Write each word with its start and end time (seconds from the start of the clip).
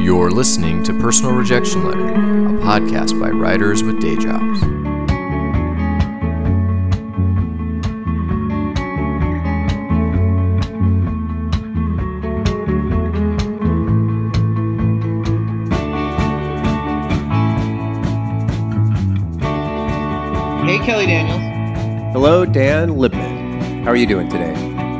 You're 0.00 0.30
listening 0.30 0.82
to 0.84 0.94
Personal 0.94 1.32
Rejection 1.32 1.84
Letter, 1.84 2.08
a 2.08 2.58
podcast 2.62 3.20
by 3.20 3.28
writers 3.30 3.82
with 3.82 4.00
day 4.00 4.16
jobs. 4.16 4.60
Hey, 20.66 20.78
Kelly 20.86 21.06
Daniels. 21.06 22.12
Hello, 22.12 22.44
Dan 22.44 22.90
Libman. 22.90 23.84
How 23.84 23.90
are 23.90 23.96
you 23.96 24.06
doing 24.06 24.28
today? 24.28 24.54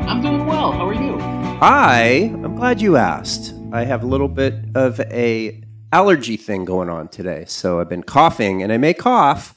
I'm 0.07 0.21
doing 0.21 0.47
well. 0.47 0.73
How 0.73 0.89
are 0.89 0.95
you? 0.95 1.17
I 1.63 2.31
I'm 2.45 2.57
glad 2.57 2.81
you 2.81 2.97
asked. 2.97 3.50
I 3.73 3.85
have 3.85 4.03
a 4.03 4.07
little 4.07 4.29
bit 4.29 4.55
of 4.75 4.99
a 5.01 5.63
allergy 5.93 6.37
thing 6.37 6.65
going 6.65 6.89
on 6.89 7.09
today, 7.09 7.45
so 7.47 7.81
I've 7.81 7.89
been 7.89 8.03
coughing, 8.03 8.63
and 8.63 8.73
I 8.73 8.79
may 8.79 8.95
cough 8.95 9.55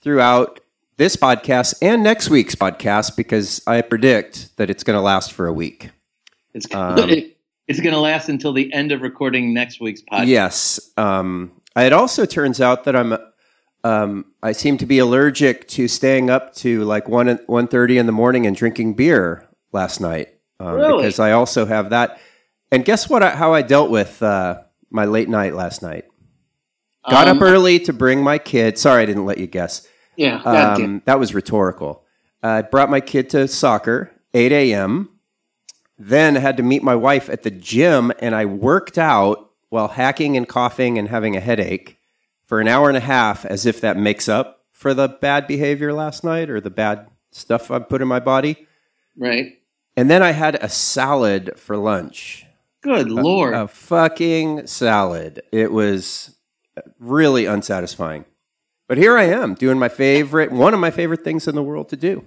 throughout 0.00 0.60
this 0.96 1.16
podcast 1.16 1.74
and 1.80 2.02
next 2.02 2.28
week's 2.28 2.54
podcast 2.54 3.16
because 3.16 3.62
I 3.66 3.80
predict 3.82 4.56
that 4.56 4.68
it's 4.68 4.82
going 4.82 4.96
to 4.96 5.00
last 5.00 5.32
for 5.32 5.46
a 5.46 5.52
week. 5.52 5.90
It's 6.54 6.72
Um, 6.74 6.98
it's 7.68 7.80
going 7.80 7.94
to 7.94 8.00
last 8.00 8.28
until 8.28 8.52
the 8.52 8.72
end 8.72 8.90
of 8.92 9.00
recording 9.02 9.54
next 9.54 9.80
week's 9.80 10.02
podcast. 10.02 10.26
Yes. 10.26 10.90
Um, 10.96 11.52
it 11.76 11.92
also 11.92 12.24
turns 12.26 12.60
out 12.60 12.84
that 12.84 12.96
I'm. 12.96 13.16
Um, 13.84 14.26
I 14.44 14.52
seem 14.52 14.78
to 14.78 14.86
be 14.86 14.98
allergic 15.00 15.66
to 15.68 15.88
staying 15.88 16.30
up 16.30 16.54
to 16.56 16.84
like 16.84 17.08
one 17.08 17.40
one 17.46 17.66
thirty 17.66 17.98
in 17.98 18.06
the 18.06 18.12
morning 18.12 18.46
and 18.46 18.54
drinking 18.54 18.94
beer 18.94 19.48
last 19.72 20.00
night 20.00 20.28
um, 20.60 20.76
Really? 20.76 21.02
because 21.02 21.18
I 21.18 21.32
also 21.32 21.66
have 21.66 21.90
that. 21.90 22.20
And 22.72 22.84
guess 22.84 23.08
what? 23.08 23.22
I, 23.22 23.30
how 23.30 23.52
I 23.54 23.62
dealt 23.62 23.90
with 23.90 24.22
uh, 24.22 24.62
my 24.90 25.04
late 25.04 25.28
night 25.28 25.54
last 25.54 25.82
night. 25.82 26.06
Got 27.08 27.28
Um, 27.28 27.36
up 27.36 27.42
early 27.42 27.78
to 27.80 27.92
bring 27.92 28.22
my 28.22 28.38
kid. 28.38 28.78
Sorry, 28.78 29.02
I 29.02 29.06
didn't 29.06 29.26
let 29.26 29.38
you 29.38 29.46
guess. 29.46 29.86
Yeah. 30.16 30.42
Um, 30.42 31.02
that 31.04 31.18
was 31.18 31.34
rhetorical. 31.34 32.04
I 32.42 32.62
brought 32.62 32.90
my 32.90 33.00
kid 33.00 33.30
to 33.30 33.46
soccer, 33.46 34.10
8 34.34 34.50
a.m. 34.52 35.10
Then 35.98 36.36
I 36.36 36.40
had 36.40 36.56
to 36.56 36.62
meet 36.62 36.82
my 36.82 36.94
wife 36.96 37.28
at 37.28 37.42
the 37.42 37.50
gym, 37.50 38.12
and 38.18 38.34
I 38.34 38.44
worked 38.46 38.98
out 38.98 39.50
while 39.68 39.88
hacking 39.88 40.36
and 40.36 40.48
coughing 40.48 40.98
and 40.98 41.08
having 41.08 41.36
a 41.36 41.40
headache 41.40 41.98
for 42.46 42.60
an 42.60 42.68
hour 42.68 42.88
and 42.88 42.96
a 42.96 43.00
half, 43.00 43.44
as 43.44 43.66
if 43.66 43.80
that 43.80 43.96
makes 43.96 44.28
up 44.28 44.64
for 44.72 44.94
the 44.94 45.08
bad 45.08 45.46
behavior 45.46 45.92
last 45.92 46.24
night 46.24 46.50
or 46.50 46.60
the 46.60 46.70
bad 46.70 47.08
stuff 47.30 47.70
I 47.70 47.78
put 47.78 48.02
in 48.02 48.08
my 48.08 48.20
body. 48.20 48.66
Right. 49.16 49.58
And 49.96 50.10
then 50.10 50.22
I 50.22 50.32
had 50.32 50.56
a 50.56 50.68
salad 50.68 51.52
for 51.56 51.76
lunch. 51.76 52.46
Good 52.82 53.10
lord. 53.10 53.54
A 53.54 53.68
fucking 53.68 54.66
salad. 54.66 55.42
It 55.52 55.72
was 55.72 56.36
really 56.98 57.46
unsatisfying. 57.46 58.24
But 58.88 58.98
here 58.98 59.16
I 59.16 59.24
am 59.24 59.54
doing 59.54 59.78
my 59.78 59.88
favorite, 59.88 60.52
one 60.52 60.74
of 60.74 60.80
my 60.80 60.90
favorite 60.90 61.22
things 61.24 61.46
in 61.48 61.54
the 61.54 61.62
world 61.62 61.88
to 61.90 61.96
do. 61.96 62.24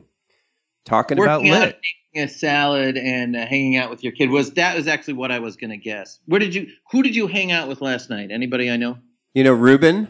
Talking 0.86 1.18
about 1.20 1.42
Working 1.42 1.54
out, 1.54 1.60
lit. 1.62 1.80
making 2.16 2.24
a 2.24 2.28
salad, 2.32 2.96
and 2.98 3.36
uh, 3.36 3.46
hanging 3.46 3.76
out 3.76 3.90
with 3.90 4.04
your 4.04 4.14
kid 4.14 4.30
was 4.30 4.52
that 4.52 4.76
was 4.78 4.88
actually 4.88 5.16
what 5.16 5.32
I 5.32 5.40
was 5.40 5.56
going 5.58 5.72
to 5.72 5.78
guess. 5.78 6.20
Where 6.26 6.40
did 6.40 6.54
you? 6.54 6.68
Who 6.92 7.02
did 7.04 7.16
you 7.16 7.28
hang 7.28 7.52
out 7.52 7.68
with 7.68 7.82
last 7.82 8.10
night? 8.10 8.30
Anybody 8.32 8.70
I 8.70 8.78
know? 8.78 8.98
You 9.34 9.44
know 9.44 9.54
Ruben? 9.54 10.08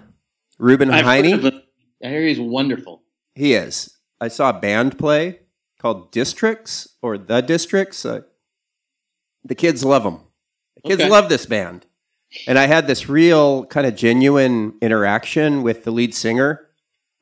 Ruben 0.59 0.89
Heine? 0.89 1.63
I 2.03 2.07
hear 2.07 2.21
he's 2.27 2.39
wonderful. 2.39 3.03
He 3.33 3.53
is. 3.53 3.97
I 4.21 4.27
saw 4.27 4.49
a 4.49 4.59
band 4.59 4.97
play 4.99 5.39
called 5.79 6.11
Districts 6.11 6.89
or 7.01 7.17
The 7.17 7.41
Districts. 7.41 8.05
Uh, 8.05 8.21
the 9.43 9.55
kids 9.55 9.83
love 9.83 10.03
them. 10.03 10.19
Kids 10.85 11.01
Okay. 11.01 11.09
love 11.09 11.29
this 11.29 11.45
band. 11.45 11.85
And 12.47 12.59
I 12.59 12.65
had 12.65 12.87
this 12.87 13.07
real 13.07 13.65
kind 13.65 13.87
of 13.87 13.95
genuine 13.95 14.73
interaction 14.81 15.63
with 15.63 15.83
the 15.83 15.91
lead 15.91 16.13
singer. 16.13 16.67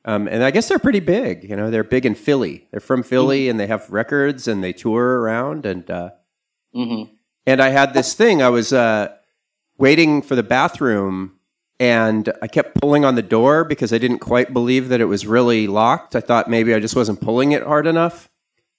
Um, 0.04 0.26
and 0.28 0.42
I 0.44 0.50
guess 0.50 0.68
they're 0.68 0.78
pretty 0.78 1.00
big. 1.00 1.48
You 1.48 1.56
know, 1.56 1.70
they're 1.70 1.84
big 1.84 2.04
in 2.04 2.14
Philly. 2.14 2.66
They're 2.70 2.80
from 2.80 3.02
Philly 3.02 3.48
and 3.48 3.58
they 3.58 3.66
have 3.68 3.88
records 3.90 4.46
and 4.48 4.62
they 4.62 4.72
tour 4.72 5.20
around. 5.20 5.64
And 5.66 5.90
uh, 5.90 6.10
hmm 6.74 7.04
and 7.46 7.60
I 7.60 7.68
had 7.68 7.92
this 7.92 8.14
thing. 8.14 8.42
I 8.42 8.48
was 8.48 8.72
uh, 8.72 9.12
waiting 9.76 10.22
for 10.22 10.34
the 10.34 10.42
bathroom, 10.42 11.32
and 11.78 12.32
I 12.40 12.46
kept 12.48 12.80
pulling 12.80 13.04
on 13.04 13.16
the 13.16 13.22
door 13.22 13.64
because 13.64 13.92
I 13.92 13.98
didn't 13.98 14.20
quite 14.20 14.54
believe 14.54 14.88
that 14.88 15.00
it 15.02 15.04
was 15.04 15.26
really 15.26 15.66
locked. 15.66 16.16
I 16.16 16.20
thought 16.20 16.48
maybe 16.48 16.72
I 16.72 16.80
just 16.80 16.96
wasn't 16.96 17.20
pulling 17.20 17.52
it 17.52 17.62
hard 17.62 17.86
enough. 17.86 18.30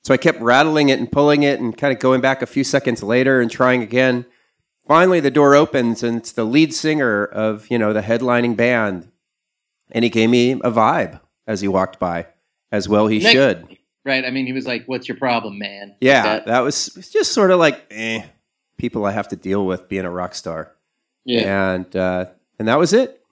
So 0.04 0.16
I 0.16 0.18
kept 0.18 0.42
rattling 0.42 0.90
it 0.90 0.98
and 1.00 1.12
pulling 1.12 1.44
it, 1.44 1.60
and 1.60 1.78
kind 1.78 1.94
of 1.94 2.00
going 2.00 2.22
back 2.22 2.42
a 2.42 2.48
few 2.48 2.64
seconds 2.64 3.04
later 3.04 3.40
and 3.40 3.52
trying 3.52 3.84
again. 3.84 4.26
Finally, 4.88 5.20
the 5.20 5.32
door 5.32 5.56
opens, 5.56 6.04
and 6.04 6.18
it's 6.18 6.32
the 6.32 6.44
lead 6.44 6.74
singer 6.74 7.26
of 7.26 7.70
you 7.72 7.78
know 7.78 7.94
the 7.94 8.02
headlining 8.02 8.56
band, 8.56 9.12
and 9.92 10.04
he 10.04 10.10
gave 10.10 10.30
me 10.30 10.52
a 10.52 10.72
vibe 10.72 11.20
as 11.48 11.62
he 11.62 11.68
walked 11.68 12.00
by, 12.00 12.28
as 12.72 12.88
well 12.88 13.08
he 13.08 13.20
Nick- 13.20 13.32
should. 13.32 13.78
Right. 14.04 14.24
I 14.24 14.30
mean, 14.30 14.46
he 14.46 14.54
was 14.54 14.68
like, 14.68 14.86
"What's 14.86 15.08
your 15.08 15.18
problem, 15.18 15.58
man?" 15.58 15.96
Yeah, 16.00 16.24
that. 16.24 16.46
that 16.46 16.60
was 16.60 16.92
was 16.96 17.10
just 17.10 17.32
sort 17.32 17.50
of 17.50 17.60
like 17.60 17.86
eh, 17.90 18.24
people 18.78 19.06
I 19.06 19.12
have 19.12 19.30
to 19.30 19.36
deal 19.36 19.66
with 19.66 19.90
being 19.90 20.06
a 20.06 20.12
rock 20.12 20.36
star, 20.36 20.76
yeah. 21.24 21.74
and 21.74 21.96
uh, 21.96 22.26
and 22.60 22.68
that 22.68 22.78
was 22.78 22.94
it. 22.94 23.24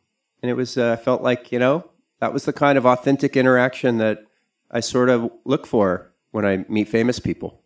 And 0.42 0.50
it 0.50 0.56
was 0.56 0.78
uh, 0.78 0.98
felt 0.98 1.22
like 1.22 1.52
you 1.52 1.60
know 1.60 1.90
that 2.20 2.34
was 2.34 2.46
the 2.46 2.54
kind 2.54 2.78
of 2.78 2.86
authentic 2.86 3.38
interaction 3.38 4.00
that 4.00 4.26
I 4.72 4.80
sort 4.80 5.10
of 5.10 5.32
look 5.46 5.68
for 5.68 6.12
when 6.32 6.46
I 6.46 6.66
meet 6.68 6.90
famous 6.90 7.20
people. 7.20 7.62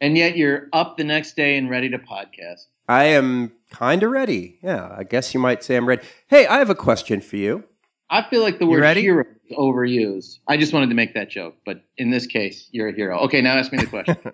And 0.00 0.18
yet 0.18 0.36
you're 0.36 0.68
up 0.72 0.96
the 0.96 1.04
next 1.04 1.36
day 1.36 1.56
and 1.56 1.70
ready 1.70 1.88
to 1.90 1.98
podcast. 1.98 2.66
I 2.88 3.04
am 3.04 3.52
kind 3.70 4.02
of 4.02 4.10
ready. 4.10 4.58
Yeah, 4.62 4.94
I 4.96 5.04
guess 5.04 5.34
you 5.34 5.40
might 5.40 5.64
say 5.64 5.76
I'm 5.76 5.86
ready. 5.86 6.02
Hey, 6.28 6.46
I 6.46 6.58
have 6.58 6.70
a 6.70 6.74
question 6.74 7.20
for 7.20 7.36
you. 7.36 7.64
I 8.10 8.22
feel 8.28 8.42
like 8.42 8.58
the 8.58 8.66
word 8.66 8.80
ready? 8.80 9.00
hero 9.00 9.24
is 9.48 9.56
overused. 9.56 10.38
I 10.46 10.58
just 10.58 10.74
wanted 10.74 10.90
to 10.90 10.94
make 10.94 11.14
that 11.14 11.30
joke, 11.30 11.56
but 11.64 11.82
in 11.96 12.10
this 12.10 12.26
case, 12.26 12.68
you're 12.70 12.88
a 12.88 12.92
hero. 12.92 13.18
Okay, 13.20 13.40
now 13.40 13.56
ask 13.56 13.72
me 13.72 13.78
the 13.78 13.86
question. 13.86 14.16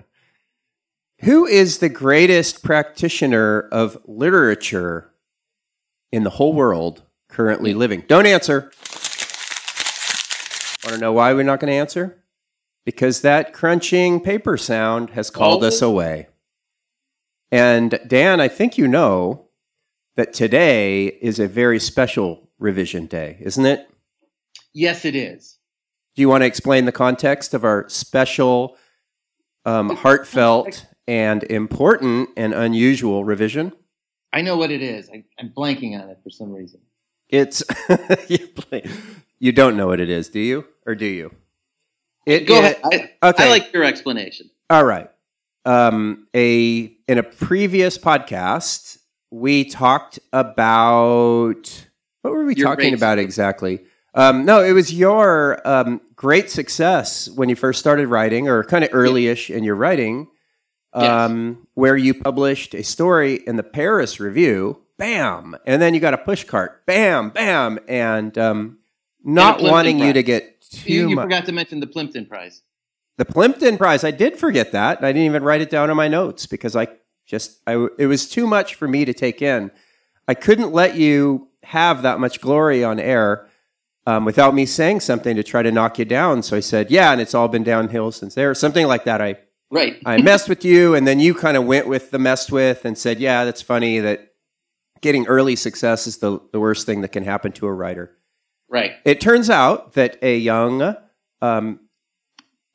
Who 1.20 1.46
is 1.46 1.78
the 1.78 1.88
greatest 1.88 2.62
practitioner 2.62 3.68
of 3.72 3.98
literature 4.06 5.12
in 6.12 6.24
the 6.24 6.30
whole 6.30 6.52
world 6.52 7.02
currently 7.28 7.74
living? 7.74 8.04
Don't 8.06 8.26
answer. 8.26 8.72
Want 10.84 10.94
to 10.94 10.98
know 10.98 11.12
why 11.12 11.32
we're 11.32 11.42
not 11.42 11.60
going 11.60 11.70
to 11.70 11.76
answer? 11.76 12.24
Because 12.84 13.20
that 13.20 13.52
crunching 13.52 14.20
paper 14.20 14.56
sound 14.56 15.10
has 15.10 15.28
called 15.30 15.62
us 15.62 15.82
away. 15.82 16.28
And 17.50 17.98
Dan, 18.06 18.40
I 18.40 18.48
think 18.48 18.76
you 18.76 18.86
know 18.88 19.46
that 20.16 20.32
today 20.32 21.06
is 21.06 21.38
a 21.38 21.48
very 21.48 21.78
special 21.80 22.50
revision 22.58 23.06
day, 23.06 23.38
isn't 23.40 23.64
it? 23.64 23.88
yes, 24.74 25.04
it 25.04 25.16
is. 25.16 25.56
Do 26.14 26.22
you 26.22 26.28
want 26.28 26.42
to 26.42 26.46
explain 26.46 26.84
the 26.84 26.92
context 26.92 27.54
of 27.54 27.64
our 27.64 27.88
special, 27.88 28.76
um, 29.64 29.94
heartfelt, 29.96 30.86
and 31.06 31.42
important 31.44 32.28
and 32.36 32.52
unusual 32.52 33.24
revision? 33.24 33.72
I 34.32 34.42
know 34.42 34.56
what 34.56 34.70
it 34.70 34.82
is. 34.82 35.08
I, 35.10 35.24
I'm 35.38 35.50
blanking 35.56 36.00
on 36.00 36.10
it 36.10 36.18
for 36.22 36.30
some 36.30 36.52
reason. 36.52 36.80
It's 37.28 37.62
you, 38.28 38.48
you 39.38 39.52
don't 39.52 39.76
know 39.76 39.86
what 39.86 40.00
it 40.00 40.10
is, 40.10 40.28
do 40.28 40.40
you, 40.40 40.64
or 40.86 40.94
do 40.94 41.06
you? 41.06 41.32
It, 42.26 42.46
Go 42.46 42.56
it- 42.56 42.78
ahead. 42.82 43.10
I, 43.22 43.28
okay. 43.30 43.44
I 43.46 43.48
like 43.48 43.72
your 43.72 43.84
explanation. 43.84 44.50
All 44.68 44.84
right. 44.84 45.08
Um, 45.64 46.26
a 46.34 46.94
in 47.08 47.18
a 47.18 47.22
previous 47.22 47.98
podcast, 47.98 48.98
we 49.30 49.64
talked 49.64 50.18
about 50.32 51.86
what 52.22 52.32
were 52.32 52.44
we 52.44 52.54
Your 52.54 52.66
talking 52.68 52.94
about 52.94 53.18
exactly? 53.18 53.84
Um, 54.14 54.44
no, 54.44 54.62
it 54.62 54.72
was 54.72 54.92
your 54.92 55.66
um, 55.66 56.00
great 56.14 56.50
success 56.50 57.28
when 57.30 57.48
you 57.48 57.56
first 57.56 57.78
started 57.80 58.08
writing, 58.08 58.48
or 58.48 58.64
kind 58.64 58.84
of 58.84 58.90
early-ish 58.92 59.50
in 59.50 59.64
your 59.64 59.74
writing, 59.74 60.28
um, 60.92 61.66
where 61.74 61.96
you 61.96 62.14
published 62.14 62.74
a 62.74 62.82
story 62.82 63.34
in 63.46 63.56
the 63.56 63.62
Paris 63.62 64.18
Review. 64.20 64.82
Bam, 64.98 65.56
and 65.64 65.80
then 65.80 65.94
you 65.94 66.00
got 66.00 66.14
a 66.14 66.18
Pushcart. 66.18 66.70
Bam, 66.86 67.30
bam, 67.30 67.78
and 67.86 68.36
um, 68.36 68.78
not 69.22 69.58
Plimpton 69.58 69.70
wanting 69.70 69.98
you 70.00 70.12
to 70.12 70.22
get 70.24 70.60
too 70.62 70.92
You, 70.92 71.08
you 71.10 71.16
much. 71.16 71.24
forgot 71.26 71.46
to 71.46 71.52
mention 71.52 71.78
the 71.78 71.86
Plimpton 71.86 72.26
Prize. 72.26 72.62
The 73.16 73.24
Plimpton 73.24 73.78
Prize. 73.78 74.02
I 74.02 74.10
did 74.10 74.36
forget 74.38 74.72
that. 74.72 74.98
and 74.98 75.06
I 75.06 75.12
didn't 75.12 75.26
even 75.26 75.44
write 75.44 75.60
it 75.60 75.70
down 75.70 75.90
in 75.90 75.96
my 75.96 76.08
notes 76.08 76.46
because 76.46 76.74
I 76.74 76.88
just 77.28 77.60
I 77.66 77.86
it 77.98 78.06
was 78.06 78.28
too 78.28 78.46
much 78.46 78.74
for 78.74 78.88
me 78.88 79.04
to 79.04 79.12
take 79.12 79.42
in. 79.42 79.70
I 80.26 80.34
couldn't 80.34 80.72
let 80.72 80.96
you 80.96 81.48
have 81.62 82.02
that 82.02 82.18
much 82.18 82.40
glory 82.40 82.82
on 82.82 82.98
air 82.98 83.46
um, 84.06 84.24
without 84.24 84.54
me 84.54 84.64
saying 84.64 85.00
something 85.00 85.36
to 85.36 85.42
try 85.42 85.62
to 85.62 85.70
knock 85.70 85.98
you 85.98 86.04
down. 86.04 86.42
So 86.42 86.56
I 86.56 86.60
said, 86.60 86.90
"Yeah," 86.90 87.12
and 87.12 87.20
it's 87.20 87.34
all 87.34 87.48
been 87.48 87.64
downhill 87.64 88.10
since 88.10 88.34
there. 88.34 88.54
Something 88.54 88.86
like 88.86 89.04
that. 89.04 89.20
I 89.20 89.36
Right. 89.70 89.98
I 90.06 90.22
messed 90.22 90.48
with 90.48 90.64
you, 90.64 90.94
and 90.94 91.06
then 91.06 91.20
you 91.20 91.34
kind 91.34 91.56
of 91.56 91.66
went 91.66 91.86
with 91.86 92.10
the 92.10 92.18
messed 92.18 92.50
with 92.50 92.86
and 92.86 92.96
said, 92.96 93.20
"Yeah, 93.20 93.44
that's 93.44 93.60
funny 93.60 93.98
that 94.00 94.32
getting 95.02 95.26
early 95.26 95.56
success 95.56 96.06
is 96.06 96.18
the 96.18 96.40
the 96.52 96.60
worst 96.60 96.86
thing 96.86 97.02
that 97.02 97.12
can 97.12 97.24
happen 97.24 97.52
to 97.52 97.66
a 97.66 97.72
writer." 97.72 98.16
Right. 98.70 98.92
It 99.04 99.20
turns 99.20 99.50
out 99.50 99.92
that 99.92 100.16
a 100.22 100.38
young 100.38 100.96
um, 101.42 101.80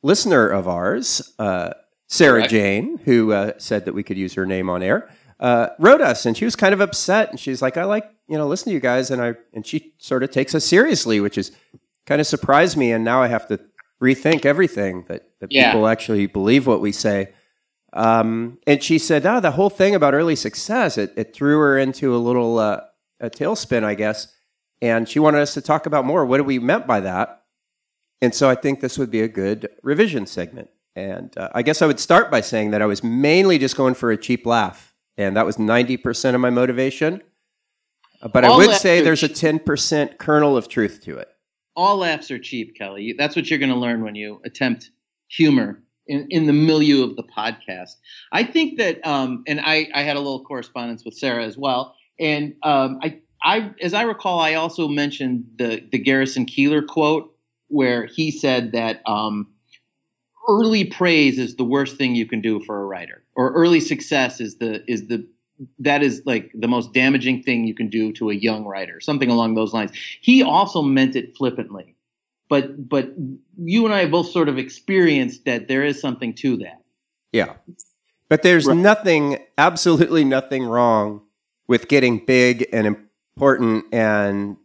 listener 0.04 0.48
of 0.48 0.68
ours, 0.68 1.34
uh, 1.38 1.70
Sarah 2.14 2.40
Correct. 2.40 2.50
Jane, 2.50 2.98
who 3.04 3.32
uh, 3.32 3.52
said 3.58 3.84
that 3.86 3.92
we 3.94 4.02
could 4.02 4.16
use 4.16 4.34
her 4.34 4.46
name 4.46 4.70
on 4.70 4.82
air, 4.82 5.10
uh, 5.40 5.68
wrote 5.78 6.00
us, 6.00 6.26
and 6.26 6.36
she 6.36 6.44
was 6.44 6.54
kind 6.56 6.72
of 6.72 6.80
upset, 6.80 7.30
and 7.30 7.40
she's 7.40 7.60
like, 7.60 7.76
"I 7.76 7.84
like 7.84 8.08
you 8.28 8.38
know 8.38 8.46
listen 8.46 8.70
to 8.70 8.74
you 8.74 8.80
guys," 8.80 9.10
and 9.10 9.20
I 9.20 9.34
and 9.52 9.66
she 9.66 9.94
sort 9.98 10.22
of 10.22 10.30
takes 10.30 10.54
us 10.54 10.64
seriously, 10.64 11.20
which 11.20 11.36
is 11.36 11.50
kind 12.06 12.20
of 12.20 12.26
surprised 12.26 12.76
me, 12.76 12.92
and 12.92 13.04
now 13.04 13.20
I 13.22 13.26
have 13.28 13.46
to 13.48 13.58
rethink 14.02 14.44
everything 14.44 15.04
that 15.08 15.28
that 15.40 15.50
Yeah. 15.50 15.72
people 15.72 15.88
actually 15.88 16.26
believe 16.26 16.66
what 16.66 16.80
we 16.80 16.92
say. 16.92 17.30
Um, 17.92 18.58
and 18.66 18.82
she 18.82 18.98
said, 18.98 19.26
"Oh, 19.26 19.40
the 19.40 19.52
whole 19.52 19.70
thing 19.70 19.94
about 19.94 20.14
early 20.14 20.36
success 20.36 20.96
it, 20.98 21.12
it 21.16 21.34
threw 21.34 21.58
her 21.60 21.78
into 21.78 22.14
a 22.14 22.18
little 22.18 22.58
uh, 22.58 22.80
a 23.20 23.28
tailspin, 23.30 23.82
I 23.84 23.94
guess." 23.94 24.28
And 24.82 25.08
she 25.08 25.18
wanted 25.18 25.40
us 25.40 25.54
to 25.54 25.60
talk 25.60 25.86
about 25.86 26.04
more. 26.04 26.26
What 26.26 26.36
do 26.38 26.44
we 26.44 26.58
meant 26.58 26.86
by 26.86 27.00
that? 27.00 27.42
And 28.20 28.34
so 28.34 28.48
I 28.50 28.54
think 28.54 28.80
this 28.80 28.98
would 28.98 29.10
be 29.10 29.20
a 29.20 29.28
good 29.28 29.68
revision 29.82 30.26
segment. 30.26 30.68
And 30.96 31.36
uh, 31.36 31.50
I 31.54 31.62
guess 31.62 31.82
I 31.82 31.86
would 31.86 31.98
start 31.98 32.30
by 32.30 32.40
saying 32.40 32.70
that 32.70 32.80
I 32.80 32.86
was 32.86 33.02
mainly 33.02 33.58
just 33.58 33.76
going 33.76 33.94
for 33.94 34.12
a 34.12 34.16
cheap 34.16 34.46
laugh, 34.46 34.94
and 35.16 35.36
that 35.36 35.44
was 35.44 35.58
ninety 35.58 35.96
percent 35.96 36.34
of 36.34 36.40
my 36.40 36.50
motivation. 36.50 37.22
Uh, 38.22 38.28
But 38.28 38.44
I 38.44 38.56
would 38.56 38.72
say 38.76 39.00
there's 39.00 39.22
a 39.22 39.28
ten 39.28 39.58
percent 39.58 40.18
kernel 40.18 40.56
of 40.56 40.68
truth 40.68 41.00
to 41.04 41.18
it. 41.18 41.28
All 41.76 41.96
laughs 41.96 42.30
are 42.30 42.38
cheap, 42.38 42.76
Kelly. 42.76 43.14
That's 43.18 43.34
what 43.34 43.50
you're 43.50 43.58
going 43.58 43.72
to 43.72 43.76
learn 43.76 44.04
when 44.04 44.14
you 44.14 44.40
attempt 44.44 44.90
humor 45.28 45.82
in, 46.06 46.28
in 46.30 46.46
the 46.46 46.52
milieu 46.52 47.02
of 47.02 47.16
the 47.16 47.24
podcast. 47.24 47.96
I 48.30 48.44
think 48.44 48.78
that, 48.78 49.04
um, 49.04 49.42
and 49.48 49.60
I, 49.60 49.88
I 49.92 50.02
had 50.02 50.16
a 50.16 50.20
little 50.20 50.44
correspondence 50.44 51.04
with 51.04 51.14
Sarah 51.14 51.44
as 51.44 51.58
well. 51.58 51.96
And 52.20 52.54
um, 52.62 53.00
I, 53.02 53.18
I, 53.42 53.72
as 53.82 53.92
I 53.92 54.02
recall, 54.02 54.38
I 54.38 54.54
also 54.54 54.86
mentioned 54.86 55.46
the 55.56 55.82
the 55.90 55.98
Garrison 55.98 56.46
Keillor 56.46 56.86
quote 56.86 57.34
where 57.68 58.06
he 58.06 58.30
said 58.30 58.70
that 58.72 59.02
um, 59.04 59.48
early 60.48 60.84
praise 60.84 61.38
is 61.38 61.56
the 61.56 61.64
worst 61.64 61.96
thing 61.96 62.14
you 62.14 62.26
can 62.26 62.40
do 62.40 62.60
for 62.60 62.80
a 62.80 62.84
writer, 62.84 63.24
or 63.34 63.52
early 63.52 63.80
success 63.80 64.40
is 64.40 64.58
the 64.58 64.82
is 64.90 65.08
the 65.08 65.26
that 65.78 66.02
is 66.02 66.22
like 66.26 66.50
the 66.54 66.68
most 66.68 66.92
damaging 66.92 67.42
thing 67.42 67.64
you 67.64 67.74
can 67.74 67.88
do 67.88 68.12
to 68.12 68.30
a 68.30 68.34
young 68.34 68.64
writer, 68.64 69.00
something 69.00 69.30
along 69.30 69.54
those 69.54 69.72
lines. 69.72 69.92
He 70.20 70.42
also 70.42 70.82
meant 70.82 71.16
it 71.16 71.36
flippantly, 71.36 71.94
but 72.48 72.88
but 72.88 73.12
you 73.56 73.84
and 73.84 73.94
I 73.94 74.06
both 74.06 74.30
sort 74.30 74.48
of 74.48 74.58
experienced 74.58 75.44
that 75.44 75.68
there 75.68 75.84
is 75.84 76.00
something 76.00 76.34
to 76.34 76.56
that. 76.58 76.82
Yeah. 77.32 77.54
But 78.28 78.42
there's 78.42 78.66
Right. 78.66 78.76
nothing, 78.76 79.38
absolutely 79.58 80.24
nothing 80.24 80.64
wrong 80.64 81.22
with 81.68 81.88
getting 81.88 82.24
big 82.24 82.66
and 82.72 82.86
important 82.86 83.84
and, 83.92 84.56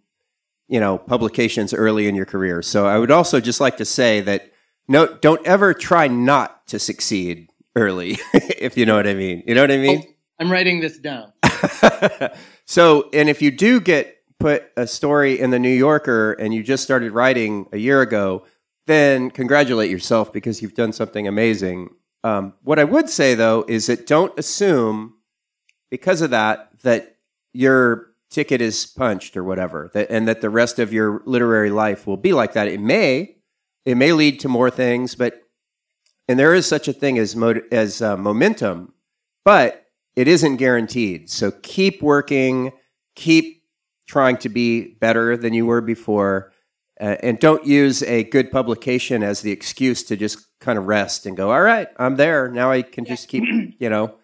you 0.68 0.80
know, 0.80 0.98
publications 0.98 1.74
early 1.74 2.08
in 2.08 2.16
your 2.16 2.26
career. 2.26 2.62
So 2.62 2.86
I 2.86 2.98
would 2.98 3.12
also 3.12 3.40
just 3.40 3.60
like 3.60 3.78
to 3.78 3.86
say 3.86 4.22
that 4.22 4.52
no, 4.90 5.08
don't 5.22 5.46
ever 5.46 5.74
try 5.74 6.08
not 6.08 6.68
to 6.68 6.80
succeed 6.80 7.50
early, 7.76 8.18
if 8.34 8.76
you 8.76 8.86
know 8.86 8.96
what 8.96 9.08
I 9.08 9.14
mean. 9.14 9.44
You 9.48 9.56
know 9.56 9.62
what 9.62 9.72
I 9.72 9.78
mean? 9.78 10.04
I'm 10.40 10.52
writing 10.52 10.80
this 10.82 10.98
down. 10.98 11.32
so, 12.66 13.10
and 13.14 13.30
if 13.30 13.42
you 13.42 13.52
do 13.52 13.80
get 13.80 14.18
put 14.40 14.64
a 14.76 14.88
story 14.88 15.40
in 15.40 15.52
the 15.52 15.60
New 15.60 15.70
Yorker 15.70 16.34
and 16.34 16.54
you 16.54 16.64
just 16.64 16.84
started 16.84 17.12
writing 17.12 17.68
a 17.72 17.78
year 17.78 18.02
ago, 18.02 18.46
then 18.88 19.30
congratulate 19.30 19.92
yourself 19.92 20.34
because 20.34 20.62
you've 20.62 20.74
done 20.74 20.92
something 20.92 21.28
amazing. 21.28 21.90
Um, 22.24 22.54
what 22.64 22.80
I 22.80 22.84
would 22.84 23.10
say 23.10 23.36
though 23.36 23.66
is 23.68 23.86
that 23.88 24.08
don't 24.08 24.38
assume 24.40 25.16
because 25.92 26.22
of 26.22 26.32
that 26.32 26.70
that 26.82 27.18
your 27.54 28.08
ticket 28.30 28.62
is 28.62 28.86
punched 28.86 29.36
or 29.36 29.44
whatever, 29.44 29.92
that, 29.94 30.10
and 30.10 30.28
that 30.28 30.42
the 30.42 30.50
rest 30.50 30.80
of 30.80 30.94
your 30.94 31.22
literary 31.26 31.70
life 31.70 32.08
will 32.08 32.18
be 32.18 32.34
like 32.34 32.54
that. 32.54 32.68
It 32.68 32.80
may, 32.80 33.36
it 33.86 33.96
may 33.96 34.14
lead 34.14 34.40
to 34.42 34.48
more 34.48 34.70
things, 34.70 35.16
but 35.16 35.42
and 36.28 36.38
there 36.38 36.54
is 36.54 36.68
such 36.68 36.88
a 36.88 36.94
thing 36.94 37.18
as 37.18 37.36
mo- 37.36 37.62
as 37.72 38.02
uh, 38.02 38.16
momentum, 38.18 38.94
but 39.44 39.88
it 40.16 40.28
isn't 40.28 40.58
guaranteed. 40.58 41.30
So 41.30 41.52
keep 41.64 42.02
working, 42.04 42.72
keep 43.16 43.64
trying 44.08 44.38
to 44.38 44.50
be 44.50 44.94
better 44.96 45.36
than 45.38 45.54
you 45.54 45.66
were 45.66 45.82
before, 45.82 46.52
uh, 47.00 47.16
and 47.24 47.40
don't 47.40 47.66
use 47.66 48.04
a 48.04 48.24
good 48.26 48.52
publication 48.52 49.24
as 49.24 49.42
the 49.42 49.52
excuse 49.52 50.04
to 50.04 50.18
just 50.18 50.46
kind 50.60 50.78
of 50.78 50.86
rest 50.88 51.26
and 51.26 51.38
go, 51.38 51.52
all 51.52 51.62
right, 51.62 51.88
I'm 51.98 52.16
there. 52.18 52.50
Now 52.50 52.72
I 52.72 52.82
can 52.82 53.06
just 53.06 53.28
keep, 53.28 53.44
you 53.80 53.90
know, 53.90 54.16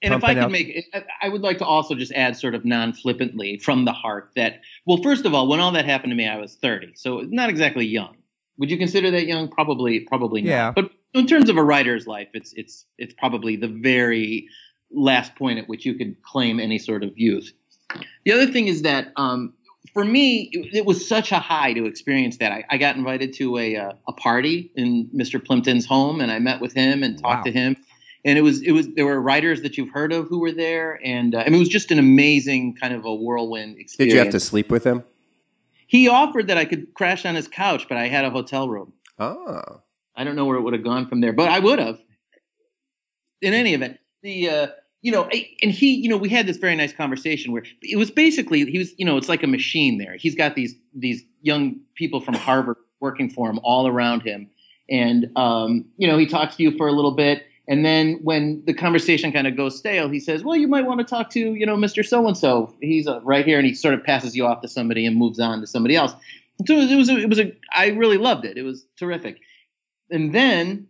And 0.00 0.14
if 0.14 0.24
I 0.24 0.34
could 0.34 0.44
out- 0.44 0.50
make 0.50 0.84
I- 0.94 1.04
I 1.22 1.28
would 1.28 1.42
like 1.42 1.58
to 1.58 1.64
also 1.66 1.94
just 1.94 2.12
add 2.12 2.36
sort 2.36 2.54
of 2.56 2.64
non 2.64 2.92
flippantly 2.92 3.58
from 3.58 3.84
the 3.84 3.92
heart 3.92 4.30
that, 4.36 4.60
well, 4.86 4.96
first 5.02 5.26
of 5.26 5.34
all, 5.34 5.46
when 5.48 5.60
all 5.60 5.70
that 5.72 5.84
happened 5.84 6.10
to 6.12 6.16
me, 6.16 6.26
I 6.26 6.38
was 6.38 6.54
30. 6.56 6.94
So 6.94 7.20
not 7.28 7.50
exactly 7.50 7.84
young. 7.86 8.16
Would 8.58 8.70
you 8.70 8.78
consider 8.78 9.10
that 9.10 9.26
young? 9.26 9.48
Probably, 9.48 10.00
probably 10.00 10.42
not. 10.42 10.48
Yeah. 10.50 10.72
But 10.74 10.90
in 11.14 11.26
terms 11.26 11.48
of 11.48 11.56
a 11.56 11.62
writer's 11.62 12.06
life, 12.06 12.28
it's, 12.34 12.52
it's, 12.54 12.84
it's 12.98 13.14
probably 13.14 13.56
the 13.56 13.68
very 13.68 14.48
last 14.90 15.34
point 15.36 15.58
at 15.58 15.68
which 15.68 15.84
you 15.86 15.94
could 15.94 16.22
claim 16.22 16.60
any 16.60 16.78
sort 16.78 17.02
of 17.02 17.12
youth. 17.16 17.50
The 18.24 18.32
other 18.32 18.46
thing 18.46 18.68
is 18.68 18.82
that, 18.82 19.12
um, 19.16 19.54
for 19.92 20.04
me, 20.04 20.48
it, 20.52 20.74
it 20.76 20.86
was 20.86 21.06
such 21.06 21.32
a 21.32 21.38
high 21.38 21.72
to 21.74 21.86
experience 21.86 22.38
that. 22.38 22.52
I, 22.52 22.64
I 22.70 22.76
got 22.78 22.96
invited 22.96 23.34
to 23.34 23.58
a 23.58 23.76
uh, 23.76 23.92
a 24.08 24.12
party 24.12 24.70
in 24.76 25.10
Mr. 25.14 25.44
Plimpton's 25.44 25.84
home, 25.84 26.20
and 26.20 26.30
I 26.30 26.38
met 26.38 26.60
with 26.60 26.72
him 26.72 27.02
and 27.02 27.18
talked 27.18 27.38
Wow. 27.40 27.42
to 27.44 27.52
him. 27.52 27.76
And 28.24 28.38
it 28.38 28.42
was 28.42 28.62
it 28.62 28.70
was 28.72 28.88
there 28.94 29.04
were 29.04 29.20
writers 29.20 29.62
that 29.62 29.76
you've 29.76 29.90
heard 29.90 30.12
of 30.12 30.28
who 30.28 30.38
were 30.38 30.52
there, 30.52 31.00
and 31.04 31.34
uh, 31.34 31.38
I 31.40 31.44
mean 31.46 31.56
it 31.56 31.58
was 31.58 31.68
just 31.68 31.90
an 31.90 31.98
amazing 31.98 32.76
kind 32.76 32.94
of 32.94 33.04
a 33.04 33.12
whirlwind 33.14 33.76
experience. 33.78 34.12
did 34.12 34.16
you 34.16 34.18
have 34.20 34.30
to 34.30 34.40
sleep 34.40 34.70
with 34.70 34.84
him? 34.84 35.02
He 35.92 36.08
offered 36.08 36.46
that 36.46 36.56
I 36.56 36.64
could 36.64 36.94
crash 36.94 37.26
on 37.26 37.34
his 37.34 37.46
couch, 37.46 37.84
but 37.86 37.98
I 37.98 38.08
had 38.08 38.24
a 38.24 38.30
hotel 38.30 38.66
room. 38.66 38.94
Oh, 39.18 39.82
I 40.16 40.24
don't 40.24 40.36
know 40.36 40.46
where 40.46 40.56
it 40.56 40.62
would 40.62 40.72
have 40.72 40.82
gone 40.82 41.06
from 41.06 41.20
there, 41.20 41.34
but 41.34 41.50
I 41.50 41.58
would 41.58 41.78
have. 41.78 41.98
In 43.42 43.52
any 43.52 43.74
event, 43.74 43.98
the 44.22 44.48
uh, 44.48 44.66
you 45.02 45.12
know, 45.12 45.28
and 45.60 45.70
he, 45.70 45.96
you 45.96 46.08
know, 46.08 46.16
we 46.16 46.30
had 46.30 46.46
this 46.46 46.56
very 46.56 46.76
nice 46.76 46.94
conversation 46.94 47.52
where 47.52 47.64
it 47.82 47.96
was 47.96 48.10
basically 48.10 48.64
he 48.64 48.78
was, 48.78 48.94
you 48.96 49.04
know, 49.04 49.18
it's 49.18 49.28
like 49.28 49.42
a 49.42 49.46
machine 49.46 49.98
there. 49.98 50.16
He's 50.16 50.34
got 50.34 50.54
these 50.54 50.74
these 50.94 51.24
young 51.42 51.78
people 51.94 52.22
from 52.22 52.36
Harvard 52.36 52.78
working 53.00 53.28
for 53.28 53.50
him 53.50 53.60
all 53.62 53.86
around 53.86 54.22
him, 54.22 54.48
and 54.88 55.30
um, 55.36 55.84
you 55.98 56.08
know, 56.08 56.16
he 56.16 56.24
talks 56.24 56.56
to 56.56 56.62
you 56.62 56.74
for 56.78 56.88
a 56.88 56.92
little 56.92 57.14
bit, 57.14 57.42
and 57.68 57.84
then 57.84 58.18
when 58.22 58.62
the 58.66 58.74
conversation 58.74 59.32
kind 59.32 59.46
of 59.46 59.56
goes 59.56 59.78
stale, 59.78 60.08
he 60.08 60.20
says, 60.20 60.42
"Well, 60.42 60.56
you 60.56 60.68
might 60.68 60.84
want 60.84 61.00
to 61.00 61.04
talk 61.04 61.30
to, 61.30 61.54
you 61.54 61.66
know, 61.66 61.76
Mister 61.76 62.02
So 62.02 62.26
and 62.26 62.36
So. 62.36 62.74
He's 62.80 63.06
uh, 63.06 63.20
right 63.22 63.44
here," 63.44 63.58
and 63.58 63.66
he 63.66 63.74
sort 63.74 63.94
of 63.94 64.02
passes 64.02 64.34
you 64.34 64.46
off 64.46 64.62
to 64.62 64.68
somebody 64.68 65.06
and 65.06 65.16
moves 65.16 65.38
on 65.38 65.60
to 65.60 65.66
somebody 65.66 65.94
else. 65.96 66.12
So 66.66 66.74
it 66.76 66.96
was, 66.96 67.08
a, 67.08 67.18
it 67.18 67.28
was 67.28 67.40
a, 67.40 67.52
I 67.72 67.88
really 67.88 68.18
loved 68.18 68.44
it. 68.44 68.56
It 68.56 68.62
was 68.62 68.84
terrific. 68.98 69.40
And 70.10 70.34
then 70.34 70.86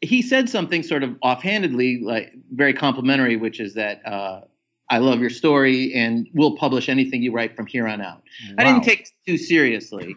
he 0.00 0.22
said 0.22 0.48
something 0.48 0.82
sort 0.82 1.02
of 1.02 1.16
offhandedly, 1.22 2.02
like 2.02 2.32
very 2.52 2.74
complimentary, 2.74 3.36
which 3.36 3.60
is 3.60 3.74
that 3.74 4.06
uh, 4.06 4.42
I 4.90 4.98
love 4.98 5.20
your 5.20 5.30
story 5.30 5.94
and 5.94 6.28
we'll 6.34 6.56
publish 6.56 6.88
anything 6.88 7.22
you 7.22 7.32
write 7.32 7.56
from 7.56 7.66
here 7.66 7.86
on 7.86 8.00
out. 8.00 8.22
I 8.58 8.64
didn't 8.64 8.82
take 8.82 9.00
it 9.02 9.10
too 9.26 9.38
seriously, 9.38 10.14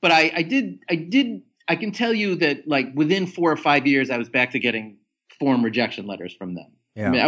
but 0.00 0.12
I, 0.12 0.30
I 0.36 0.42
did. 0.42 0.78
I 0.88 0.94
did. 0.94 1.42
I 1.68 1.74
can 1.74 1.90
tell 1.90 2.12
you 2.12 2.36
that, 2.36 2.68
like 2.68 2.86
within 2.94 3.26
four 3.26 3.50
or 3.50 3.56
five 3.56 3.86
years, 3.86 4.10
I 4.10 4.18
was 4.18 4.28
back 4.28 4.52
to 4.52 4.58
getting 4.58 4.98
form 5.38 5.64
rejection 5.64 6.06
letters 6.06 6.34
from 6.34 6.54
them. 6.54 6.72
Yeah. 6.94 7.08
I, 7.08 7.10
mean, 7.10 7.20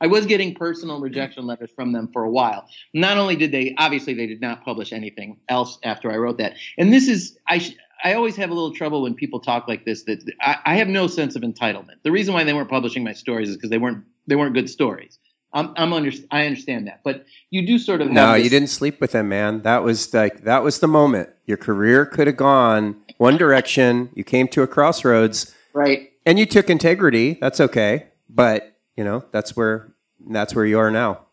I, 0.00 0.04
I 0.04 0.06
was 0.08 0.26
getting 0.26 0.54
personal 0.54 1.00
rejection 1.00 1.46
letters 1.46 1.70
from 1.74 1.92
them 1.92 2.08
for 2.12 2.24
a 2.24 2.30
while. 2.30 2.68
Not 2.92 3.16
only 3.16 3.36
did 3.36 3.52
they, 3.52 3.74
obviously, 3.78 4.14
they 4.14 4.26
did 4.26 4.40
not 4.40 4.64
publish 4.64 4.92
anything 4.92 5.38
else 5.48 5.78
after 5.82 6.12
I 6.12 6.16
wrote 6.16 6.38
that. 6.38 6.54
And 6.76 6.92
this 6.92 7.08
is, 7.08 7.38
I, 7.48 7.74
I 8.04 8.14
always 8.14 8.36
have 8.36 8.50
a 8.50 8.54
little 8.54 8.74
trouble 8.74 9.02
when 9.02 9.14
people 9.14 9.40
talk 9.40 9.68
like 9.68 9.84
this. 9.84 10.02
That 10.04 10.30
I, 10.40 10.56
I 10.66 10.74
have 10.76 10.88
no 10.88 11.06
sense 11.06 11.34
of 11.36 11.42
entitlement. 11.42 12.02
The 12.02 12.12
reason 12.12 12.34
why 12.34 12.44
they 12.44 12.52
weren't 12.52 12.68
publishing 12.68 13.04
my 13.04 13.12
stories 13.12 13.48
is 13.48 13.56
because 13.56 13.70
they 13.70 13.78
weren't, 13.78 14.04
they 14.26 14.36
weren't 14.36 14.54
good 14.54 14.68
stories. 14.68 15.18
I'm, 15.52 15.72
I'm 15.76 15.92
under, 15.94 16.10
I 16.30 16.44
understand 16.44 16.86
that, 16.86 17.00
but 17.02 17.24
you 17.48 17.66
do 17.66 17.78
sort 17.78 18.02
of. 18.02 18.10
No, 18.10 18.34
you 18.34 18.50
didn't 18.50 18.68
sleep 18.68 19.00
with 19.00 19.14
him, 19.14 19.30
man. 19.30 19.62
That 19.62 19.82
was 19.82 20.12
like 20.12 20.44
that 20.44 20.62
was 20.62 20.80
the 20.80 20.88
moment. 20.88 21.30
Your 21.46 21.56
career 21.56 22.04
could 22.04 22.26
have 22.26 22.36
gone 22.36 23.00
one 23.16 23.38
direction. 23.38 24.10
You 24.14 24.22
came 24.22 24.48
to 24.48 24.62
a 24.62 24.66
crossroads, 24.66 25.54
right? 25.72 26.10
And 26.26 26.38
you 26.38 26.44
took 26.44 26.68
integrity. 26.68 27.38
That's 27.40 27.60
okay, 27.60 28.08
but 28.28 28.76
you 28.96 29.04
know 29.04 29.24
that's 29.30 29.56
where 29.56 29.94
that's 30.28 30.54
where 30.54 30.66
you 30.66 30.78
are 30.78 30.90
now. 30.90 31.26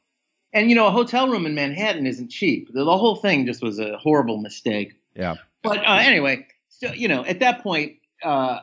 And 0.53 0.69
you 0.69 0.75
know, 0.75 0.87
a 0.87 0.91
hotel 0.91 1.27
room 1.27 1.45
in 1.45 1.55
Manhattan 1.55 2.05
isn't 2.05 2.29
cheap. 2.29 2.69
The, 2.71 2.85
the 2.85 2.97
whole 2.97 3.15
thing 3.15 3.45
just 3.45 3.61
was 3.61 3.79
a 3.79 3.97
horrible 3.97 4.37
mistake. 4.37 4.93
Yeah. 5.15 5.35
But 5.63 5.79
uh, 5.79 5.97
anyway, 5.99 6.47
so 6.69 6.93
you 6.93 7.07
know, 7.07 7.25
at 7.25 7.39
that 7.39 7.63
point, 7.63 7.97
uh, 8.23 8.59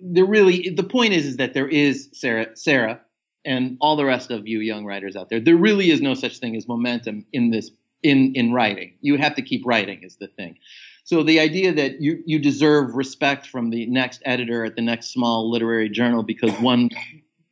there 0.00 0.24
really 0.24 0.70
the 0.70 0.84
point 0.84 1.12
is 1.12 1.26
is 1.26 1.36
that 1.38 1.52
there 1.52 1.68
is 1.68 2.08
Sarah, 2.12 2.56
Sarah, 2.56 3.00
and 3.44 3.76
all 3.80 3.96
the 3.96 4.04
rest 4.04 4.30
of 4.30 4.46
you 4.46 4.60
young 4.60 4.84
writers 4.84 5.16
out 5.16 5.28
there. 5.28 5.40
There 5.40 5.56
really 5.56 5.90
is 5.90 6.00
no 6.00 6.14
such 6.14 6.38
thing 6.38 6.54
as 6.56 6.68
momentum 6.68 7.26
in 7.32 7.50
this 7.50 7.70
in 8.02 8.34
in 8.34 8.52
writing. 8.52 8.94
You 9.00 9.16
have 9.16 9.34
to 9.34 9.42
keep 9.42 9.66
writing 9.66 10.04
is 10.04 10.16
the 10.16 10.28
thing. 10.28 10.58
So 11.06 11.22
the 11.22 11.38
idea 11.38 11.72
that 11.72 12.02
you 12.02 12.20
you 12.26 12.40
deserve 12.40 12.96
respect 12.96 13.46
from 13.46 13.70
the 13.70 13.86
next 13.86 14.20
editor 14.24 14.64
at 14.64 14.74
the 14.74 14.82
next 14.82 15.12
small 15.12 15.48
literary 15.48 15.88
journal 15.88 16.24
because 16.24 16.50
one 16.60 16.90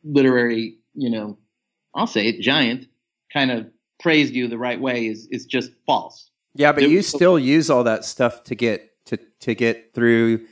literary, 0.02 0.76
you 0.94 1.08
know, 1.08 1.38
I'll 1.94 2.08
say 2.08 2.26
it, 2.26 2.40
giant, 2.40 2.86
kind 3.32 3.52
of 3.52 3.70
praised 4.00 4.34
you 4.34 4.48
the 4.48 4.58
right 4.58 4.80
way 4.80 5.06
is 5.06 5.28
is 5.30 5.46
just 5.46 5.70
false. 5.86 6.30
Yeah, 6.56 6.72
but 6.72 6.80
There- 6.80 6.88
you 6.88 7.00
still 7.02 7.38
use 7.38 7.70
all 7.70 7.84
that 7.84 8.04
stuff 8.04 8.42
to 8.44 8.56
get 8.56 8.90
to 9.06 9.18
to 9.42 9.54
get 9.54 9.94
through, 9.94 10.44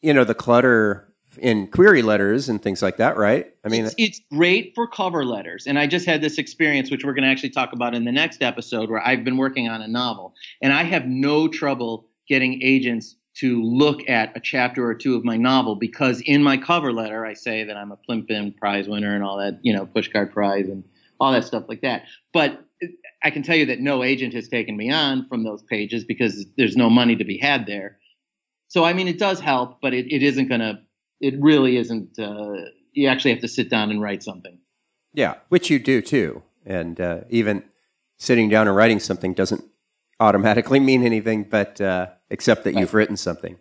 you 0.00 0.14
know, 0.14 0.24
the 0.24 0.34
clutter 0.34 1.07
in 1.38 1.66
query 1.68 2.02
letters 2.02 2.48
and 2.48 2.62
things 2.62 2.82
like 2.82 2.96
that, 2.98 3.16
right? 3.16 3.52
I 3.64 3.68
mean, 3.68 3.86
it's, 3.86 3.94
it's 3.98 4.20
great 4.32 4.72
for 4.74 4.86
cover 4.86 5.24
letters. 5.24 5.66
And 5.66 5.78
I 5.78 5.86
just 5.86 6.06
had 6.06 6.20
this 6.20 6.38
experience, 6.38 6.90
which 6.90 7.04
we're 7.04 7.14
going 7.14 7.24
to 7.24 7.30
actually 7.30 7.50
talk 7.50 7.72
about 7.72 7.94
in 7.94 8.04
the 8.04 8.12
next 8.12 8.42
episode, 8.42 8.90
where 8.90 9.06
I've 9.06 9.24
been 9.24 9.36
working 9.36 9.68
on 9.68 9.82
a 9.82 9.88
novel, 9.88 10.34
and 10.62 10.72
I 10.72 10.82
have 10.84 11.06
no 11.06 11.48
trouble 11.48 12.08
getting 12.28 12.62
agents 12.62 13.16
to 13.38 13.62
look 13.62 14.08
at 14.08 14.36
a 14.36 14.40
chapter 14.40 14.84
or 14.84 14.94
two 14.94 15.14
of 15.14 15.24
my 15.24 15.36
novel 15.36 15.76
because 15.76 16.20
in 16.22 16.42
my 16.42 16.56
cover 16.56 16.92
letter 16.92 17.24
I 17.24 17.34
say 17.34 17.62
that 17.64 17.76
I'm 17.76 17.92
a 17.92 17.96
Plimpton 17.96 18.52
Prize 18.58 18.88
winner 18.88 19.14
and 19.14 19.22
all 19.22 19.38
that, 19.38 19.60
you 19.62 19.72
know, 19.72 19.86
pushcart 19.86 20.32
prize 20.32 20.68
and 20.68 20.82
all 21.20 21.32
that 21.32 21.44
stuff 21.44 21.64
like 21.68 21.82
that. 21.82 22.04
But 22.32 22.64
I 23.22 23.30
can 23.30 23.42
tell 23.42 23.56
you 23.56 23.66
that 23.66 23.80
no 23.80 24.02
agent 24.02 24.34
has 24.34 24.48
taken 24.48 24.76
me 24.76 24.90
on 24.90 25.28
from 25.28 25.44
those 25.44 25.62
pages 25.62 26.04
because 26.04 26.46
there's 26.56 26.76
no 26.76 26.90
money 26.90 27.16
to 27.16 27.24
be 27.24 27.38
had 27.38 27.66
there. 27.66 27.98
So 28.68 28.84
I 28.84 28.92
mean, 28.92 29.08
it 29.08 29.18
does 29.18 29.40
help, 29.40 29.80
but 29.80 29.94
it, 29.94 30.12
it 30.12 30.22
isn't 30.22 30.48
going 30.48 30.60
to. 30.60 30.80
It 31.20 31.34
really 31.40 31.76
isn't. 31.76 32.18
Uh, 32.18 32.70
you 32.92 33.08
actually 33.08 33.32
have 33.32 33.40
to 33.40 33.48
sit 33.48 33.70
down 33.70 33.90
and 33.90 34.00
write 34.00 34.22
something. 34.22 34.58
Yeah, 35.14 35.34
which 35.48 35.70
you 35.70 35.78
do 35.78 36.00
too, 36.02 36.42
and 36.64 37.00
uh, 37.00 37.20
even 37.28 37.64
sitting 38.18 38.48
down 38.48 38.68
and 38.68 38.76
writing 38.76 39.00
something 39.00 39.34
doesn't 39.34 39.64
automatically 40.20 40.80
mean 40.90 41.04
anything, 41.04 41.44
but 41.44 41.80
uh, 41.80 42.08
except 42.30 42.64
that 42.64 42.74
right. 42.74 42.80
you've 42.80 42.94
written 42.94 43.16
something. 43.16 43.58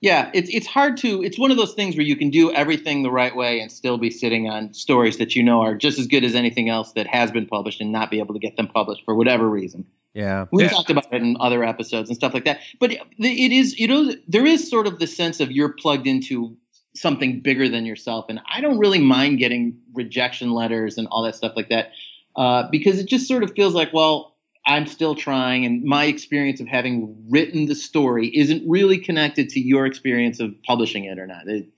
Yeah, 0.00 0.30
it's 0.32 0.48
it's 0.50 0.66
hard 0.66 0.96
to. 0.98 1.24
It's 1.24 1.38
one 1.38 1.50
of 1.50 1.56
those 1.56 1.74
things 1.74 1.96
where 1.96 2.06
you 2.06 2.14
can 2.14 2.30
do 2.30 2.52
everything 2.52 3.02
the 3.02 3.10
right 3.10 3.34
way 3.34 3.58
and 3.58 3.70
still 3.70 3.98
be 3.98 4.10
sitting 4.10 4.48
on 4.48 4.72
stories 4.72 5.18
that 5.18 5.34
you 5.34 5.42
know 5.42 5.60
are 5.60 5.74
just 5.74 5.98
as 5.98 6.06
good 6.06 6.22
as 6.22 6.36
anything 6.36 6.68
else 6.68 6.92
that 6.92 7.08
has 7.08 7.32
been 7.32 7.46
published 7.46 7.80
and 7.80 7.90
not 7.90 8.08
be 8.08 8.20
able 8.20 8.34
to 8.34 8.38
get 8.38 8.56
them 8.56 8.68
published 8.68 9.02
for 9.04 9.16
whatever 9.16 9.48
reason. 9.48 9.86
Yeah, 10.14 10.46
we 10.52 10.62
yeah. 10.62 10.68
talked 10.68 10.90
about 10.90 11.12
it 11.12 11.20
in 11.20 11.36
other 11.40 11.64
episodes 11.64 12.08
and 12.08 12.16
stuff 12.16 12.32
like 12.32 12.44
that. 12.44 12.60
But 12.78 12.92
it 12.92 13.52
is, 13.52 13.78
you 13.78 13.88
know, 13.88 14.12
there 14.28 14.46
is 14.46 14.70
sort 14.70 14.86
of 14.86 15.00
the 15.00 15.06
sense 15.08 15.40
of 15.40 15.50
you're 15.50 15.72
plugged 15.72 16.06
into 16.06 16.56
something 17.00 17.40
bigger 17.40 17.68
than 17.68 17.86
yourself, 17.86 18.26
and 18.28 18.40
I 18.50 18.60
don't 18.60 18.78
really 18.78 19.00
mind 19.00 19.38
getting 19.38 19.78
rejection 19.94 20.52
letters 20.52 20.98
and 20.98 21.08
all 21.08 21.22
that 21.22 21.34
stuff 21.34 21.52
like 21.56 21.68
that 21.70 21.92
uh, 22.38 22.68
because 22.70 23.00
it 23.00 23.06
just 23.06 23.26
sort 23.26 23.42
of 23.42 23.52
feels 23.54 23.74
like, 23.74 23.92
well, 23.92 24.36
I'm 24.64 24.86
still 24.86 25.14
trying, 25.14 25.64
and 25.64 25.82
my 25.82 26.04
experience 26.04 26.60
of 26.60 26.68
having 26.68 27.26
written 27.28 27.66
the 27.66 27.74
story 27.74 28.28
isn't 28.28 28.68
really 28.68 28.98
connected 28.98 29.48
to 29.50 29.60
your 29.60 29.86
experience 29.86 30.40
of 30.40 30.54
publishing 30.62 31.04
it 31.04 31.18
or 31.18 31.26
not. 31.26 31.48
It, 31.48 31.68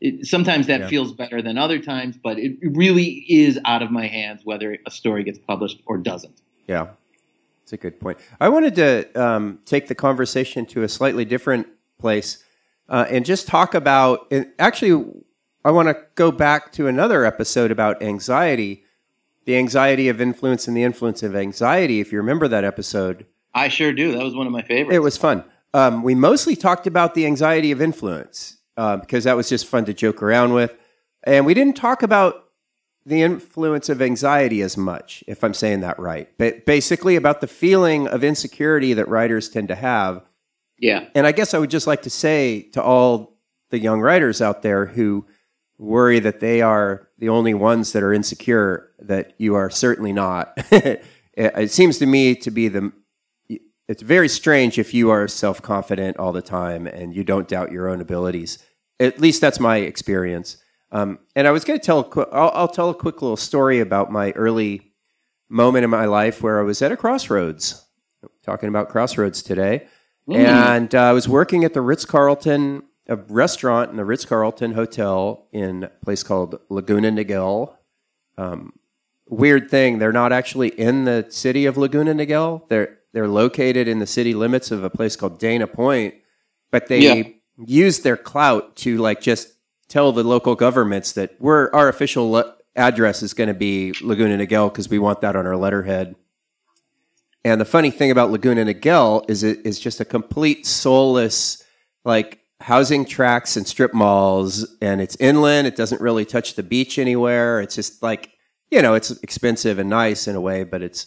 it, 0.00 0.26
sometimes 0.26 0.66
that 0.66 0.80
yeah. 0.80 0.88
feels 0.88 1.12
better 1.12 1.40
than 1.42 1.58
other 1.58 1.78
times, 1.80 2.16
but 2.22 2.38
it 2.38 2.58
really 2.62 3.24
is 3.28 3.58
out 3.64 3.82
of 3.82 3.90
my 3.90 4.06
hands 4.06 4.42
whether 4.44 4.78
a 4.86 4.90
story 4.90 5.24
gets 5.24 5.38
published 5.38 5.80
or 5.86 5.96
doesn't. 5.96 6.38
Yeah, 6.68 6.88
it's 7.62 7.72
a 7.72 7.76
good 7.76 7.98
point. 7.98 8.18
I 8.38 8.50
wanted 8.50 8.74
to 8.76 9.20
um, 9.20 9.58
take 9.64 9.88
the 9.88 9.94
conversation 9.94 10.66
to 10.66 10.82
a 10.82 10.88
slightly 10.88 11.24
different 11.24 11.66
place 11.98 12.43
uh, 12.88 13.06
and 13.08 13.24
just 13.24 13.46
talk 13.46 13.74
about. 13.74 14.32
Actually, 14.58 15.04
I 15.64 15.70
want 15.70 15.88
to 15.88 15.96
go 16.14 16.30
back 16.30 16.72
to 16.72 16.86
another 16.86 17.24
episode 17.24 17.70
about 17.70 18.02
anxiety 18.02 18.84
the 19.44 19.56
anxiety 19.56 20.08
of 20.08 20.20
influence 20.20 20.66
and 20.68 20.76
the 20.76 20.82
influence 20.82 21.22
of 21.22 21.36
anxiety. 21.36 22.00
If 22.00 22.12
you 22.12 22.18
remember 22.18 22.48
that 22.48 22.64
episode, 22.64 23.26
I 23.52 23.68
sure 23.68 23.92
do. 23.92 24.12
That 24.12 24.24
was 24.24 24.34
one 24.34 24.46
of 24.46 24.52
my 24.52 24.62
favorites. 24.62 24.94
It 24.94 25.00
was 25.00 25.16
fun. 25.16 25.44
Um, 25.72 26.02
we 26.02 26.14
mostly 26.14 26.56
talked 26.56 26.86
about 26.86 27.14
the 27.14 27.26
anxiety 27.26 27.72
of 27.72 27.82
influence 27.82 28.58
uh, 28.76 28.96
because 28.96 29.24
that 29.24 29.36
was 29.36 29.48
just 29.48 29.66
fun 29.66 29.84
to 29.86 29.94
joke 29.94 30.22
around 30.22 30.54
with, 30.54 30.74
and 31.24 31.44
we 31.46 31.54
didn't 31.54 31.76
talk 31.76 32.02
about 32.02 32.44
the 33.06 33.22
influence 33.22 33.88
of 33.88 34.00
anxiety 34.00 34.62
as 34.62 34.76
much, 34.76 35.22
if 35.26 35.44
I'm 35.44 35.52
saying 35.52 35.80
that 35.80 35.98
right. 35.98 36.28
But 36.38 36.64
basically, 36.64 37.16
about 37.16 37.40
the 37.40 37.46
feeling 37.46 38.08
of 38.08 38.24
insecurity 38.24 38.94
that 38.94 39.08
writers 39.08 39.48
tend 39.48 39.68
to 39.68 39.74
have. 39.74 40.22
Yeah. 40.84 41.06
And 41.14 41.26
I 41.26 41.32
guess 41.32 41.54
I 41.54 41.58
would 41.58 41.70
just 41.70 41.86
like 41.86 42.02
to 42.02 42.10
say 42.10 42.60
to 42.72 42.82
all 42.82 43.38
the 43.70 43.78
young 43.78 44.02
writers 44.02 44.42
out 44.42 44.60
there 44.60 44.84
who 44.84 45.24
worry 45.78 46.18
that 46.18 46.40
they 46.40 46.60
are 46.60 47.08
the 47.16 47.30
only 47.30 47.54
ones 47.54 47.92
that 47.92 48.02
are 48.02 48.12
insecure 48.12 48.90
that 48.98 49.32
you 49.38 49.54
are 49.54 49.70
certainly 49.70 50.12
not. 50.12 50.58
It 51.36 51.72
seems 51.72 51.98
to 51.98 52.06
me 52.06 52.36
to 52.36 52.50
be 52.52 52.68
the 52.68 52.92
it's 53.88 54.02
very 54.02 54.28
strange 54.28 54.78
if 54.78 54.94
you 54.94 55.10
are 55.10 55.26
self-confident 55.26 56.16
all 56.16 56.32
the 56.32 56.40
time 56.40 56.86
and 56.86 57.12
you 57.12 57.24
don't 57.24 57.48
doubt 57.48 57.72
your 57.72 57.88
own 57.88 58.00
abilities. 58.00 58.58
At 59.00 59.18
least 59.18 59.40
that's 59.40 59.58
my 59.58 59.78
experience. 59.78 60.58
Um, 60.92 61.18
and 61.34 61.48
i 61.48 61.50
was 61.50 61.64
going 61.64 61.80
to 61.80 61.84
tell 61.84 62.08
I'll, 62.30 62.52
I'll 62.54 62.68
tell 62.68 62.88
a 62.88 62.94
quick 62.94 63.20
little 63.20 63.36
story 63.36 63.80
about 63.80 64.12
my 64.12 64.30
early 64.36 64.92
moment 65.48 65.82
in 65.82 65.90
my 65.90 66.04
life 66.04 66.40
where 66.40 66.60
i 66.60 66.62
was 66.62 66.80
at 66.82 66.92
a 66.92 66.96
crossroads. 66.96 67.84
Talking 68.44 68.68
about 68.68 68.90
crossroads 68.90 69.42
today 69.42 69.88
mm. 70.28 70.36
and 70.36 70.94
uh, 70.94 71.02
i 71.02 71.12
was 71.12 71.28
working 71.28 71.64
at 71.64 71.74
the 71.74 71.80
ritz-carlton 71.80 72.82
a 73.08 73.16
restaurant 73.16 73.90
in 73.90 73.96
the 73.96 74.04
Ritz 74.04 74.24
Carlton 74.24 74.72
Hotel 74.72 75.46
in 75.52 75.84
a 75.84 75.88
place 75.88 76.22
called 76.22 76.58
Laguna 76.68 77.10
Niguel. 77.10 77.74
Um, 78.38 78.72
weird 79.28 79.70
thing, 79.70 79.98
they're 79.98 80.12
not 80.12 80.32
actually 80.32 80.68
in 80.68 81.04
the 81.04 81.26
city 81.28 81.66
of 81.66 81.76
Laguna 81.76 82.14
Niguel. 82.14 82.68
They're 82.68 82.98
they're 83.12 83.28
located 83.28 83.86
in 83.86 84.00
the 84.00 84.06
city 84.06 84.34
limits 84.34 84.70
of 84.70 84.82
a 84.82 84.90
place 84.90 85.14
called 85.14 85.38
Dana 85.38 85.68
Point, 85.68 86.14
but 86.72 86.88
they 86.88 87.00
yeah. 87.00 87.28
use 87.64 88.00
their 88.00 88.16
clout 88.16 88.74
to 88.76 88.98
like 88.98 89.20
just 89.20 89.52
tell 89.86 90.10
the 90.10 90.24
local 90.24 90.56
governments 90.56 91.12
that 91.12 91.36
we're 91.38 91.70
our 91.72 91.88
official 91.88 92.42
address 92.74 93.22
is 93.22 93.34
going 93.34 93.48
to 93.48 93.54
be 93.54 93.94
Laguna 94.02 94.38
Niguel 94.38 94.72
because 94.72 94.88
we 94.88 94.98
want 94.98 95.20
that 95.20 95.36
on 95.36 95.46
our 95.46 95.56
letterhead. 95.56 96.16
And 97.44 97.60
the 97.60 97.66
funny 97.66 97.90
thing 97.90 98.10
about 98.10 98.30
Laguna 98.30 98.64
Niguel 98.64 99.28
is 99.28 99.42
it 99.42 99.60
is 99.64 99.78
just 99.78 100.00
a 100.00 100.04
complete 100.04 100.66
soulless 100.66 101.62
like 102.04 102.40
housing 102.60 103.04
tracks 103.04 103.56
and 103.56 103.66
strip 103.66 103.92
malls, 103.92 104.66
and 104.80 105.00
it's 105.00 105.16
inland. 105.16 105.66
It 105.66 105.76
doesn't 105.76 106.00
really 106.00 106.24
touch 106.24 106.54
the 106.54 106.62
beach 106.62 106.98
anywhere. 106.98 107.60
It's 107.60 107.74
just 107.74 108.02
like 108.02 108.30
you 108.70 108.82
know, 108.82 108.94
it's 108.94 109.10
expensive 109.22 109.78
and 109.78 109.88
nice 109.88 110.26
in 110.26 110.34
a 110.34 110.40
way, 110.40 110.64
but 110.64 110.82
it's 110.82 111.06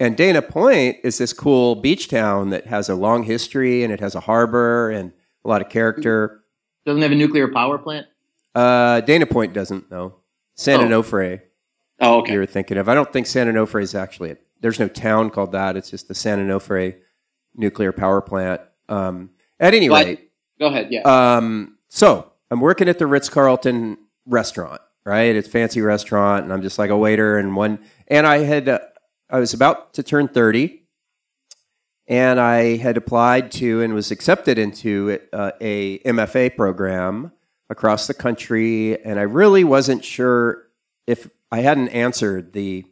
and 0.00 0.16
Dana 0.16 0.42
Point 0.42 0.98
is 1.02 1.18
this 1.18 1.32
cool 1.32 1.74
beach 1.74 2.08
town 2.08 2.50
that 2.50 2.66
has 2.66 2.88
a 2.88 2.94
long 2.94 3.24
history 3.24 3.82
and 3.82 3.92
it 3.92 4.00
has 4.00 4.14
a 4.14 4.20
harbor 4.20 4.90
and 4.90 5.12
a 5.44 5.48
lot 5.48 5.60
of 5.60 5.68
character. 5.68 6.44
Doesn't 6.86 7.02
have 7.02 7.10
a 7.10 7.16
nuclear 7.16 7.48
power 7.48 7.78
plant. 7.78 8.06
Uh, 8.54 9.00
Dana 9.00 9.26
Point 9.26 9.52
doesn't. 9.54 9.90
No, 9.90 10.16
San 10.54 10.80
oh. 10.80 10.84
Onofre. 10.84 11.40
Oh, 12.00 12.18
okay. 12.20 12.34
You're 12.34 12.46
thinking 12.46 12.76
of. 12.76 12.88
I 12.88 12.94
don't 12.94 13.12
think 13.12 13.26
San 13.26 13.48
Onofre 13.48 13.82
is 13.82 13.94
actually. 13.94 14.32
A, 14.32 14.36
there's 14.60 14.78
no 14.78 14.88
town 14.88 15.30
called 15.30 15.52
that. 15.52 15.76
It's 15.76 15.90
just 15.90 16.08
the 16.08 16.14
San 16.14 16.38
Onofre 16.38 16.96
nuclear 17.54 17.92
power 17.92 18.20
plant. 18.20 18.60
Um, 18.88 19.30
at 19.60 19.74
any 19.74 19.88
rate, 19.88 20.28
Go 20.58 20.66
ahead. 20.66 20.88
Yeah. 20.90 21.02
Um, 21.02 21.78
so 21.88 22.32
I'm 22.50 22.60
working 22.60 22.88
at 22.88 22.98
the 22.98 23.06
Ritz 23.06 23.28
Carlton 23.28 23.98
restaurant, 24.26 24.80
right? 25.04 25.34
It's 25.36 25.48
a 25.48 25.50
fancy 25.50 25.80
restaurant, 25.80 26.44
and 26.44 26.52
I'm 26.52 26.62
just 26.62 26.78
like 26.78 26.90
a 26.90 26.96
waiter 26.96 27.38
and 27.38 27.54
one. 27.54 27.78
And 28.08 28.26
I 28.26 28.38
had, 28.38 28.68
uh, 28.68 28.80
I 29.30 29.38
was 29.38 29.54
about 29.54 29.94
to 29.94 30.02
turn 30.02 30.28
30, 30.28 30.82
and 32.08 32.40
I 32.40 32.76
had 32.76 32.96
applied 32.96 33.52
to 33.52 33.82
and 33.82 33.94
was 33.94 34.10
accepted 34.10 34.58
into 34.58 35.20
uh, 35.32 35.52
a 35.60 35.98
MFA 36.00 36.56
program 36.56 37.32
across 37.70 38.06
the 38.06 38.14
country, 38.14 39.02
and 39.04 39.18
I 39.18 39.24
really 39.24 39.62
wasn't 39.62 40.04
sure 40.04 40.64
if 41.06 41.30
I 41.52 41.60
hadn't 41.60 41.88
answered 41.90 42.52
the 42.52 42.84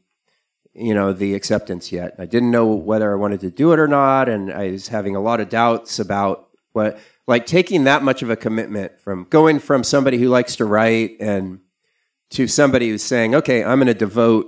you 0.76 0.94
know 0.94 1.12
the 1.12 1.34
acceptance 1.34 1.90
yet. 1.90 2.14
I 2.18 2.26
didn't 2.26 2.50
know 2.50 2.66
whether 2.66 3.12
I 3.12 3.16
wanted 3.16 3.40
to 3.40 3.50
do 3.50 3.72
it 3.72 3.78
or 3.78 3.88
not, 3.88 4.28
and 4.28 4.52
I 4.52 4.70
was 4.70 4.88
having 4.88 5.16
a 5.16 5.20
lot 5.20 5.40
of 5.40 5.48
doubts 5.48 5.98
about 5.98 6.48
what 6.72 6.98
like 7.26 7.46
taking 7.46 7.84
that 7.84 8.02
much 8.02 8.22
of 8.22 8.30
a 8.30 8.36
commitment 8.36 9.00
from 9.00 9.26
going 9.30 9.58
from 9.58 9.82
somebody 9.82 10.18
who 10.18 10.28
likes 10.28 10.56
to 10.56 10.64
write 10.64 11.16
and 11.20 11.60
to 12.30 12.46
somebody 12.46 12.90
who's 12.90 13.02
saying, 13.02 13.34
okay, 13.34 13.64
I'm 13.64 13.78
going 13.78 13.86
to 13.86 13.94
devote 13.94 14.46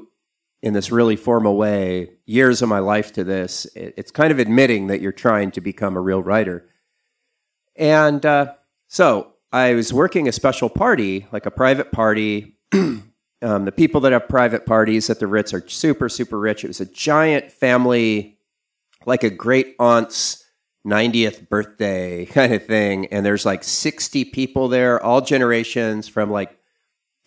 in 0.63 0.75
this 0.75 0.91
really 0.91 1.17
formal 1.17 1.57
way 1.57 2.11
years 2.27 2.63
of 2.63 2.69
my 2.69 2.81
life 2.81 3.13
to 3.13 3.25
this. 3.25 3.67
It's 3.75 4.11
kind 4.11 4.33
of 4.33 4.39
admitting 4.39 4.89
that 4.89 5.01
you're 5.01 5.13
trying 5.13 5.53
to 5.53 5.61
become 5.61 5.97
a 5.97 6.01
real 6.01 6.23
writer. 6.23 6.69
And 7.77 8.25
uh, 8.27 8.55
so 8.89 9.33
I 9.53 9.75
was 9.75 9.93
working 9.93 10.29
a 10.29 10.33
special 10.33 10.69
party, 10.69 11.27
like 11.33 11.47
a 11.47 11.51
private 11.51 11.93
party. 11.93 12.57
um, 13.43 13.65
the 13.65 13.73
people 13.73 14.01
that 14.03 14.13
have 14.13 14.29
private 14.29 14.67
parties 14.67 15.11
at 15.11 15.21
the 15.21 15.27
Ritz 15.27 15.55
are 15.55 15.67
super, 15.69 16.09
super 16.09 16.39
rich. 16.39 16.65
It 16.65 16.69
was 16.69 16.81
a 16.81 16.87
giant 16.87 17.53
family, 17.53 18.39
like 19.07 19.23
a 19.23 19.31
great 19.31 19.77
aunt's 19.79 20.45
90th 20.87 21.49
birthday 21.49 22.27
kind 22.31 22.53
of 22.53 22.65
thing. 22.65 23.07
And 23.07 23.25
there's 23.25 23.47
like 23.47 23.63
60 23.63 24.25
people 24.27 24.69
there, 24.69 25.03
all 25.03 25.21
generations 25.21 26.09
from 26.09 26.31
like 26.31 26.59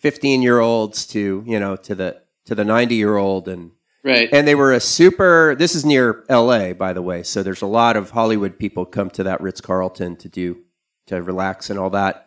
15 0.00 0.42
year 0.42 0.60
olds 0.60 1.06
to, 1.08 1.42
you 1.46 1.58
know, 1.58 1.76
to 1.76 1.94
the, 1.94 2.20
to 2.46 2.54
the 2.54 2.64
90 2.64 2.94
year 2.94 3.16
old. 3.16 3.48
And, 3.48 3.70
right. 4.04 4.28
And 4.32 4.46
they 4.46 4.54
were 4.54 4.72
a 4.72 4.80
super, 4.80 5.54
this 5.54 5.74
is 5.74 5.84
near 5.84 6.24
LA, 6.28 6.74
by 6.74 6.92
the 6.92 7.02
way. 7.02 7.22
So 7.22 7.42
there's 7.42 7.62
a 7.62 7.66
lot 7.66 7.96
of 7.96 8.10
Hollywood 8.10 8.58
people 8.58 8.84
come 8.84 9.10
to 9.10 9.22
that 9.22 9.40
Ritz 9.40 9.60
Carlton 9.60 10.16
to 10.16 10.28
do, 10.28 10.58
to 11.06 11.22
relax 11.22 11.70
and 11.70 11.78
all 11.78 11.90
that. 11.90 12.26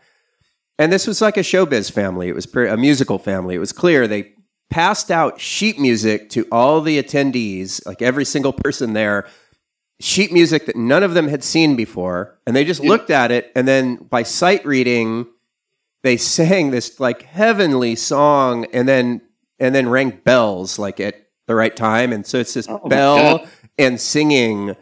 And 0.77 0.91
this 0.91 1.07
was 1.07 1.21
like 1.21 1.37
a 1.37 1.41
showbiz 1.41 1.91
family. 1.91 2.27
It 2.27 2.35
was 2.35 2.53
a 2.53 2.77
musical 2.77 3.17
family. 3.17 3.55
It 3.55 3.59
was 3.59 3.71
clear 3.71 4.07
they 4.07 4.33
passed 4.69 5.09
out 5.09 5.39
sheet 5.39 5.79
music 5.79 6.29
to 6.31 6.45
all 6.51 6.81
the 6.81 7.01
attendees, 7.01 7.85
like 7.85 8.01
every 8.01 8.25
single 8.25 8.51
person 8.51 8.93
there 8.93 9.25
sheet 9.99 10.31
music 10.31 10.65
that 10.65 10.75
none 10.75 11.03
of 11.03 11.13
them 11.13 11.27
had 11.27 11.43
seen 11.43 11.75
before, 11.75 12.37
and 12.45 12.55
they 12.55 12.65
just 12.65 12.83
yeah. 12.83 12.89
looked 12.89 13.09
at 13.09 13.31
it, 13.31 13.51
and 13.55 13.67
then 13.67 13.95
by 13.95 14.23
sight 14.23 14.65
reading, 14.65 15.27
they 16.03 16.17
sang 16.17 16.71
this 16.71 16.99
like 16.99 17.23
heavenly 17.23 17.95
song 17.95 18.65
and 18.73 18.87
then 18.87 19.21
and 19.59 19.73
then 19.73 19.87
rang 19.87 20.09
bells 20.09 20.77
like 20.77 20.99
at 20.99 21.29
the 21.47 21.55
right 21.55 21.75
time 21.75 22.11
and 22.11 22.25
so 22.25 22.39
it's 22.39 22.55
this 22.55 22.67
Oh 22.67 22.79
bell 22.89 23.47
and 23.77 24.01
singing 24.01 24.75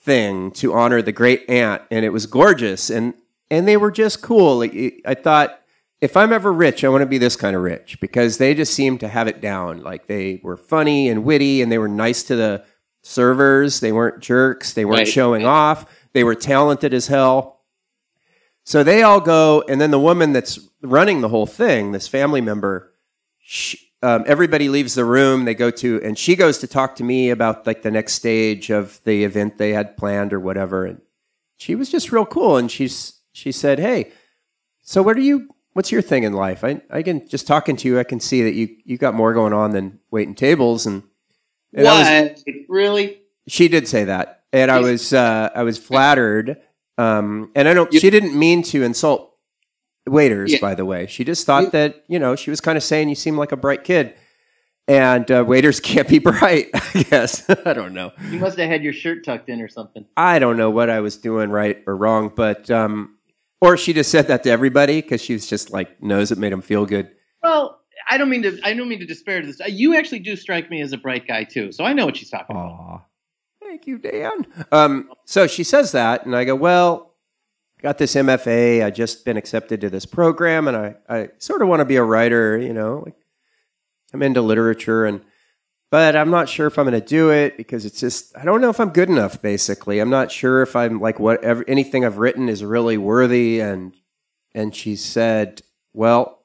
thing 0.00 0.50
to 0.52 0.72
honor 0.72 1.02
the 1.02 1.12
great 1.12 1.48
aunt 1.48 1.82
and 1.90 2.04
it 2.04 2.08
was 2.08 2.26
gorgeous 2.26 2.90
and 2.90 3.14
and 3.50 3.66
they 3.66 3.76
were 3.76 3.90
just 3.90 4.22
cool. 4.22 4.62
I 4.62 5.14
thought 5.14 5.60
if 6.00 6.14
i'm 6.14 6.30
ever 6.30 6.52
rich 6.52 6.84
i 6.84 6.88
want 6.90 7.00
to 7.00 7.06
be 7.06 7.16
this 7.16 7.36
kind 7.36 7.56
of 7.56 7.62
rich 7.62 7.98
because 8.02 8.36
they 8.36 8.52
just 8.54 8.74
seemed 8.74 9.00
to 9.00 9.08
have 9.08 9.28
it 9.28 9.40
down. 9.40 9.82
Like 9.82 10.06
they 10.06 10.40
were 10.42 10.56
funny 10.56 11.08
and 11.08 11.24
witty 11.24 11.62
and 11.62 11.72
they 11.72 11.78
were 11.78 11.88
nice 11.88 12.22
to 12.24 12.36
the 12.36 12.64
servers. 13.02 13.80
They 13.80 13.92
weren't 13.92 14.20
jerks. 14.20 14.72
They 14.72 14.84
weren't 14.84 14.98
Right. 14.98 15.08
showing 15.08 15.46
off. 15.46 15.86
They 16.12 16.24
were 16.24 16.34
talented 16.34 16.92
as 16.92 17.06
hell. 17.06 17.60
So 18.64 18.82
they 18.82 19.02
all 19.02 19.20
go 19.20 19.62
and 19.68 19.80
then 19.80 19.90
the 19.90 19.98
woman 20.00 20.32
that's 20.32 20.58
running 20.82 21.20
the 21.20 21.28
whole 21.28 21.46
thing 21.46 21.92
this 21.92 22.08
family 22.08 22.40
member 22.40 22.92
she, 23.38 23.78
um, 24.02 24.24
everybody 24.26 24.68
leaves 24.68 24.94
the 24.94 25.04
room. 25.04 25.44
They 25.44 25.54
go 25.54 25.70
to 25.70 26.00
and 26.02 26.18
she 26.18 26.34
goes 26.36 26.58
to 26.58 26.66
talk 26.66 26.96
to 26.96 27.04
me 27.04 27.30
about 27.30 27.66
like 27.66 27.82
the 27.82 27.90
next 27.92 28.14
stage 28.14 28.70
of 28.70 29.00
the 29.04 29.24
event 29.24 29.56
they 29.58 29.72
had 29.72 29.96
planned 29.96 30.32
or 30.32 30.40
whatever. 30.40 30.84
And 30.84 31.00
she 31.56 31.74
was 31.76 31.90
just 31.90 32.10
real 32.12 32.26
cool. 32.26 32.56
And 32.56 32.70
she's 32.70 33.20
she 33.36 33.52
said 33.52 33.78
hey 33.78 34.10
so 34.82 35.02
what 35.02 35.16
are 35.16 35.20
you 35.20 35.48
what's 35.74 35.92
your 35.92 36.00
thing 36.00 36.22
in 36.22 36.32
life? 36.32 36.64
I, 36.64 36.80
I 36.90 37.02
can 37.02 37.28
just 37.28 37.46
talking 37.46 37.76
to 37.76 37.88
you 37.88 37.98
i 37.98 38.04
can 38.04 38.18
see 38.20 38.42
that 38.44 38.54
you 38.54 38.76
you 38.84 38.96
got 38.98 39.14
more 39.14 39.34
going 39.34 39.52
on 39.52 39.72
than 39.72 39.98
waiting 40.10 40.34
tables. 40.34 40.86
And, 40.86 41.02
and 41.74 41.86
I 41.86 42.22
was- 42.22 42.44
really? 42.68 43.20
she 43.48 43.68
did 43.68 43.86
say 43.88 44.04
that. 44.04 44.44
And 44.52 44.70
i 44.70 44.80
was 44.80 45.12
uh, 45.12 45.50
i 45.54 45.62
was 45.64 45.76
flattered 45.78 46.56
um, 46.98 47.50
and 47.54 47.68
i 47.68 47.74
don't 47.74 47.92
You- 47.92 48.00
she 48.00 48.10
didn't 48.10 48.38
mean 48.38 48.62
to 48.72 48.82
insult 48.82 49.34
waiters 50.08 50.52
Yeah. 50.52 50.60
by 50.60 50.74
the 50.74 50.84
way. 50.84 51.06
She 51.06 51.24
just 51.24 51.44
thought 51.46 51.64
You- 51.64 51.70
that 51.70 52.04
you 52.08 52.18
know 52.18 52.36
she 52.36 52.50
was 52.50 52.60
kind 52.60 52.76
of 52.78 52.82
saying 52.84 53.08
you 53.08 53.14
seem 53.14 53.36
like 53.36 53.52
a 53.52 53.56
bright 53.56 53.84
kid. 53.84 54.14
And 54.88 55.28
uh, 55.32 55.44
waiters 55.44 55.80
can't 55.90 56.08
be 56.08 56.20
bright 56.20 56.68
i 56.74 57.02
guess. 57.10 57.48
I 57.66 57.72
don't 57.72 57.92
know. 57.92 58.12
You 58.30 58.38
must 58.38 58.56
have 58.58 58.68
had 58.70 58.82
your 58.84 58.92
shirt 58.92 59.24
tucked 59.24 59.48
in 59.48 59.60
or 59.60 59.68
something. 59.68 60.06
i 60.16 60.38
don't 60.38 60.56
know 60.56 60.70
what 60.70 60.88
i 60.88 61.00
was 61.00 61.16
doing 61.18 61.50
right 61.50 61.82
or 61.86 61.96
wrong 61.96 62.30
but 62.34 62.70
um, 62.70 63.15
or 63.60 63.76
she 63.76 63.92
just 63.92 64.10
said 64.10 64.26
that 64.28 64.42
to 64.44 64.50
everybody 64.50 65.00
because 65.00 65.20
she 65.20 65.32
was 65.32 65.46
just 65.46 65.70
like 65.70 66.02
knows 66.02 66.30
it 66.32 66.38
made 66.38 66.52
them 66.52 66.62
feel 66.62 66.86
good 66.86 67.10
Well, 67.42 67.80
I 68.08 68.18
don't 68.18 68.28
mean 68.28 68.42
to. 68.42 68.58
I 68.62 68.72
don't 68.74 68.88
mean 68.88 69.00
to 69.00 69.06
disparage 69.06 69.46
this. 69.46 69.60
You 69.68 69.96
actually 69.96 70.20
do 70.20 70.36
strike 70.36 70.70
me 70.70 70.80
as 70.80 70.92
a 70.92 70.96
bright 70.98 71.26
guy 71.26 71.44
too, 71.44 71.72
so 71.72 71.84
I 71.84 71.92
know 71.92 72.06
what 72.06 72.16
she's 72.16 72.30
talking 72.30 72.54
about. 72.54 72.70
Aw. 72.70 73.00
Thank 73.60 73.86
you, 73.88 73.98
Dan. 73.98 74.46
Um, 74.70 75.10
so 75.24 75.46
she 75.48 75.64
says 75.64 75.92
that, 75.92 76.24
and 76.24 76.36
I 76.36 76.44
go, 76.44 76.54
Well, 76.54 77.14
I 77.78 77.82
got 77.82 77.98
this 77.98 78.14
MFA. 78.14 78.84
I 78.84 78.90
just 78.90 79.24
been 79.24 79.36
accepted 79.36 79.80
to 79.80 79.90
this 79.90 80.06
program, 80.06 80.68
and 80.68 80.76
I, 80.76 80.94
I 81.08 81.28
sort 81.38 81.62
of 81.62 81.68
want 81.68 81.80
to 81.80 81.84
be 81.84 81.96
a 81.96 82.02
writer, 82.02 82.56
you 82.56 82.72
know. 82.72 83.02
Like, 83.04 83.16
I'm 84.12 84.22
into 84.22 84.40
literature, 84.40 85.04
and 85.04 85.22
but 85.90 86.16
I'm 86.16 86.30
not 86.30 86.48
sure 86.48 86.66
if 86.66 86.78
I'm 86.78 86.86
going 86.88 87.00
to 87.00 87.06
do 87.06 87.30
it 87.30 87.56
because 87.56 87.84
it's 87.84 88.00
just 88.00 88.36
I 88.36 88.44
don't 88.44 88.60
know 88.60 88.70
if 88.70 88.80
I'm 88.80 88.90
good 88.90 89.08
enough. 89.08 89.40
Basically, 89.40 89.98
I'm 90.00 90.10
not 90.10 90.30
sure 90.32 90.62
if 90.62 90.74
I'm 90.76 91.00
like 91.00 91.18
whatever 91.20 91.64
anything 91.68 92.04
I've 92.04 92.18
written 92.18 92.48
is 92.48 92.64
really 92.64 92.98
worthy. 92.98 93.60
And 93.60 93.94
and 94.54 94.74
she 94.74 94.96
said, 94.96 95.62
Well, 95.92 96.42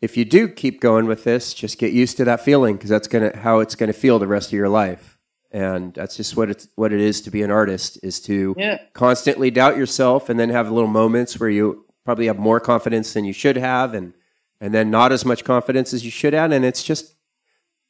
if 0.00 0.16
you 0.16 0.24
do 0.24 0.48
keep 0.48 0.80
going 0.80 1.06
with 1.06 1.24
this, 1.24 1.54
just 1.54 1.78
get 1.78 1.92
used 1.92 2.16
to 2.18 2.24
that 2.26 2.40
feeling 2.44 2.76
because 2.76 2.90
that's 2.90 3.08
gonna 3.08 3.36
how 3.36 3.60
it's 3.60 3.74
gonna 3.74 3.92
feel 3.92 4.18
the 4.18 4.26
rest 4.28 4.48
of 4.48 4.54
your 4.54 4.68
life. 4.68 5.18
And 5.50 5.94
that's 5.94 6.16
just 6.16 6.36
what 6.36 6.50
it's 6.50 6.68
what 6.76 6.92
it 6.92 7.00
is 7.00 7.20
to 7.22 7.30
be 7.30 7.42
an 7.42 7.50
artist 7.50 7.98
is 8.02 8.20
to 8.22 8.54
Yeah. 8.58 8.78
constantly 8.92 9.50
doubt 9.50 9.76
yourself 9.76 10.28
and 10.28 10.38
then 10.38 10.50
have 10.50 10.70
little 10.70 10.88
moments 10.90 11.38
where 11.40 11.48
you 11.50 11.86
probably 12.04 12.26
have 12.26 12.38
more 12.38 12.60
confidence 12.60 13.12
than 13.14 13.24
you 13.24 13.32
should 13.32 13.56
have 13.56 13.94
and 13.94 14.12
and 14.60 14.72
then 14.74 14.90
not 14.90 15.10
as 15.12 15.24
much 15.24 15.42
confidence 15.44 15.92
as 15.94 16.04
you 16.04 16.10
should 16.10 16.32
have 16.32 16.52
and 16.52 16.64
it's 16.64 16.82
just 16.82 17.14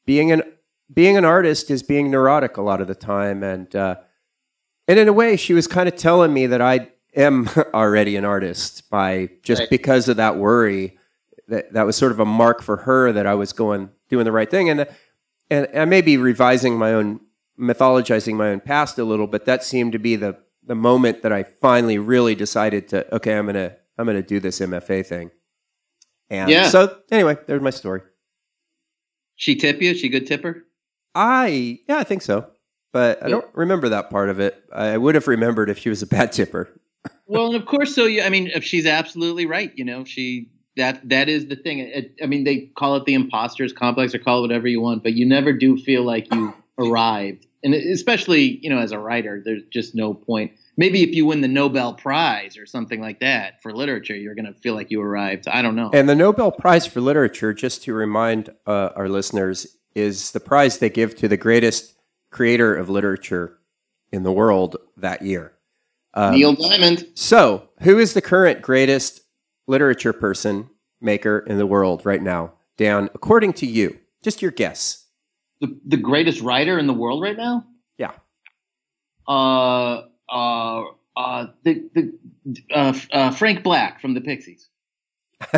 being 0.06 0.30
an 0.30 0.42
being 0.92 1.16
an 1.16 1.24
artist 1.24 1.70
is 1.70 1.82
being 1.82 2.10
neurotic 2.10 2.56
a 2.56 2.62
lot 2.62 2.80
of 2.80 2.86
the 2.88 2.94
time 2.94 3.42
and 3.42 3.74
uh 3.74 3.96
and 4.86 4.98
in 4.98 5.08
a 5.08 5.12
way 5.12 5.36
she 5.36 5.54
was 5.54 5.66
kind 5.66 5.88
of 5.88 5.96
telling 5.96 6.32
me 6.32 6.46
that 6.46 6.60
I 6.60 6.90
am 7.16 7.48
already 7.74 8.16
an 8.16 8.24
artist 8.24 8.90
by 8.90 9.30
just 9.42 9.60
Right. 9.60 9.70
because 9.70 10.08
of 10.08 10.16
that 10.18 10.36
worry 10.36 10.98
that 11.48 11.72
that 11.72 11.84
was 11.86 11.96
sort 11.96 12.12
of 12.12 12.20
a 12.20 12.24
mark 12.24 12.62
for 12.62 12.78
her 12.78 13.12
that 13.12 13.26
I 13.26 13.34
was 13.34 13.52
going 13.52 13.90
doing 14.08 14.24
the 14.24 14.32
right 14.32 14.50
thing 14.50 14.68
and 14.68 14.86
and 15.50 15.68
I 15.74 15.84
may 15.84 16.00
be 16.02 16.16
revising 16.16 16.76
my 16.76 16.92
own 16.92 17.20
mythologizing 17.58 18.34
my 18.34 18.50
own 18.50 18.60
past 18.60 18.98
a 18.98 19.04
little 19.04 19.26
but 19.26 19.44
that 19.46 19.64
seemed 19.64 19.92
to 19.92 19.98
be 19.98 20.16
the 20.16 20.36
the 20.66 20.74
moment 20.74 21.22
that 21.22 21.32
I 21.32 21.42
finally 21.44 21.98
really 21.98 22.34
decided 22.34 22.88
to 22.88 23.14
okay 23.14 23.36
I'm 23.36 23.44
going 23.46 23.54
to 23.54 23.76
I'm 23.96 24.06
to 24.06 24.22
do 24.22 24.40
this 24.40 24.58
MFA 24.58 25.06
thing. 25.06 25.30
And 26.30 26.50
Yeah. 26.50 26.68
so 26.68 26.98
anyway, 27.12 27.36
there's 27.46 27.60
my 27.62 27.70
story. 27.70 28.00
She 29.36 29.54
tip 29.54 29.80
you? 29.80 29.94
She 29.94 30.08
good 30.08 30.26
tipper? 30.26 30.64
I 31.14 31.80
yeah, 31.88 31.98
I 31.98 32.04
think 32.04 32.22
so. 32.22 32.46
But 32.92 33.24
I 33.24 33.28
don't 33.28 33.46
remember 33.54 33.88
that 33.88 34.08
part 34.08 34.28
of 34.28 34.38
it. 34.38 34.62
I 34.72 34.96
would 34.96 35.16
have 35.16 35.26
remembered 35.26 35.68
if 35.68 35.78
she 35.78 35.88
was 35.88 36.00
a 36.02 36.06
bad 36.06 36.30
tipper. 36.30 36.68
Well, 37.26 37.46
and 37.46 37.56
of 37.56 37.66
course, 37.66 37.92
so 37.92 38.06
you. 38.06 38.22
I 38.22 38.28
mean, 38.28 38.48
if 38.54 38.62
she's 38.62 38.86
absolutely 38.86 39.46
right, 39.46 39.72
you 39.74 39.84
know, 39.84 40.04
she 40.04 40.50
that 40.76 41.08
that 41.08 41.28
is 41.28 41.48
the 41.48 41.56
thing. 41.56 41.80
It, 41.80 42.14
I 42.22 42.26
mean, 42.26 42.44
they 42.44 42.70
call 42.76 42.96
it 42.96 43.04
the 43.04 43.14
imposters 43.14 43.72
complex 43.72 44.14
or 44.14 44.20
call 44.20 44.38
it 44.38 44.42
whatever 44.42 44.68
you 44.68 44.80
want, 44.80 45.02
but 45.02 45.14
you 45.14 45.26
never 45.26 45.52
do 45.52 45.76
feel 45.76 46.04
like 46.04 46.32
you 46.32 46.54
arrived, 46.78 47.46
and 47.62 47.74
especially 47.74 48.60
you 48.62 48.70
know, 48.70 48.78
as 48.78 48.92
a 48.92 48.98
writer, 48.98 49.42
there's 49.44 49.64
just 49.72 49.94
no 49.94 50.14
point. 50.14 50.52
Maybe 50.76 51.02
if 51.02 51.10
you 51.10 51.26
win 51.26 51.40
the 51.40 51.48
Nobel 51.48 51.94
Prize 51.94 52.56
or 52.58 52.66
something 52.66 53.00
like 53.00 53.20
that 53.20 53.62
for 53.62 53.72
literature, 53.72 54.16
you're 54.16 54.34
going 54.34 54.52
to 54.52 54.54
feel 54.54 54.74
like 54.74 54.90
you 54.90 55.00
arrived. 55.00 55.46
I 55.46 55.62
don't 55.62 55.76
know. 55.76 55.90
And 55.92 56.08
the 56.08 56.16
Nobel 56.16 56.50
Prize 56.50 56.84
for 56.84 57.00
Literature, 57.00 57.52
just 57.54 57.84
to 57.84 57.92
remind 57.92 58.50
uh, 58.66 58.90
our 58.96 59.08
listeners, 59.08 59.68
is 59.94 60.32
the 60.32 60.40
prize 60.40 60.78
they 60.78 60.90
give 60.90 61.14
to 61.16 61.28
the 61.28 61.36
greatest 61.36 61.94
creator 62.30 62.74
of 62.74 62.88
literature 62.90 63.58
in 64.12 64.22
the 64.22 64.32
world 64.32 64.76
that 64.96 65.22
year. 65.22 65.52
Um, 66.14 66.34
Neil 66.34 66.54
Diamond, 66.54 67.06
So, 67.14 67.68
who 67.82 67.98
is 67.98 68.14
the 68.14 68.20
current 68.22 68.62
greatest 68.62 69.22
literature 69.66 70.12
person 70.12 70.70
maker 71.00 71.38
in 71.40 71.58
the 71.58 71.66
world 71.66 72.04
right 72.06 72.22
now, 72.22 72.52
Dan? 72.76 73.10
According 73.14 73.54
to 73.54 73.66
you, 73.66 73.98
just 74.22 74.40
your 74.42 74.50
guess. 74.52 75.06
the, 75.60 75.76
the 75.86 75.96
greatest 75.96 76.40
writer 76.40 76.78
in 76.78 76.86
the 76.86 76.92
world 76.92 77.22
right 77.22 77.36
now. 77.36 77.64
Yeah. 77.98 78.12
Uh, 79.26 80.02
uh, 80.28 80.82
uh, 81.16 81.46
the 81.64 81.84
the 81.94 82.12
uh, 82.72 82.92
uh, 83.12 83.30
Frank 83.30 83.62
Black 83.62 84.00
from 84.00 84.14
the 84.14 84.20
Pixies. 84.20 84.68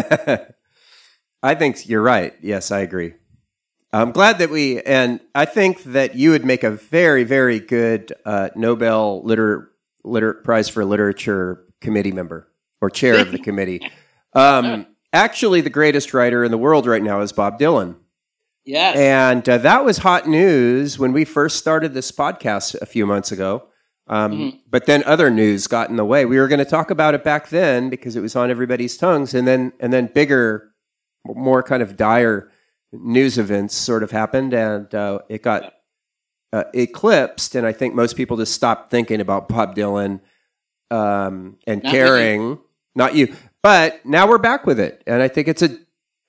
I 1.42 1.54
think 1.54 1.88
you're 1.88 2.02
right. 2.02 2.34
Yes, 2.42 2.70
I 2.70 2.80
agree. 2.80 3.14
I'm 3.92 4.10
glad 4.12 4.38
that 4.38 4.50
we, 4.50 4.80
and 4.82 5.20
I 5.34 5.44
think 5.44 5.82
that 5.84 6.14
you 6.16 6.30
would 6.30 6.44
make 6.44 6.64
a 6.64 6.70
very, 6.70 7.24
very 7.24 7.60
good 7.60 8.12
uh, 8.24 8.50
Nobel 8.54 9.22
Liter, 9.24 9.70
Liter 10.04 10.34
Prize 10.34 10.68
for 10.68 10.84
Literature 10.84 11.64
committee 11.80 12.12
member 12.12 12.48
or 12.80 12.90
chair 12.90 13.18
of 13.20 13.32
the 13.32 13.38
committee. 13.48 13.80
Um, 14.34 14.86
actually, 15.12 15.60
the 15.62 15.70
greatest 15.70 16.12
writer 16.12 16.44
in 16.44 16.50
the 16.50 16.58
world 16.58 16.86
right 16.86 17.02
now 17.02 17.20
is 17.20 17.32
Bob 17.32 17.58
Dylan. 17.58 17.96
Yes. 18.64 18.96
And 18.96 19.48
uh, 19.48 19.58
that 19.58 19.84
was 19.84 19.98
hot 19.98 20.26
news 20.26 20.98
when 20.98 21.12
we 21.12 21.24
first 21.24 21.56
started 21.56 21.94
this 21.94 22.10
podcast 22.10 22.74
a 22.82 22.86
few 22.86 23.06
months 23.06 23.30
ago. 23.32 23.68
Um, 24.08 24.32
Mhm. 24.32 24.58
But 24.68 24.86
then 24.86 25.02
other 25.04 25.30
news 25.30 25.66
got 25.68 25.88
in 25.90 25.96
the 25.96 26.04
way. 26.04 26.24
We 26.26 26.38
were 26.38 26.48
going 26.48 26.58
to 26.58 26.64
talk 26.64 26.90
about 26.90 27.14
it 27.14 27.24
back 27.24 27.48
then 27.48 27.88
because 27.90 28.14
it 28.16 28.20
was 28.20 28.36
on 28.36 28.50
everybody's 28.50 28.96
tongues, 28.96 29.34
and 29.34 29.46
then 29.48 29.72
and 29.80 29.92
then 29.92 30.10
bigger, 30.12 30.70
more 31.24 31.62
kind 31.62 31.82
of 31.82 31.96
dire 31.96 32.50
news 32.92 33.38
events 33.38 33.74
sort 33.74 34.02
of 34.02 34.10
happened, 34.10 34.54
and 34.54 34.92
uh, 34.94 35.20
it 35.28 35.42
got 35.42 35.74
uh, 36.52 36.64
eclipsed. 36.74 37.54
And 37.54 37.66
I 37.66 37.72
think 37.72 37.94
most 37.94 38.16
people 38.16 38.36
just 38.36 38.54
stopped 38.54 38.90
thinking 38.90 39.20
about 39.20 39.48
Bob 39.48 39.74
Dylan 39.74 40.20
um, 40.90 41.58
and 41.66 41.82
Not 41.82 41.92
me. 41.92 41.98
caring. 41.98 42.58
Not 42.94 43.14
you, 43.14 43.34
but 43.62 44.04
now 44.06 44.26
we're 44.26 44.38
back 44.38 44.66
with 44.66 44.80
it, 44.80 45.02
and 45.06 45.20
I 45.22 45.28
think 45.28 45.48
it's 45.48 45.62
a 45.62 45.76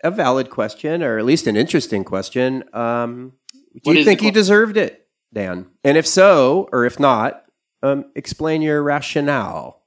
a 0.04 0.12
valid 0.12 0.50
question, 0.50 1.02
or 1.02 1.17
at 1.17 1.26
least 1.26 1.48
an 1.48 1.56
interesting 1.56 2.04
question. 2.04 2.63
Um, 2.74 3.34
do 3.54 3.80
What 3.84 3.98
you 3.98 4.04
think 4.04 4.22
he 4.22 4.32
deserved 4.32 4.78
it, 4.78 5.08
Dan? 5.34 5.67
And 5.84 5.98
if 5.98 6.06
so, 6.06 6.67
or 6.72 6.86
if 6.86 7.00
not, 7.00 7.46
um, 7.84 8.06
explain 8.15 8.62
your 8.62 8.84
rationale. 8.84 9.84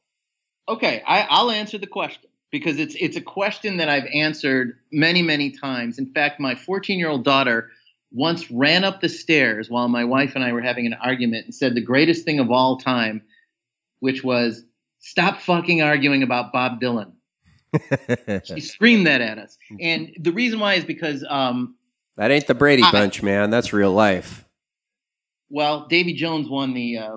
Okay, 0.69 1.03
I, 1.07 1.27
I'll 1.29 1.51
answer 1.51 1.79
the 1.79 1.87
question 1.87 2.30
because 2.51 2.79
it's 2.79 2.95
it's 2.99 3.17
a 3.17 3.21
question 3.21 3.77
that 3.79 3.89
I've 3.89 4.07
answered 4.13 4.79
many 4.93 5.23
many 5.23 5.51
times. 5.51 5.99
In 5.99 6.13
fact, 6.13 6.41
my 6.41 6.55
14 6.55 6.99
year 6.99 7.09
old 7.09 7.25
daughter 7.25 7.71
once 8.13 8.51
ran 8.51 8.83
up 8.85 9.01
the 9.01 9.09
stairs 9.09 9.71
while 9.71 9.89
my 9.89 10.05
wife 10.05 10.35
and 10.35 10.43
I 10.45 10.53
were 10.53 10.61
having 10.61 10.87
an 10.87 10.95
argument 10.95 11.45
and 11.45 11.55
said 11.55 11.75
the 11.75 11.81
greatest 11.81 12.25
thing 12.25 12.41
of 12.41 12.51
all 12.51 12.77
time, 12.79 13.23
which 14.01 14.25
was 14.25 14.65
stop 14.99 15.41
fucking 15.41 15.81
arguing 15.81 16.23
about 16.23 16.53
Bob 16.53 16.81
Dylan. 16.81 17.13
She 18.45 18.61
screamed 18.61 19.07
that 19.07 19.21
at 19.21 19.39
us, 19.39 19.57
and 19.81 20.11
the 20.19 20.33
reason 20.33 20.59
why 20.59 20.75
is 20.75 20.85
because 20.85 21.25
um, 21.29 21.77
that 22.17 22.33
ain't 22.33 22.49
the 22.49 22.55
Brady 22.55 22.83
I- 22.83 22.91
Bunch, 22.91 23.23
man. 23.23 23.51
That's 23.51 23.73
real 23.73 23.93
life. 23.93 24.45
well, 25.49 25.87
Davy 25.87 26.15
Jones 26.15 26.49
won 26.49 26.75
the 26.75 26.99
uh, 26.99 27.17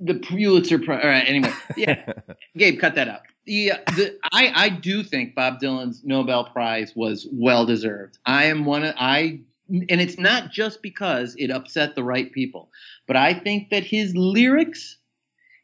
the 0.00 0.14
Pulitzer 0.16 0.78
Prize. 0.78 1.00
All 1.02 1.08
right, 1.08 1.24
anyway, 1.26 1.50
yeah. 1.78 2.12
Gabe, 2.58 2.78
cut 2.78 2.94
that 2.96 3.08
out. 3.08 3.22
Yeah, 3.44 3.78
the, 3.96 4.18
I 4.32 4.52
I 4.54 4.68
do 4.68 5.02
think 5.02 5.34
Bob 5.34 5.60
Dylan's 5.60 6.02
Nobel 6.04 6.44
Prize 6.44 6.94
was 6.94 7.26
well 7.32 7.66
deserved. 7.66 8.18
I 8.24 8.44
am 8.44 8.64
one 8.64 8.84
of 8.84 8.94
I, 8.96 9.40
and 9.68 10.00
it's 10.00 10.18
not 10.18 10.52
just 10.52 10.80
because 10.80 11.34
it 11.36 11.50
upset 11.50 11.96
the 11.96 12.04
right 12.04 12.30
people, 12.30 12.70
but 13.06 13.16
I 13.16 13.34
think 13.34 13.70
that 13.70 13.82
his 13.82 14.14
lyrics 14.14 14.96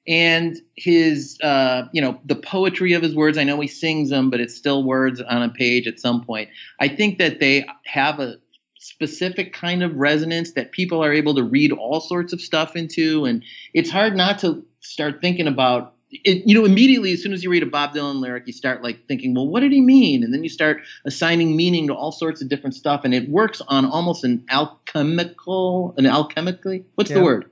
and 0.08 0.56
his 0.74 1.38
uh, 1.40 1.84
you 1.92 2.02
know 2.02 2.20
the 2.24 2.34
poetry 2.34 2.94
of 2.94 3.02
his 3.02 3.14
words. 3.14 3.38
I 3.38 3.44
know 3.44 3.60
he 3.60 3.68
sings 3.68 4.10
them, 4.10 4.30
but 4.30 4.40
it's 4.40 4.56
still 4.56 4.82
words 4.82 5.20
on 5.20 5.42
a 5.42 5.48
page 5.50 5.86
at 5.86 6.00
some 6.00 6.24
point. 6.24 6.48
I 6.80 6.88
think 6.88 7.18
that 7.18 7.38
they 7.38 7.64
have 7.84 8.18
a 8.18 8.38
specific 8.80 9.52
kind 9.52 9.84
of 9.84 9.94
resonance 9.94 10.52
that 10.52 10.72
people 10.72 11.04
are 11.04 11.12
able 11.12 11.34
to 11.36 11.44
read 11.44 11.70
all 11.70 12.00
sorts 12.00 12.32
of 12.32 12.40
stuff 12.40 12.74
into, 12.74 13.24
and 13.24 13.44
it's 13.72 13.90
hard 13.90 14.16
not 14.16 14.40
to 14.40 14.64
start 14.80 15.20
thinking 15.20 15.46
about 15.46 15.94
it, 16.11 16.47
you 16.47 16.55
know, 16.55 16.64
immediately 16.64 17.12
as 17.12 17.23
soon 17.23 17.33
as 17.33 17.44
you 17.44 17.51
read 17.51 17.62
a 17.62 17.66
Bob 17.66 17.94
Dylan 17.94 18.21
lyric, 18.21 18.47
you 18.47 18.53
start 18.53 18.83
like 18.83 19.07
thinking, 19.07 19.35
well, 19.35 19.47
what 19.47 19.61
did 19.61 19.73
he 19.73 19.81
mean? 19.81 20.25
And 20.25 20.33
then 20.33 20.42
you 20.42 20.49
start 20.49 20.81
assigning 21.05 21.55
meaning 21.57 21.87
to 21.88 21.94
all 21.94 22.12
sorts 22.12 22.40
of 22.42 22.49
different 22.49 22.75
stuff, 22.75 23.03
and 23.05 23.12
it 23.14 23.29
works 23.29 23.61
on 23.68 23.85
almost 23.85 24.25
an 24.25 24.44
alchemical, 24.51 25.94
an 25.97 26.05
alchemically. 26.05 26.85
What's 26.94 27.11
Yeah. 27.11 27.18
the 27.18 27.23
word? 27.25 27.51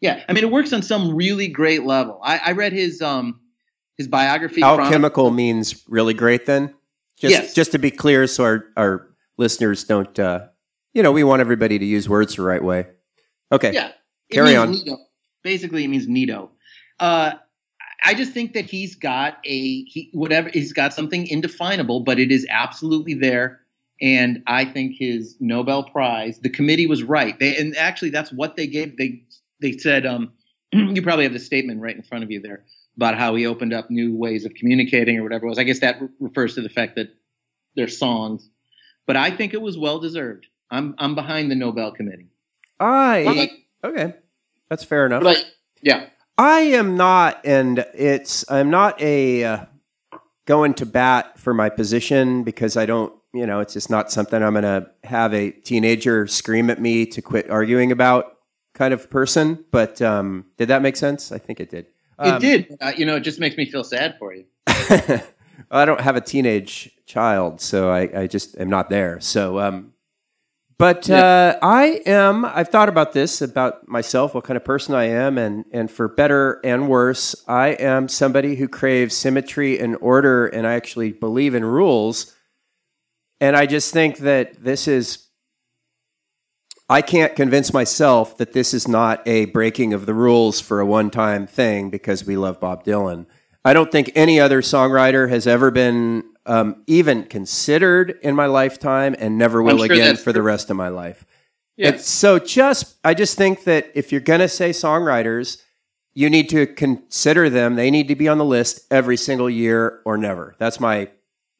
Yeah, 0.00 0.22
I 0.28 0.32
mean, 0.32 0.44
it 0.44 0.50
works 0.50 0.72
on 0.72 0.82
some 0.82 1.14
really 1.14 1.48
great 1.48 1.84
level. 1.84 2.20
I, 2.24 2.38
I 2.46 2.52
read 2.52 2.72
his 2.72 3.02
um 3.02 3.40
his 3.98 4.08
biography. 4.08 4.62
Alchemical 4.62 5.30
means 5.30 5.84
really 5.88 6.14
great 6.14 6.46
then? 6.46 6.74
Just 7.18 7.32
Yes. 7.32 7.54
just 7.54 7.72
to 7.72 7.78
be 7.78 7.90
clear 7.90 8.26
so 8.26 8.44
our, 8.44 8.64
our 8.76 9.10
listeners 9.36 9.84
don't 9.84 10.18
uh 10.18 10.46
you 10.94 11.02
know, 11.02 11.12
we 11.12 11.22
want 11.22 11.40
everybody 11.40 11.78
to 11.78 11.84
use 11.84 12.08
words 12.08 12.34
the 12.36 12.42
right 12.42 12.62
way. 12.64 12.86
Okay. 13.52 13.72
Yeah, 13.72 13.92
Carry 14.32 14.56
on. 14.56 14.72
Neato. 14.74 14.96
Basically, 15.42 15.84
it 15.84 15.88
means 15.88 16.06
Neato. 16.06 16.48
Uh, 16.98 17.32
I 18.04 18.14
just 18.14 18.32
think 18.32 18.54
that 18.54 18.64
he's 18.64 18.94
got 18.94 19.38
a 19.44 19.84
he 19.84 20.10
whatever 20.12 20.48
he's 20.48 20.72
got 20.72 20.94
something 20.94 21.26
indefinable, 21.26 22.00
but 22.00 22.18
it 22.18 22.30
is 22.30 22.46
absolutely 22.48 23.14
there. 23.14 23.60
And 24.02 24.42
I 24.46 24.64
think 24.64 24.96
his 24.96 25.36
Nobel 25.40 25.84
Prize, 25.84 26.38
the 26.38 26.48
committee 26.48 26.86
was 26.86 27.02
right. 27.02 27.38
They 27.38 27.56
and 27.56 27.76
actually 27.76 28.10
that's 28.10 28.32
what 28.32 28.56
they 28.56 28.66
gave. 28.66 28.96
They 28.96 29.22
they 29.60 29.72
said 29.72 30.06
um, 30.06 30.32
you 30.72 31.02
probably 31.02 31.24
have 31.24 31.32
the 31.32 31.38
statement 31.38 31.80
right 31.80 31.96
in 31.96 32.02
front 32.02 32.24
of 32.24 32.30
you 32.30 32.40
there 32.40 32.64
about 32.96 33.16
how 33.16 33.34
he 33.34 33.46
opened 33.46 33.72
up 33.72 33.90
new 33.90 34.14
ways 34.14 34.44
of 34.44 34.54
communicating 34.54 35.18
or 35.18 35.22
whatever 35.22 35.46
it 35.46 35.48
was. 35.48 35.58
I 35.58 35.64
guess 35.64 35.80
that 35.80 36.00
re- 36.00 36.08
refers 36.20 36.54
to 36.54 36.62
the 36.62 36.68
fact 36.68 36.96
that 36.96 37.14
they're 37.76 37.88
songs. 37.88 38.48
But 39.06 39.16
I 39.16 39.30
think 39.30 39.54
it 39.54 39.60
was 39.60 39.76
well 39.76 39.98
deserved. 39.98 40.46
I'm 40.70 40.94
I'm 40.98 41.14
behind 41.14 41.50
the 41.50 41.54
Nobel 41.54 41.92
Committee. 41.92 42.28
I 43.26 43.50
Okay. 43.84 44.14
That's 44.68 44.84
fair 44.84 45.06
enough. 45.06 45.22
But 45.22 45.44
yeah. 45.82 46.06
I 46.40 46.60
am 46.60 46.96
not, 46.96 47.44
and 47.44 47.84
it's 47.92 48.50
I'm 48.50 48.70
not 48.70 48.98
a 49.02 49.44
uh, 49.44 49.64
going 50.46 50.72
to 50.74 50.86
bat 50.86 51.38
for 51.38 51.52
my 51.52 51.68
position 51.68 52.44
because 52.44 52.78
I 52.78 52.86
don't, 52.86 53.12
you 53.34 53.46
know, 53.46 53.60
it's 53.60 53.74
just 53.74 53.90
not 53.90 54.10
something 54.10 54.42
I'm 54.42 54.54
going 54.54 54.62
to 54.62 54.88
have 55.04 55.34
a 55.34 55.50
teenager 55.50 56.26
scream 56.26 56.70
at 56.70 56.80
me 56.80 57.04
to 57.04 57.20
quit 57.20 57.50
arguing 57.50 57.92
about 57.92 58.38
kind 58.72 58.94
of 58.94 59.10
person. 59.10 59.66
But 59.70 60.00
um, 60.00 60.46
did 60.56 60.68
that 60.68 60.80
make 60.80 60.96
sense? 60.96 61.30
I 61.30 61.36
think 61.36 61.60
it 61.60 61.68
did. 61.68 61.84
It 62.18 62.26
Um, 62.26 62.40
did. 62.40 62.74
Uh, 62.80 62.92
you 62.96 63.04
know, 63.04 63.16
it 63.16 63.20
just 63.20 63.38
makes 63.38 63.58
me 63.58 63.70
feel 63.70 63.84
sad 63.84 64.16
for 64.18 64.32
you. 64.32 64.46
I 65.70 65.84
don't 65.84 66.00
have 66.00 66.16
a 66.16 66.22
teenage 66.22 66.90
child, 67.04 67.60
so 67.60 67.90
I, 67.90 68.22
I 68.22 68.26
just 68.26 68.56
am 68.58 68.70
not 68.70 68.88
there. 68.88 69.20
So, 69.20 69.60
um, 69.60 69.92
but 70.80 71.10
uh, 71.10 71.58
I 71.60 72.00
am. 72.06 72.46
I've 72.46 72.70
thought 72.70 72.88
about 72.88 73.12
this 73.12 73.42
about 73.42 73.86
myself, 73.86 74.34
what 74.34 74.44
kind 74.44 74.56
of 74.56 74.64
person 74.64 74.94
I 74.94 75.04
am, 75.04 75.36
and 75.36 75.66
and 75.72 75.90
for 75.90 76.08
better 76.08 76.58
and 76.64 76.88
worse, 76.88 77.36
I 77.46 77.68
am 77.68 78.08
somebody 78.08 78.56
who 78.56 78.66
craves 78.66 79.14
symmetry 79.14 79.78
and 79.78 79.98
order, 80.00 80.46
and 80.46 80.66
I 80.66 80.72
actually 80.72 81.12
believe 81.12 81.54
in 81.54 81.66
rules. 81.66 82.34
And 83.42 83.56
I 83.56 83.66
just 83.66 83.92
think 83.92 84.18
that 84.18 84.64
this 84.64 84.88
is. 84.88 85.26
I 86.88 87.02
can't 87.02 87.36
convince 87.36 87.74
myself 87.74 88.38
that 88.38 88.54
this 88.54 88.72
is 88.72 88.88
not 88.88 89.22
a 89.28 89.44
breaking 89.44 89.92
of 89.92 90.06
the 90.06 90.14
rules 90.14 90.60
for 90.60 90.80
a 90.80 90.86
one-time 90.86 91.46
thing 91.46 91.90
because 91.90 92.24
we 92.24 92.38
love 92.38 92.58
Bob 92.58 92.84
Dylan. 92.84 93.26
I 93.66 93.74
don't 93.74 93.92
think 93.92 94.10
any 94.14 94.40
other 94.40 94.62
songwriter 94.62 95.28
has 95.28 95.46
ever 95.46 95.70
been 95.70 96.24
um, 96.46 96.82
even 96.86 97.24
considered 97.24 98.18
in 98.22 98.34
my 98.34 98.46
lifetime 98.46 99.14
and 99.18 99.38
never 99.38 99.62
will 99.62 99.78
sure 99.78 99.92
again 99.92 100.16
for 100.16 100.32
the 100.32 100.42
rest 100.42 100.70
of 100.70 100.76
my 100.76 100.88
life. 100.88 101.24
Yeah. 101.76 101.96
So 101.96 102.38
just, 102.38 102.96
I 103.04 103.14
just 103.14 103.38
think 103.38 103.64
that 103.64 103.90
if 103.94 104.12
you're 104.12 104.20
going 104.20 104.40
to 104.40 104.48
say 104.48 104.70
songwriters, 104.70 105.62
you 106.12 106.28
need 106.28 106.48
to 106.50 106.66
consider 106.66 107.48
them. 107.48 107.76
They 107.76 107.90
need 107.90 108.08
to 108.08 108.16
be 108.16 108.28
on 108.28 108.38
the 108.38 108.44
list 108.44 108.86
every 108.90 109.16
single 109.16 109.48
year 109.48 110.00
or 110.04 110.18
never. 110.18 110.54
That's 110.58 110.80
my 110.80 111.08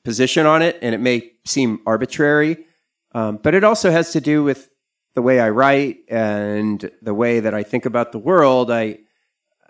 position 0.04 0.44
on 0.44 0.60
it. 0.60 0.78
And 0.82 0.94
it 0.94 0.98
may 0.98 1.32
seem 1.44 1.80
arbitrary, 1.86 2.66
um, 3.12 3.38
but 3.38 3.54
it 3.54 3.64
also 3.64 3.90
has 3.90 4.12
to 4.12 4.20
do 4.20 4.42
with 4.42 4.68
the 5.14 5.22
way 5.22 5.40
I 5.40 5.50
write 5.50 6.00
and 6.08 6.90
the 7.00 7.14
way 7.14 7.40
that 7.40 7.54
I 7.54 7.62
think 7.62 7.86
about 7.86 8.12
the 8.12 8.18
world. 8.18 8.70
I, 8.70 8.98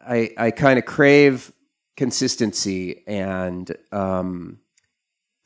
I, 0.00 0.30
I 0.36 0.50
kind 0.50 0.78
of 0.78 0.84
crave 0.84 1.52
consistency 1.96 3.04
and 3.06 3.76
um, 3.92 4.58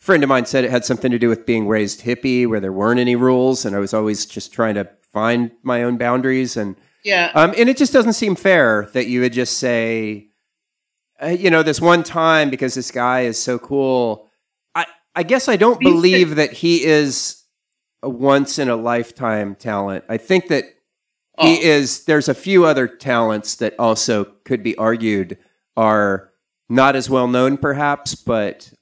friend 0.05 0.23
of 0.23 0.29
mine 0.29 0.45
said 0.45 0.65
it 0.65 0.71
had 0.71 0.85
something 0.85 1.11
to 1.11 1.19
do 1.19 1.29
with 1.31 1.47
being 1.47 1.67
raised 1.67 2.03
hippie 2.03 2.47
where 2.47 2.61
there 2.61 2.73
weren't 2.73 3.01
any 3.01 3.17
rules 3.17 3.65
and 3.65 3.75
i 3.75 3.79
was 3.79 3.95
always 3.95 4.27
just 4.27 4.53
trying 4.53 4.75
to 4.75 4.87
find 5.13 5.51
my 5.63 5.83
own 5.83 5.97
boundaries 5.97 6.57
and 6.57 6.77
Yeah. 7.05 7.31
um, 7.35 7.55
and 7.57 7.69
it 7.71 7.77
just 7.79 7.93
doesn't 7.93 8.13
seem 8.13 8.35
fair 8.37 8.89
that 8.93 9.07
you 9.07 9.21
would 9.23 9.33
just 9.33 9.59
say 9.59 10.29
uh, 11.23 11.29
you 11.29 11.49
know 11.51 11.63
this 11.63 11.81
one 11.81 12.03
time 12.03 12.51
because 12.51 12.75
this 12.75 12.91
guy 12.91 13.21
is 13.23 13.39
so 13.41 13.59
cool. 13.59 14.29
I 14.75 14.85
i 15.15 15.23
guess 15.23 15.49
i 15.49 15.57
don't 15.57 15.81
believe 15.81 16.35
that 16.37 16.53
he 16.53 16.85
is 16.85 17.45
a 18.03 18.09
once 18.11 18.59
in 18.59 18.69
a 18.69 18.77
lifetime 18.77 19.55
talent. 19.55 20.05
I 20.09 20.19
think 20.19 20.49
that 20.49 20.65
Oh, 21.39 21.47
he 21.47 21.63
is 21.63 22.05
there's 22.05 22.29
a 22.29 22.35
few 22.35 22.65
other 22.65 22.87
talents 22.87 23.57
that 23.57 23.75
also 23.79 24.25
could 24.45 24.63
be 24.63 24.77
argued 24.77 25.37
are 25.77 26.31
not 26.69 26.95
as 26.95 27.09
well 27.11 27.27
known 27.27 27.57
perhaps 27.57 28.15
but 28.15 28.73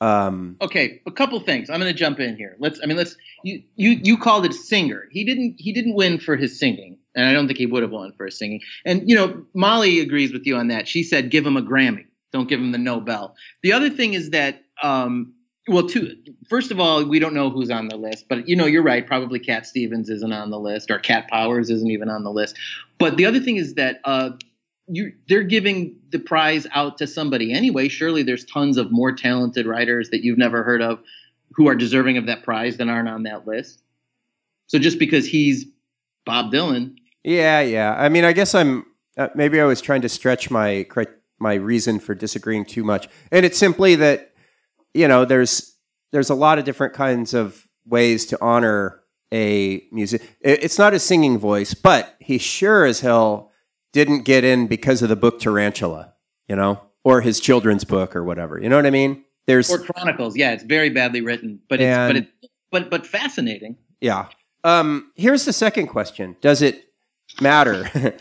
um 0.00 0.56
okay, 0.60 1.00
a 1.06 1.10
couple 1.10 1.40
things. 1.40 1.70
I'm 1.70 1.80
going 1.80 1.92
to 1.92 1.98
jump 1.98 2.20
in 2.20 2.36
here. 2.36 2.56
Let's. 2.58 2.80
I 2.82 2.86
mean, 2.86 2.96
let's. 2.96 3.16
You 3.42 3.62
you 3.76 3.90
you 4.02 4.18
called 4.18 4.44
it 4.44 4.52
singer. 4.52 5.04
He 5.10 5.24
didn't. 5.24 5.56
He 5.58 5.72
didn't 5.72 5.94
win 5.94 6.18
for 6.18 6.36
his 6.36 6.58
singing, 6.58 6.98
and 7.14 7.26
I 7.26 7.32
don't 7.32 7.46
think 7.46 7.58
he 7.58 7.66
would 7.66 7.82
have 7.82 7.92
won 7.92 8.12
for 8.12 8.26
his 8.26 8.38
singing. 8.38 8.60
And 8.84 9.08
you 9.08 9.16
know, 9.16 9.44
Molly 9.54 10.00
agrees 10.00 10.32
with 10.32 10.46
you 10.46 10.56
on 10.56 10.68
that. 10.68 10.86
She 10.86 11.02
said, 11.02 11.30
"Give 11.30 11.46
him 11.46 11.56
a 11.56 11.62
Grammy. 11.62 12.06
Don't 12.32 12.48
give 12.48 12.60
him 12.60 12.72
the 12.72 12.78
Nobel." 12.78 13.34
The 13.62 13.72
other 13.72 13.90
thing 13.90 14.14
is 14.14 14.30
that. 14.30 14.62
Um, 14.82 15.32
well, 15.68 15.88
two. 15.88 16.14
First 16.48 16.70
of 16.70 16.78
all, 16.78 17.04
we 17.04 17.18
don't 17.18 17.34
know 17.34 17.50
who's 17.50 17.72
on 17.72 17.88
the 17.88 17.96
list, 17.96 18.26
but 18.28 18.48
you 18.48 18.54
know, 18.54 18.66
you're 18.66 18.84
right. 18.84 19.04
Probably 19.04 19.40
Cat 19.40 19.66
Stevens 19.66 20.08
isn't 20.08 20.32
on 20.32 20.50
the 20.50 20.60
list, 20.60 20.92
or 20.92 20.98
Cat 21.00 21.26
Powers 21.28 21.70
isn't 21.70 21.90
even 21.90 22.08
on 22.08 22.22
the 22.22 22.30
list. 22.30 22.56
But 22.98 23.16
the 23.16 23.26
other 23.26 23.40
thing 23.40 23.56
is 23.56 23.74
that 23.74 24.00
uh, 24.04 24.30
you 24.88 25.12
they're 25.28 25.42
giving 25.42 25.96
the 26.10 26.18
prize 26.18 26.66
out 26.72 26.98
to 26.98 27.06
somebody 27.06 27.52
anyway. 27.52 27.88
Surely 27.88 28.22
there's 28.22 28.44
tons 28.44 28.76
of 28.76 28.92
more 28.92 29.12
talented 29.12 29.66
writers 29.66 30.10
that 30.10 30.22
you've 30.22 30.38
never 30.38 30.62
heard 30.62 30.82
of 30.82 31.00
who 31.52 31.68
are 31.68 31.74
deserving 31.74 32.18
of 32.18 32.26
that 32.26 32.42
prize 32.42 32.76
that 32.76 32.88
aren't 32.88 33.08
on 33.08 33.24
that 33.24 33.46
list. 33.46 33.82
So 34.66 34.78
just 34.78 34.98
because 34.98 35.26
he's 35.26 35.66
Bob 36.24 36.52
Dylan, 36.52 36.96
yeah 37.26 37.60
yeah 37.60 37.94
i 37.98 38.08
mean 38.08 38.24
i 38.24 38.32
guess 38.32 38.54
i'm 38.54 38.86
uh, 39.18 39.28
maybe 39.34 39.60
i 39.60 39.64
was 39.64 39.80
trying 39.80 40.00
to 40.00 40.08
stretch 40.08 40.50
my 40.50 40.86
my 41.38 41.54
reason 41.54 41.98
for 41.98 42.14
disagreeing 42.14 42.64
too 42.64 42.84
much 42.84 43.08
and 43.32 43.44
it's 43.44 43.58
simply 43.58 43.96
that 43.96 44.32
you 44.94 45.08
know 45.08 45.24
there's 45.24 45.76
there's 46.12 46.30
a 46.30 46.34
lot 46.34 46.58
of 46.58 46.64
different 46.64 46.94
kinds 46.94 47.34
of 47.34 47.66
ways 47.84 48.24
to 48.26 48.38
honor 48.40 49.00
a 49.32 49.82
music 49.90 50.22
it's 50.40 50.78
not 50.78 50.94
a 50.94 51.00
singing 51.00 51.36
voice 51.36 51.74
but 51.74 52.14
he 52.20 52.38
sure 52.38 52.84
as 52.84 53.00
hell 53.00 53.50
didn't 53.92 54.24
get 54.24 54.44
in 54.44 54.66
because 54.66 55.02
of 55.02 55.08
the 55.08 55.16
book 55.16 55.38
tarantula 55.40 56.12
you 56.48 56.56
know 56.56 56.80
or 57.04 57.20
his 57.20 57.40
children's 57.40 57.84
book 57.84 58.14
or 58.16 58.22
whatever 58.24 58.60
you 58.60 58.68
know 58.68 58.76
what 58.76 58.86
i 58.86 58.90
mean 58.90 59.22
there's 59.46 59.70
or 59.70 59.78
Chronicles, 59.78 60.36
yeah, 60.36 60.52
it's 60.52 60.64
very 60.64 60.90
badly 60.90 61.20
written, 61.20 61.60
but 61.68 61.80
it's 61.80 61.86
And- 61.86 62.12
but 62.12 62.16
it 62.16 62.50
but 62.70 62.90
but 62.90 63.06
fascinating. 63.06 63.76
Yeah. 64.00 64.26
Um, 64.64 65.12
here's 65.14 65.44
the 65.44 65.52
second 65.52 65.86
question 65.86 66.36
Does 66.40 66.62
it 66.62 66.92
matter? 67.40 67.88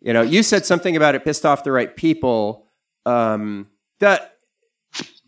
you 0.00 0.12
know, 0.12 0.22
you 0.22 0.42
said 0.42 0.66
something 0.66 0.94
about 0.94 1.14
it 1.14 1.24
pissed 1.24 1.46
off 1.46 1.64
the 1.64 1.72
right 1.72 1.94
people. 1.96 2.66
Um, 3.06 3.68
that, 4.00 4.36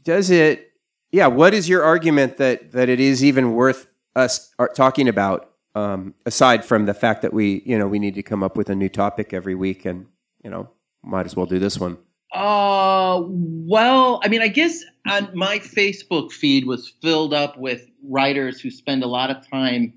does 0.03 0.31
it, 0.31 0.73
yeah, 1.13 1.29
what 1.29 1.55
is 1.55 1.69
your 1.69 1.83
argument 1.85 2.37
that, 2.37 2.73
that 2.73 2.89
it 2.89 3.01
is 3.01 3.25
even 3.25 3.55
worth 3.55 3.87
us 4.15 4.53
talking 4.75 5.09
about, 5.09 5.48
um, 5.79 6.15
aside 6.27 6.65
from 6.65 6.87
the 6.87 6.95
fact 6.95 7.23
that 7.23 7.33
we, 7.33 7.63
you 7.65 7.79
know, 7.79 7.87
we 7.87 7.99
need 7.99 8.15
to 8.15 8.23
come 8.23 8.43
up 8.43 8.57
with 8.57 8.69
a 8.71 8.75
new 8.75 8.89
topic 8.89 9.33
every 9.33 9.55
week 9.55 9.85
and, 9.85 10.07
you 10.43 10.51
know, 10.51 10.69
might 11.03 11.27
as 11.27 11.37
well 11.37 11.47
do 11.47 11.59
this 11.59 11.79
one. 11.79 11.99
Uh, 12.33 13.23
well, 13.25 14.21
I 14.23 14.29
mean, 14.29 14.43
I 14.43 14.49
guess 14.49 14.85
on 15.07 15.31
my 15.35 15.59
Facebook 15.59 16.33
feed 16.33 16.67
was 16.67 16.93
filled 17.01 17.33
up 17.33 17.57
with 17.57 17.89
writers 18.05 18.61
who 18.61 18.71
spend 18.71 19.03
a 19.03 19.07
lot 19.07 19.31
of 19.31 19.49
time 19.49 19.95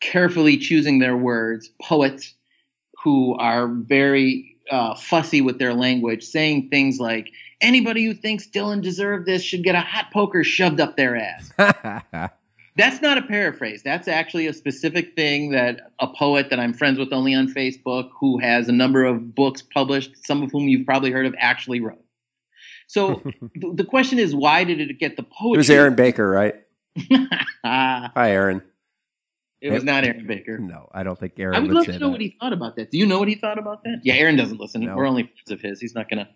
carefully 0.00 0.58
choosing 0.58 0.98
their 0.98 1.16
words, 1.16 1.70
poets 1.80 2.34
who 3.02 3.36
are 3.36 3.68
very 3.68 4.56
uh, 4.70 4.94
fussy 4.96 5.40
with 5.40 5.58
their 5.58 5.72
language, 5.72 6.24
saying 6.24 6.68
things 6.68 6.98
like, 6.98 7.30
Anybody 7.62 8.04
who 8.04 8.12
thinks 8.12 8.46
Dylan 8.46 8.82
deserved 8.82 9.24
this 9.24 9.42
should 9.42 9.64
get 9.64 9.74
a 9.74 9.80
hot 9.80 10.12
poker 10.12 10.44
shoved 10.44 10.78
up 10.78 10.96
their 10.96 11.16
ass. 11.16 12.30
That's 12.76 13.00
not 13.00 13.16
a 13.16 13.22
paraphrase. 13.22 13.82
That's 13.82 14.06
actually 14.06 14.46
a 14.46 14.52
specific 14.52 15.14
thing 15.16 15.50
that 15.52 15.92
a 15.98 16.08
poet 16.08 16.50
that 16.50 16.60
I'm 16.60 16.74
friends 16.74 16.98
with 16.98 17.12
only 17.12 17.34
on 17.34 17.48
Facebook, 17.48 18.10
who 18.20 18.38
has 18.38 18.68
a 18.68 18.72
number 18.72 19.04
of 19.04 19.34
books 19.34 19.62
published, 19.62 20.24
some 20.26 20.42
of 20.42 20.50
whom 20.52 20.68
you've 20.68 20.84
probably 20.86 21.10
heard 21.10 21.24
of, 21.26 21.34
actually 21.38 21.80
wrote. 21.80 22.04
So 22.86 23.22
the, 23.54 23.84
question 23.84 24.18
is, 24.18 24.34
why 24.34 24.64
did 24.64 24.80
it 24.80 24.98
get 24.98 25.16
the 25.16 25.22
poetry? 25.22 25.54
It 25.54 25.58
was 25.58 25.70
Aaron 25.70 25.94
Baker, 25.94 26.28
right? 26.28 26.54
Hi, 27.64 28.10
Aaron. 28.30 28.62
it 29.60 29.70
was 29.72 29.82
not 29.82 30.04
Aaron 30.04 30.26
Baker. 30.26 30.58
No, 30.58 30.88
I 30.92 31.02
don't 31.02 31.18
think 31.18 31.32
Aaron 31.38 31.56
I 31.56 31.60
would 31.60 31.68
would 31.68 31.76
love 31.76 31.86
to 31.86 31.92
know 31.92 31.98
that. 32.06 32.08
what 32.10 32.20
he 32.20 32.36
thought 32.40 32.52
about 32.52 32.76
that. 32.76 32.90
Do 32.90 32.98
you 32.98 33.06
know 33.06 33.18
what 33.18 33.28
he 33.28 33.34
thought 33.36 33.58
about 33.58 33.84
that? 33.84 34.00
Yeah, 34.04 34.14
Aaron 34.14 34.36
doesn't 34.36 34.60
listen. 34.60 34.82
No. 34.82 34.96
We're 34.96 35.06
only 35.06 35.24
friends 35.24 35.50
of 35.50 35.60
his. 35.60 35.80
He's 35.80 35.94
not 35.94 36.08
gonna. 36.10 36.28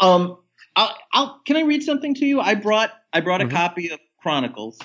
Um, 0.00 0.38
I'll, 0.76 0.96
I'll. 1.12 1.40
Can 1.46 1.56
I 1.56 1.62
read 1.62 1.82
something 1.82 2.14
to 2.14 2.24
you? 2.26 2.40
I 2.40 2.54
brought. 2.54 2.90
I 3.12 3.20
brought 3.20 3.40
Mhm. 3.42 3.46
a 3.48 3.50
copy 3.50 3.90
of 3.90 4.00
Chronicles, 4.22 4.78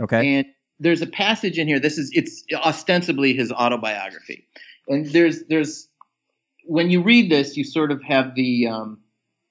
okay. 0.00 0.34
and 0.36 0.46
there's 0.80 1.02
a 1.02 1.06
passage 1.06 1.58
in 1.58 1.66
here. 1.66 1.80
This 1.80 1.98
is. 1.98 2.10
It's 2.12 2.44
ostensibly 2.54 3.34
his 3.34 3.50
autobiography, 3.50 4.46
and 4.86 5.06
there's 5.06 5.44
there's 5.44 5.88
when 6.64 6.90
you 6.90 7.02
read 7.02 7.30
this, 7.30 7.56
you 7.56 7.64
sort 7.64 7.90
of 7.90 8.02
have 8.02 8.34
the 8.34 8.68
um, 8.68 9.00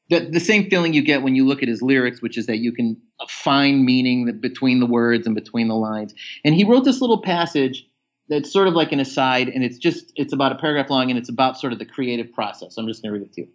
the 0.10 0.20
the 0.20 0.40
same 0.40 0.70
feeling 0.70 0.94
you 0.94 1.02
get 1.02 1.24
when 1.24 1.36
you 1.36 1.46
look 1.46 1.62
at 1.62 1.68
his 1.68 1.82
lyrics, 1.82 2.22
which 2.22 2.38
is 2.38 2.46
that 2.46 2.58
you 2.58 2.72
can 2.72 2.98
find 3.28 3.84
meaning 3.84 4.40
between 4.40 4.80
the 4.80 4.86
words 4.86 5.26
and 5.26 5.36
between 5.36 5.68
the 5.68 5.76
lines. 5.76 6.14
And 6.46 6.56
he 6.56 6.64
wrote 6.64 6.86
this 6.86 7.02
little 7.02 7.22
passage 7.22 7.88
that's 8.30 8.52
sort 8.52 8.68
of 8.68 8.74
like 8.74 8.92
an 8.92 9.00
aside, 9.00 9.50
and 9.50 9.64
it's 9.64 9.78
just 9.78 10.12
it's 10.16 10.34
about 10.34 10.52
a 10.52 10.56
paragraph 10.56 10.90
long, 10.90 11.10
and 11.10 11.20
it's 11.20 11.30
about 11.30 11.60
sort 11.60 11.74
of 11.74 11.80
the 11.80 11.86
creative 11.86 12.32
process. 12.32 12.78
I'm 12.78 12.88
just 12.88 13.02
going 13.02 13.14
to 13.14 13.20
read 13.20 13.28
it 13.28 13.34
to 13.34 13.42
you. 13.42 13.48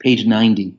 Page 0.00 0.26
90. 0.26 0.76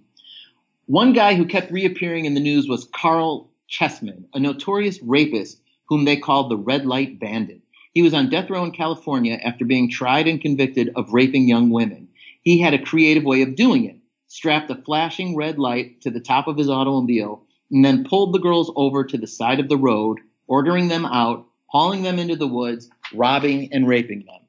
One 0.85 1.13
guy 1.13 1.35
who 1.35 1.45
kept 1.45 1.71
reappearing 1.71 2.25
in 2.25 2.33
the 2.33 2.39
news 2.39 2.67
was 2.67 2.85
Caryl 2.85 3.49
Chessman, 3.69 4.25
a 4.33 4.39
notorious 4.39 5.01
rapist 5.03 5.61
whom 5.87 6.05
they 6.05 6.17
called 6.17 6.49
the 6.49 6.57
Red 6.57 6.85
Light 6.85 7.19
Bandit. 7.19 7.61
He 7.93 8.01
was 8.01 8.13
on 8.13 8.29
death 8.29 8.49
row 8.49 8.63
in 8.63 8.71
California 8.71 9.39
after 9.43 9.65
being 9.65 9.89
tried 9.89 10.27
and 10.27 10.41
convicted 10.41 10.91
of 10.95 11.13
raping 11.13 11.47
young 11.47 11.69
women. 11.69 12.07
He 12.41 12.59
had 12.59 12.73
a 12.73 12.83
creative 12.83 13.23
way 13.23 13.41
of 13.41 13.55
doing 13.55 13.85
it. 13.85 13.97
Strapped 14.27 14.69
a 14.69 14.75
flashing 14.75 15.35
red 15.35 15.57
light 15.57 16.01
to 16.01 16.11
the 16.11 16.19
top 16.19 16.47
of 16.47 16.57
his 16.57 16.69
automobile 16.69 17.43
and 17.71 17.85
then 17.85 18.03
pulled 18.03 18.33
the 18.33 18.39
girls 18.39 18.71
over 18.75 19.03
to 19.03 19.17
the 19.17 19.27
side 19.27 19.59
of 19.59 19.69
the 19.69 19.77
road, 19.77 20.19
ordering 20.47 20.87
them 20.87 21.05
out, 21.05 21.45
hauling 21.67 22.03
them 22.03 22.19
into 22.19 22.35
the 22.35 22.47
woods, 22.47 22.89
robbing 23.13 23.71
and 23.71 23.87
raping 23.87 24.25
them. 24.25 24.41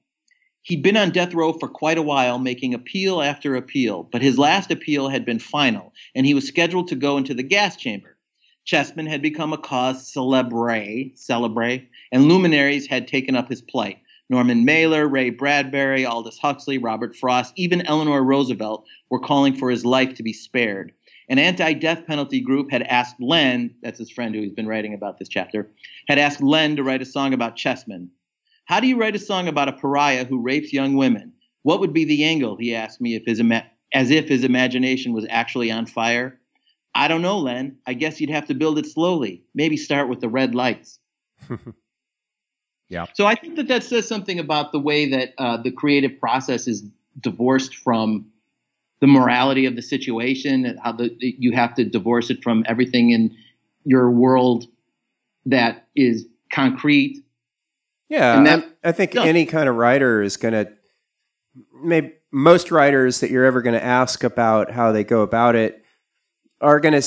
He'd 0.63 0.83
been 0.83 0.97
on 0.97 1.11
death 1.11 1.35
row 1.35 1.53
for 1.53 1.69
quite 1.69 1.99
a 1.99 2.03
while, 2.03 2.39
making 2.39 2.75
appeal 2.75 3.23
after 3.23 3.57
appeal, 3.57 4.09
but 4.11 4.23
his 4.23 4.39
last 4.39 4.71
appeal 4.71 5.09
had 5.09 5.25
been 5.25 5.39
final, 5.39 5.93
and 6.15 6.27
he 6.27 6.35
was 6.35 6.47
scheduled 6.47 6.89
to 6.89 6.97
go 6.97 7.17
into 7.17 7.35
the 7.35 7.43
gas 7.43 7.77
chamber. 7.77 8.10
Chessman 8.71 9.09
had 9.09 9.21
become 9.21 9.53
a 9.53 9.59
cause 9.59 10.07
celebre, 10.07 11.11
celebre, 11.17 11.81
and 12.13 12.29
luminaries 12.29 12.87
had 12.87 13.09
taken 13.09 13.35
up 13.35 13.49
his 13.49 13.63
plight. 13.63 13.99
Norman 14.29 14.65
Mailer, 14.65 15.09
Ray 15.09 15.31
Bradbury, 15.31 16.07
Aldous 16.07 16.39
Huxley, 16.39 16.79
Robert 16.79 17.17
Frost, 17.17 17.53
even 17.57 17.85
Eleanor 17.85 18.23
Roosevelt 18.23 18.87
were 19.11 19.19
calling 19.19 19.57
for 19.57 19.73
his 19.73 19.85
life 19.85 20.15
to 20.15 20.23
be 20.23 20.33
spared. 20.33 20.93
An 21.29 21.41
anti 21.41 21.73
death 21.73 22.07
penalty 22.07 22.41
group 22.41 22.71
had 22.71 22.85
asked 22.85 23.17
Len, 23.19 23.75
that's 23.83 23.99
his 23.99 24.13
friend 24.13 24.37
who 24.37 24.41
he's 24.41 24.53
been 24.53 24.69
writing 24.69 24.95
about 24.95 25.19
this 25.19 25.29
chapter, 25.29 25.69
had 26.07 26.21
asked 26.21 26.41
Len 26.41 26.77
to 26.77 26.85
write 26.85 27.03
a 27.03 27.07
song 27.07 27.35
about 27.35 27.57
Chessman. 27.57 28.09
How 28.67 28.79
do 28.79 28.87
you 28.87 28.97
write 28.97 29.17
a 29.17 29.19
song 29.19 29.49
about 29.49 29.69
a 29.69 29.73
pariah 29.73 30.27
who 30.27 30.41
rapes 30.41 30.73
young 30.73 30.95
women? 30.95 31.33
What 31.63 31.81
would 31.81 31.93
be 31.93 32.05
the 32.05 32.23
angle? 32.23 32.57
He 32.57 32.73
asked 32.73 33.01
me, 33.01 33.17
if 33.17 33.25
his 33.27 33.43
as 33.93 34.13
if 34.13 34.29
his 34.29 34.45
imagination 34.45 35.13
was 35.13 35.27
actually 35.29 35.73
on 35.73 35.87
fire. 35.87 36.40
I 36.95 37.09
don't 37.09 37.23
know, 37.23 37.39
Len. 37.39 37.79
I 37.87 37.95
guess 37.95 38.21
you'd 38.21 38.31
have 38.31 38.47
to 38.49 38.55
build 38.55 38.79
it 38.79 38.87
slowly. 38.87 39.45
Maybe 39.55 39.77
start 39.77 40.09
with 40.09 40.21
the 40.21 40.29
red 40.29 40.55
lights. 40.55 40.99
Yeah. 42.89 43.07
So 43.15 43.25
I 43.25 43.37
think 43.37 43.55
that 43.57 43.69
that 43.69 43.85
says 43.85 44.09
something 44.09 44.41
about 44.41 44.73
the 44.73 44.81
way 44.81 45.09
that 45.11 45.35
uh, 45.39 45.57
the 45.63 45.71
creative 45.71 46.19
process 46.19 46.67
is 46.67 46.85
divorced 47.21 47.77
from 47.77 48.27
the 49.01 49.07
morality 49.07 49.65
of 49.67 49.77
the 49.77 49.83
situation, 49.83 50.67
and 50.67 50.79
how 50.81 50.93
the 50.93 51.17
you 51.21 51.53
have 51.53 51.75
to 51.77 51.85
divorce 51.85 52.31
it 52.31 52.43
from 52.43 52.65
everything 52.69 53.11
in 53.11 53.35
your 53.85 54.11
world 54.11 54.67
that 55.47 55.87
is 55.95 56.27
concrete. 56.53 57.25
Yeah, 58.09 58.37
And 58.39 58.47
that- 58.47 58.65
I 58.83 58.93
think 58.93 59.15
No. 59.15 59.23
any 59.23 59.47
kind 59.47 59.69
of 59.69 59.77
writer 59.77 60.21
is 60.21 60.37
going 60.37 60.55
to. 60.55 60.73
Maybe 61.83 62.13
most 62.33 62.71
writers 62.71 63.21
that 63.21 63.31
you're 63.31 63.45
ever 63.45 63.63
going 63.63 63.75
to 63.75 63.85
ask 63.85 64.23
about 64.25 64.71
how 64.73 64.93
they 64.93 65.05
go 65.05 65.23
about 65.23 65.55
it 65.57 65.80
are 66.61 66.81
going 66.81 67.01
to 67.01 67.03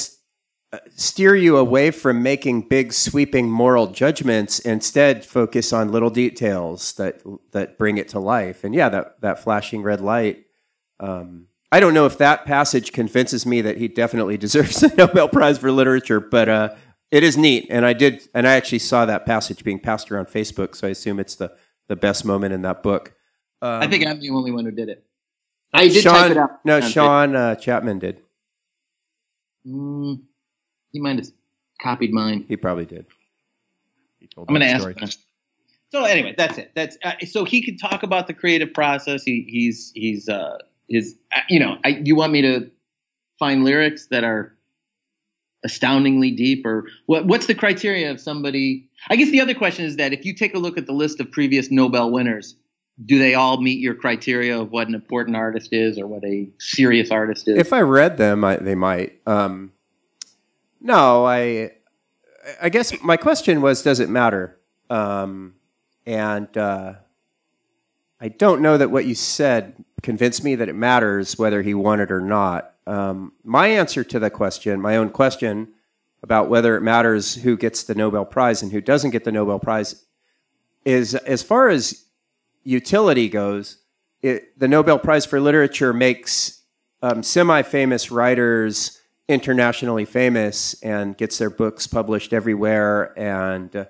steer 0.96 1.36
you 1.36 1.58
away 1.58 1.92
from 1.92 2.24
making 2.24 2.68
big, 2.68 2.94
sweeping 2.94 3.50
moral 3.50 3.88
judgments. 3.88 4.60
Instead, 4.60 5.26
focus 5.26 5.74
on 5.74 5.92
little 5.92 6.10
details 6.10 6.94
that 6.94 7.22
that 7.52 7.78
bring 7.78 7.98
it 7.98 8.10
to 8.10 8.20
life. 8.20 8.64
And 8.64 8.74
yeah, 8.74 8.90
that 8.90 9.22
that 9.22 9.40
flashing 9.40 9.84
red 9.84 10.02
light. 10.02 10.46
Um, 11.00 11.48
I 11.72 11.80
don't 11.80 11.94
know 11.94 12.06
if 12.06 12.18
that 12.20 12.46
passage 12.46 12.92
convinces 12.92 13.46
me 13.46 13.62
that 13.62 13.78
he 13.78 13.88
definitely 13.88 14.38
deserves 14.46 14.80
the 14.80 14.94
Nobel 14.96 15.28
Prize 15.28 15.58
for 15.58 15.72
Literature, 15.72 16.20
but 16.20 16.50
uh, 16.50 16.76
it 17.12 17.24
is 17.24 17.38
neat. 17.38 17.68
And 17.70 17.86
I 17.86 17.94
did, 17.94 18.22
and 18.34 18.48
I 18.48 18.54
actually 18.54 18.80
saw 18.80 19.06
that 19.06 19.26
passage 19.26 19.64
being 19.64 19.80
passed 19.80 20.12
around 20.12 20.28
Facebook, 20.28 20.76
so 20.76 20.88
I 20.88 20.92
assume 20.92 21.20
it's 21.20 21.36
the 21.36 21.52
the 21.88 21.96
best 21.96 22.26
moment 22.26 22.54
in 22.54 22.62
that 22.64 22.82
book. 22.82 23.14
Um, 23.62 23.82
I 23.82 23.88
think 23.88 24.06
I'm 24.06 24.20
the 24.20 24.30
only 24.30 24.52
one 24.52 24.66
who 24.66 24.72
did 24.72 24.90
it. 24.90 25.06
I 25.74 25.88
did 25.88 26.04
Sean, 26.04 26.14
type 26.14 26.32
it 26.32 26.38
out. 26.38 26.66
no, 26.66 26.82
Sean 26.82 27.36
uh, 27.36 27.56
Chapman 27.56 28.00
did. 28.00 28.22
Mm, 29.68 30.22
he 30.92 31.00
might 31.00 31.18
have 31.18 31.28
copied 31.82 32.14
mine. 32.14 32.46
He 32.48 32.58
probably 32.58 32.86
did. 32.86 33.06
He 34.20 34.28
told 34.28 34.48
I'm 34.50 34.56
going 34.56 34.68
to 34.68 34.74
ask 34.74 35.00
him. 35.00 35.10
So 35.92 36.06
anyway, 36.06 36.34
that's 36.36 36.58
it. 36.58 36.72
That's 36.74 36.98
uh, 37.04 37.14
so 37.28 37.46
he 37.46 37.62
could 37.62 37.80
talk 37.80 38.02
about 38.02 38.26
the 38.26 38.34
creative 38.34 38.74
process. 38.74 39.24
He, 39.24 39.46
he's 39.48 39.92
he's 39.94 40.28
uh, 40.28 40.58
his. 40.90 41.16
Uh, 41.32 41.42
you 41.50 41.60
know, 41.60 41.78
I, 41.86 41.90
you 42.04 42.16
want 42.16 42.32
me 42.32 42.42
to 42.42 42.72
find 43.38 43.64
lyrics 43.64 44.08
that 44.08 44.24
are 44.24 44.56
astoundingly 45.64 46.32
deep, 46.32 46.66
or 46.66 46.88
what? 47.06 47.28
What's 47.28 47.46
the 47.46 47.54
criteria 47.54 48.10
of 48.10 48.20
somebody? 48.20 48.90
I 49.08 49.18
guess 49.18 49.30
the 49.30 49.42
other 49.42 49.54
question 49.54 49.86
is 49.86 49.98
that 49.98 50.14
if 50.14 50.26
you 50.26 50.34
take 50.34 50.56
a 50.56 50.58
look 50.58 50.80
at 50.80 50.88
the 50.88 50.94
list 50.94 51.20
of 51.20 51.32
previous 51.32 51.70
Nobel 51.70 52.10
winners, 52.10 52.56
do 53.06 53.20
they 53.20 53.34
all 53.34 53.62
meet 53.62 53.80
your 53.80 53.96
criteria 53.96 54.60
of 54.60 54.72
what 54.72 54.88
an 54.88 54.96
important 54.96 55.36
artist 55.36 55.74
is 55.74 55.98
or 55.98 56.08
what 56.08 56.24
a 56.24 56.50
serious 56.60 57.12
artist 57.12 57.48
is? 57.48 57.58
If 57.58 57.74
I 57.74 57.82
read 57.82 58.18
them, 58.18 58.44
I, 58.44 58.58
they 58.58 58.76
might. 58.76 59.20
Um, 59.26 59.72
no, 60.82 61.26
I. 61.26 61.72
I 62.62 62.68
guess 62.68 63.02
my 63.02 63.16
question 63.16 63.62
was, 63.62 63.84
does 63.84 64.02
it 64.02 64.10
matter? 64.10 64.60
Um, 64.90 65.56
and 66.06 66.58
uh, 66.58 66.96
I 68.20 68.28
don't 68.28 68.62
know 68.62 68.78
that 68.78 68.92
what 68.92 69.06
you 69.06 69.16
said 69.16 69.84
convinced 70.02 70.44
me 70.44 70.56
that 70.56 70.68
it 70.68 70.76
matters 70.76 71.38
whether 71.38 71.62
he 71.62 71.74
won 71.74 72.02
it 72.02 72.12
or 72.12 72.20
not. 72.20 72.74
Um, 72.86 73.32
my 73.46 73.68
answer 73.68 74.04
to 74.04 74.20
the 74.20 74.30
question, 74.30 74.82
my 74.82 74.98
own 74.98 75.10
question 75.10 75.70
about 76.22 76.50
whether 76.50 76.76
it 76.76 76.82
matters 76.82 77.36
who 77.36 77.58
gets 77.58 77.84
the 77.84 77.96
Nobel 77.96 78.26
Prize 78.26 78.62
and 78.62 78.72
who 78.72 78.82
doesn't 78.82 79.12
get 79.12 79.24
the 79.24 79.32
Nobel 79.32 79.60
Prize, 79.60 80.06
is 80.86 81.16
as 81.16 81.44
far 81.44 81.70
as 81.70 82.06
utility 82.64 83.30
goes, 83.30 83.78
it, 84.22 84.58
the 84.58 84.68
Nobel 84.68 84.98
Prize 85.00 85.26
for 85.26 85.40
Literature 85.40 85.94
makes 85.94 86.62
um, 87.02 87.24
semi-famous 87.24 88.12
writers 88.12 89.00
internationally 89.28 90.06
famous 90.06 90.82
and 90.82 91.18
gets 91.18 91.38
their 91.38 91.50
books 91.50 91.88
published 91.88 92.34
everywhere, 92.34 93.18
and 93.20 93.76
uh, 93.76 93.86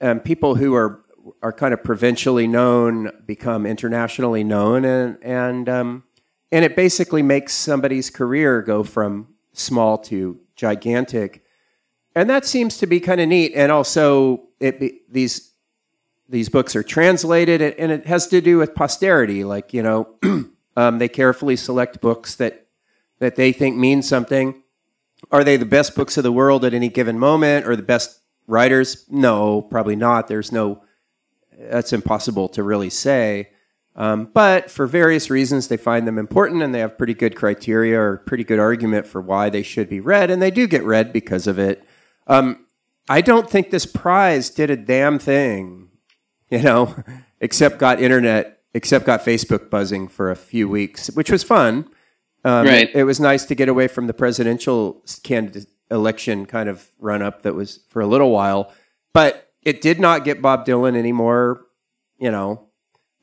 and 0.00 0.22
people 0.22 0.54
who 0.54 0.74
are 0.74 1.02
are 1.42 1.52
kind 1.52 1.74
of 1.74 1.82
provincially 1.82 2.46
known 2.46 3.10
become 3.26 3.66
internationally 3.66 4.44
known, 4.44 4.84
and 4.84 5.18
and 5.22 5.68
um, 5.68 6.04
and 6.52 6.64
it 6.64 6.76
basically 6.76 7.22
makes 7.22 7.54
somebody's 7.54 8.10
career 8.10 8.62
go 8.62 8.82
from 8.82 9.34
small 9.52 9.98
to 9.98 10.38
gigantic, 10.56 11.42
and 12.14 12.28
that 12.28 12.44
seems 12.44 12.78
to 12.78 12.86
be 12.86 13.00
kind 13.00 13.20
of 13.20 13.28
neat. 13.28 13.52
And 13.54 13.72
also, 13.72 14.48
it 14.60 14.80
be, 14.80 15.00
these 15.10 15.52
these 16.28 16.48
books 16.48 16.76
are 16.76 16.82
translated, 16.82 17.60
and- 17.62 17.92
it 17.92 18.06
has 18.06 18.26
to 18.28 18.40
do 18.40 18.58
with 18.58 18.74
posterity. 18.74 19.44
Like 19.44 19.72
you 19.72 19.82
know, 19.82 20.08
um, 20.76 20.98
they 20.98 21.08
carefully 21.08 21.56
select 21.56 22.00
books 22.00 22.34
that 22.36 22.66
that 23.18 23.36
they 23.36 23.52
think 23.52 23.76
mean 23.76 24.02
something. 24.02 24.62
Are 25.32 25.42
they 25.42 25.56
the 25.56 25.66
best 25.66 25.96
books 25.96 26.16
of 26.16 26.22
the 26.22 26.32
world 26.32 26.64
at 26.64 26.74
any 26.74 26.88
given 26.88 27.18
moment, 27.18 27.66
or 27.66 27.74
the 27.74 27.82
best 27.82 28.20
writers? 28.46 29.04
No, 29.08 29.62
probably 29.62 29.96
not. 29.96 30.28
There's 30.28 30.52
no. 30.52 30.82
That's 31.58 31.92
impossible 31.92 32.48
to 32.50 32.62
really 32.62 32.90
say. 32.90 33.50
Um, 33.96 34.30
but 34.32 34.70
for 34.70 34.86
various 34.86 35.28
reasons, 35.28 35.66
they 35.66 35.76
find 35.76 36.06
them 36.06 36.18
important, 36.18 36.62
and 36.62 36.72
they 36.72 36.78
have 36.78 36.96
pretty 36.96 37.14
good 37.14 37.34
criteria 37.34 38.00
or 38.00 38.18
pretty 38.18 38.44
good 38.44 38.60
argument 38.60 39.08
for 39.08 39.20
why 39.20 39.50
they 39.50 39.64
should 39.64 39.88
be 39.88 39.98
read, 39.98 40.30
and 40.30 40.40
they 40.40 40.52
do 40.52 40.68
get 40.68 40.84
read 40.84 41.12
because 41.12 41.48
of 41.48 41.58
it. 41.58 41.82
Um, 42.28 42.64
I 43.08 43.20
don't 43.22 43.50
think 43.50 43.70
this 43.70 43.86
prize 43.86 44.50
did 44.50 44.70
a 44.70 44.76
damn 44.76 45.18
thing, 45.18 45.87
you 46.50 46.62
know, 46.62 46.94
except 47.40 47.78
got 47.78 48.00
internet, 48.00 48.62
except 48.74 49.04
got 49.06 49.24
Facebook 49.24 49.70
buzzing 49.70 50.08
for 50.08 50.30
a 50.30 50.36
few 50.36 50.68
weeks, 50.68 51.08
which 51.10 51.30
was 51.30 51.42
fun. 51.42 51.88
Um, 52.44 52.66
Right. 52.66 52.88
It, 52.88 52.96
it 52.96 53.04
was 53.04 53.20
nice 53.20 53.44
to 53.46 53.54
get 53.54 53.68
away 53.68 53.88
from 53.88 54.06
the 54.06 54.14
presidential 54.14 55.02
candidate 55.22 55.66
election 55.90 56.46
kind 56.46 56.68
of 56.68 56.88
run 56.98 57.22
up 57.22 57.42
that 57.42 57.54
was 57.54 57.80
for 57.88 58.00
a 58.00 58.06
little 58.06 58.30
while, 58.30 58.72
but 59.12 59.50
it 59.62 59.80
did 59.80 59.98
not 59.98 60.24
get 60.24 60.42
Bob 60.42 60.66
Dylan 60.66 60.96
anymore. 60.96 61.66
You 62.18 62.30
know, 62.30 62.68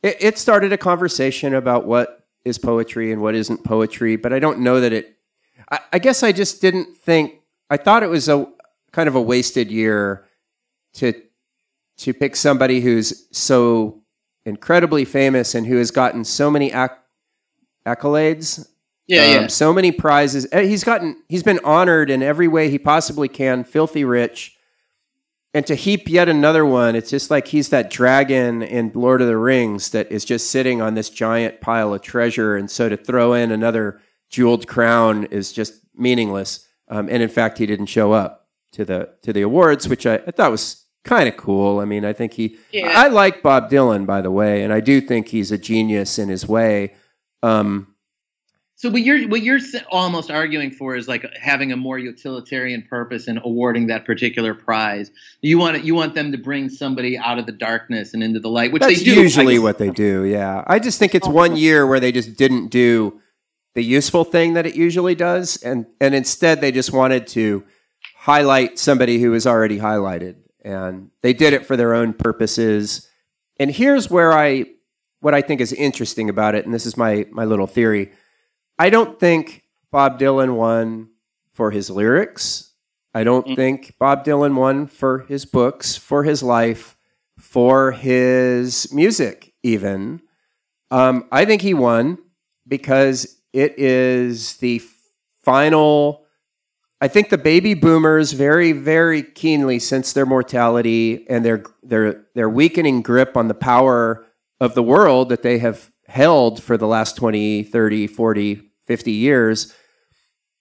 it, 0.03 0.17
it 0.19 0.37
started 0.37 0.73
a 0.73 0.77
conversation 0.77 1.53
about 1.53 1.85
what 1.85 2.27
is 2.43 2.57
poetry 2.57 3.11
and 3.11 3.21
what 3.21 3.35
isn't 3.35 3.63
poetry, 3.63 4.15
but 4.15 4.33
I 4.33 4.39
don't 4.39 4.59
know 4.59 4.79
that 4.79 4.93
it. 4.93 5.17
I, 5.71 5.79
I 5.93 5.99
guess 5.99 6.23
I 6.23 6.31
just 6.31 6.61
didn't 6.61 6.97
think. 6.97 7.41
I 7.69 7.77
thought 7.77 8.03
it 8.03 8.09
was 8.09 8.29
a 8.29 8.47
kind 8.91 9.09
of 9.09 9.15
a 9.15 9.21
wasted 9.21 9.71
year 9.71 10.25
to 10.93 11.13
to 11.97 12.13
pick 12.13 12.35
somebody 12.35 12.81
who's 12.81 13.27
so 13.37 14.01
incredibly 14.45 15.05
famous 15.05 15.55
and 15.55 15.65
who 15.65 15.77
has 15.77 15.91
gotten 15.91 16.23
so 16.23 16.51
many 16.51 16.71
acc- 16.71 16.99
accolades 17.85 18.67
Yeah, 19.07 19.21
um, 19.23 19.31
yeah. 19.43 19.47
so 19.47 19.73
many 19.73 19.91
prizes. 19.91 20.47
Uh, 20.51 20.61
He's 20.61 20.83
gotten, 20.83 21.21
he's 21.29 21.43
been 21.43 21.59
honored 21.63 22.09
in 22.09 22.21
every 22.23 22.47
way 22.47 22.69
he 22.69 22.77
possibly 22.79 23.27
can, 23.27 23.63
filthy 23.63 24.03
rich. 24.03 24.53
And 25.53 25.65
to 25.67 25.75
heap 25.75 26.09
yet 26.09 26.27
another 26.27 26.65
one, 26.65 26.95
it's 26.97 27.09
just 27.09 27.31
like 27.31 27.47
he's 27.47 27.69
that 27.69 27.89
dragon 27.89 28.61
in 28.61 28.91
Lord 28.93 29.21
of 29.21 29.27
the 29.27 29.37
Rings 29.37 29.91
that 29.91 30.11
is 30.11 30.25
just 30.25 30.51
sitting 30.51 30.81
on 30.81 30.95
this 30.95 31.09
giant 31.09 31.61
pile 31.61 31.93
of 31.93 32.01
treasure. 32.01 32.57
And 32.57 32.69
so 32.69 32.89
to 32.89 32.97
throw 32.97 33.33
in 33.33 33.51
another 33.51 34.01
jeweled 34.29 34.67
crown 34.67 35.23
is 35.25 35.53
just 35.53 35.75
meaningless. 35.95 36.67
Um, 36.89 37.07
and 37.09 37.23
in 37.23 37.29
fact, 37.29 37.57
he 37.57 37.65
didn't 37.65 37.85
show 37.85 38.11
up 38.11 38.49
to 38.73 38.83
the 38.83 39.09
to 39.21 39.31
the 39.31 39.43
awards, 39.43 39.87
which 39.87 40.05
I, 40.05 40.15
I 40.27 40.31
thought 40.31 40.51
was 40.51 40.84
kind 41.05 41.29
of 41.29 41.37
cool. 41.37 41.79
I 41.79 41.85
mean, 41.85 42.03
I 42.03 42.11
think 42.11 42.33
he, 42.33 42.57
Yeah. 42.73 42.91
I 42.93 43.07
like 43.07 43.41
Bob 43.41 43.69
Dylan, 43.71 44.05
by 44.05 44.21
the 44.21 44.31
way, 44.31 44.63
and 44.63 44.73
I 44.73 44.81
do 44.81 44.99
think 44.99 45.29
he's 45.29 45.51
a 45.51 45.57
genius 45.57 46.19
in 46.19 46.27
his 46.29 46.45
way. 46.47 46.93
Um, 47.41 47.87
So 48.77 48.89
what 48.89 49.01
you're 49.03 49.29
what 49.29 49.41
you're 49.41 49.59
almost 49.89 50.29
arguing 50.29 50.69
for 50.69 50.97
is 50.97 51.07
like 51.07 51.23
having 51.41 51.71
a 51.71 51.77
more 51.77 51.97
utilitarian 51.97 52.81
purpose 52.89 53.27
in 53.29 53.37
awarding 53.43 53.87
that 53.87 54.03
particular 54.03 54.53
prize. 54.53 55.11
You 55.41 55.57
want 55.57 55.77
it, 55.77 55.83
you 55.85 55.95
want 55.95 56.13
them 56.13 56.31
to 56.33 56.37
bring 56.37 56.67
somebody 56.69 57.17
out 57.17 57.39
of 57.39 57.45
the 57.45 57.53
darkness 57.53 58.13
and 58.13 58.21
into 58.21 58.41
the 58.41 58.49
light, 58.49 58.73
which 58.73 58.81
That's 58.81 58.99
they 58.99 59.05
do. 59.05 59.21
usually 59.21 59.59
what 59.59 59.77
they 59.77 59.91
do. 59.91 60.25
Yeah, 60.25 60.63
I 60.67 60.79
just 60.79 60.99
think 60.99 61.15
it's 61.15 61.27
one 61.27 61.55
year 61.55 61.87
where 61.87 62.01
they 62.01 62.11
just 62.11 62.35
didn't 62.35 62.67
do 62.69 63.21
the 63.75 63.81
useful 63.83 64.25
thing 64.25 64.53
that 64.55 64.65
it 64.65 64.75
usually 64.75 65.15
does, 65.15 65.55
and 65.63 65.85
and 66.01 66.13
instead 66.13 66.59
they 66.59 66.71
just 66.73 66.91
wanted 66.91 67.27
to 67.27 67.63
highlight 68.17 68.77
somebody 68.77 69.19
who 69.21 69.31
was 69.31 69.47
already 69.47 69.77
highlighted, 69.79 70.35
and 70.65 71.11
they 71.21 71.31
did 71.33 71.53
it 71.53 71.65
for 71.65 71.77
their 71.77 71.93
own 71.93 72.11
purposes. 72.13 73.07
And 73.59 73.71
here's 73.71 74.09
where 74.09 74.33
I 74.33 74.65
what 75.21 75.33
I 75.33 75.41
think 75.41 75.61
is 75.61 75.71
interesting 75.71 76.29
about 76.29 76.55
it, 76.55 76.65
and 76.65 76.73
this 76.73 76.85
is 76.85 76.97
my 76.97 77.25
my 77.31 77.45
little 77.45 77.67
theory. 77.67 78.11
I 78.77 78.89
don't 78.89 79.17
think 79.19 79.63
Bob 79.91 80.19
Dylan 80.19 80.55
won 80.55 81.09
for 81.53 81.71
his 81.71 81.89
lyrics. 81.89 82.73
I 83.13 83.23
don't 83.23 83.47
Mm. 83.47 83.55
think 83.55 83.93
Bob 83.97 84.25
Dylan 84.25 84.55
won 84.55 84.87
for 84.87 85.19
his 85.19 85.45
books, 85.45 85.95
for 85.95 86.23
his 86.25 86.43
life, 86.43 86.97
for 87.39 87.91
his 87.93 88.91
music, 88.91 89.53
even. 89.63 90.21
Um, 90.91 91.25
I 91.31 91.45
think 91.45 91.61
he 91.61 91.73
won 91.73 92.17
because 92.67 93.39
it 93.53 93.79
is 93.79 94.57
the 94.57 94.81
final. 95.43 96.24
I 97.01 97.07
think 97.07 97.29
the 97.29 97.37
baby 97.37 97.73
boomers 97.73 98.31
very, 98.31 98.71
very 98.71 99.21
keenly 99.21 99.79
sense 99.79 100.13
their 100.13 100.25
mortality 100.25 101.25
and 101.29 101.43
their 101.43 101.63
their 101.83 102.25
their 102.35 102.49
weakening 102.49 103.01
grip 103.01 103.35
on 103.35 103.47
the 103.47 103.53
power 103.53 104.25
of 104.59 104.75
the 104.75 104.83
world 104.83 105.29
that 105.29 105.43
they 105.43 105.57
have 105.59 105.91
held 106.07 106.63
for 106.63 106.77
the 106.77 106.87
last 106.87 107.17
20, 107.17 107.63
30, 107.63 108.07
40, 108.07 108.61
50 108.85 109.11
years. 109.11 109.73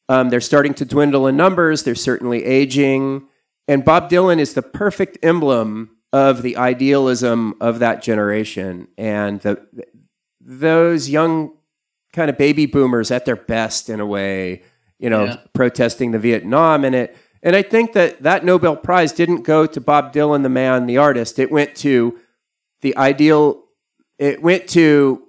Um, 0.08 0.30
they're 0.30 0.40
starting 0.40 0.74
to 0.74 0.84
dwindle 0.84 1.26
in 1.26 1.36
numbers. 1.36 1.82
They're 1.82 1.94
certainly 1.94 2.44
aging. 2.44 3.26
And 3.68 3.84
Bob 3.84 4.10
Dylan 4.10 4.38
is 4.38 4.54
the 4.54 4.62
perfect 4.62 5.18
emblem 5.22 5.96
of 6.12 6.42
the 6.42 6.56
idealism 6.56 7.54
of 7.60 7.78
that 7.78 8.02
generation. 8.02 8.88
And 8.98 9.40
the, 9.40 9.64
those 10.40 11.08
young 11.08 11.56
kind 12.12 12.30
of 12.30 12.38
baby 12.38 12.66
boomers 12.66 13.10
at 13.10 13.24
their 13.24 13.36
best, 13.36 13.88
in 13.88 14.00
a 14.00 14.06
way, 14.06 14.62
you 14.98 15.10
know, 15.10 15.24
Yeah. 15.24 15.36
protesting 15.52 16.12
the 16.12 16.18
Vietnam 16.18 16.84
and 16.84 16.94
it. 16.94 17.16
And 17.42 17.54
I 17.54 17.62
think 17.62 17.92
that 17.92 18.22
that 18.22 18.44
Nobel 18.44 18.76
Prize 18.76 19.12
didn't 19.12 19.42
go 19.42 19.66
to 19.66 19.80
Bob 19.80 20.14
Dylan, 20.14 20.42
the 20.42 20.48
man, 20.48 20.86
the 20.86 20.96
artist. 20.96 21.38
It 21.38 21.50
went 21.50 21.74
to 21.76 22.18
the 22.80 22.96
ideal. 22.96 23.64
It 24.18 24.42
went 24.42 24.66
to 24.68 25.20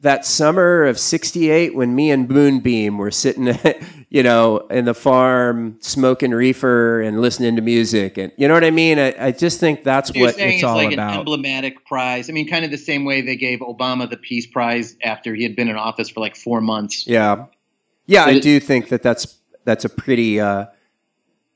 that 0.00 0.26
summer 0.26 0.84
of 0.84 0.98
68 0.98 1.74
when 1.74 1.94
me 1.94 2.10
and 2.10 2.28
Moonbeam 2.28 2.98
were 2.98 3.10
sitting, 3.10 3.58
you 4.10 4.22
know, 4.22 4.58
in 4.70 4.84
the 4.84 4.92
farm 4.92 5.78
smoking 5.80 6.30
reefer 6.32 7.00
and 7.00 7.22
listening 7.22 7.56
to 7.56 7.62
music. 7.62 8.18
And 8.18 8.30
you 8.36 8.46
know 8.46 8.52
what 8.52 8.64
I 8.64 8.70
mean? 8.70 8.98
I, 8.98 9.14
I 9.18 9.32
just 9.32 9.60
think 9.60 9.82
that's 9.82 10.14
You're 10.14 10.26
what 10.26 10.34
it's 10.38 10.56
it's 10.56 10.62
all 10.62 10.76
like 10.76 10.92
an 10.92 11.00
emblematic 11.00 11.86
prize. 11.86 12.28
I 12.28 12.34
mean, 12.34 12.46
kind 12.46 12.66
of 12.66 12.70
the 12.70 12.76
same 12.76 13.06
way 13.06 13.22
they 13.22 13.36
gave 13.36 13.60
Obama 13.60 14.08
the 14.08 14.18
Peace 14.18 14.46
Prize 14.46 14.94
after 15.02 15.34
he 15.34 15.42
had 15.42 15.56
been 15.56 15.68
in 15.68 15.76
office 15.76 16.10
for 16.10 16.20
like 16.20 16.36
four 16.36 16.60
months. 16.60 17.06
Yeah. 17.06 17.46
Yeah, 18.06 18.24
I 18.24 18.38
do 18.38 18.60
think 18.60 18.88
that 18.88 19.02
that's, 19.02 19.38
that's 19.64 19.84
a 19.84 19.88
pretty, 19.88 20.40
uh, 20.40 20.66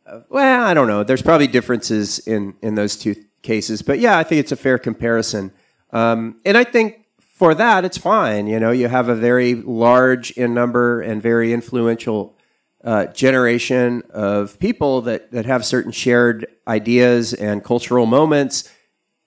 uh, 0.07 0.21
well, 0.31 0.65
I 0.65 0.73
don't 0.75 0.89
know. 0.89 1.05
There's 1.05 1.23
probably 1.23 1.47
differences 1.47 2.19
in, 2.21 2.55
in 2.63 2.75
those 2.75 2.97
two 2.97 3.15
cases, 3.43 3.83
but 3.83 3.99
yeah, 3.99 4.19
I 4.19 4.25
think 4.25 4.41
it's 4.41 4.53
a 4.53 4.57
fair 4.57 4.79
comparison. 4.79 5.53
Um, 5.93 6.41
and 6.45 6.57
I 6.57 6.65
think 6.65 7.07
for 7.19 7.55
that, 7.55 7.85
it's 7.85 7.99
fine. 7.99 8.47
You 8.47 8.59
know, 8.59 8.71
you 8.71 8.89
have 8.89 9.09
a 9.09 9.15
very 9.15 9.55
large 9.55 10.31
in 10.33 10.55
number 10.55 11.01
and 11.01 11.23
very 11.23 11.53
influential 11.53 12.37
uh, 12.83 13.07
generation 13.07 14.03
of 14.11 14.59
people 14.59 15.03
that, 15.03 15.31
that 15.33 15.47
have 15.47 15.65
certain 15.65 15.93
shared 15.93 16.47
ideas 16.67 17.35
and 17.35 17.63
cultural 17.63 18.07
moments. 18.07 18.71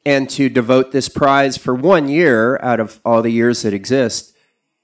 And 0.04 0.28
to 0.32 0.50
devote 0.50 0.92
this 0.92 1.08
prize 1.08 1.58
for 1.58 1.76
one 1.76 2.10
year 2.10 2.58
out 2.64 2.80
of 2.80 3.00
all 3.06 3.22
the 3.22 3.30
years 3.30 3.62
that 3.62 3.74
exist 3.74 4.36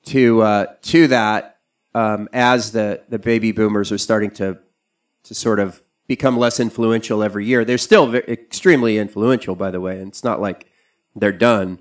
to 0.06 0.42
uh, 0.42 0.66
to 0.84 1.08
that, 1.08 1.57
um, 1.98 2.30
as 2.34 2.72
the, 2.72 3.02
the 3.10 3.20
baby 3.20 3.52
boomers 3.52 3.92
are 3.92 3.98
starting 3.98 4.32
to 4.32 4.58
to 5.24 5.34
sort 5.36 5.60
of 5.60 5.82
become 6.08 6.38
less 6.38 6.60
influential 6.60 7.22
every 7.22 7.46
year. 7.46 7.66
They're 7.66 7.78
still 7.78 8.08
ve- 8.08 8.20
extremely 8.28 8.98
influential, 8.98 9.56
by 9.56 9.72
the 9.72 9.82
way, 9.82 10.00
and 10.00 10.08
it's 10.10 10.24
not 10.24 10.40
like 10.40 10.68
they're 11.16 11.32
done. 11.52 11.80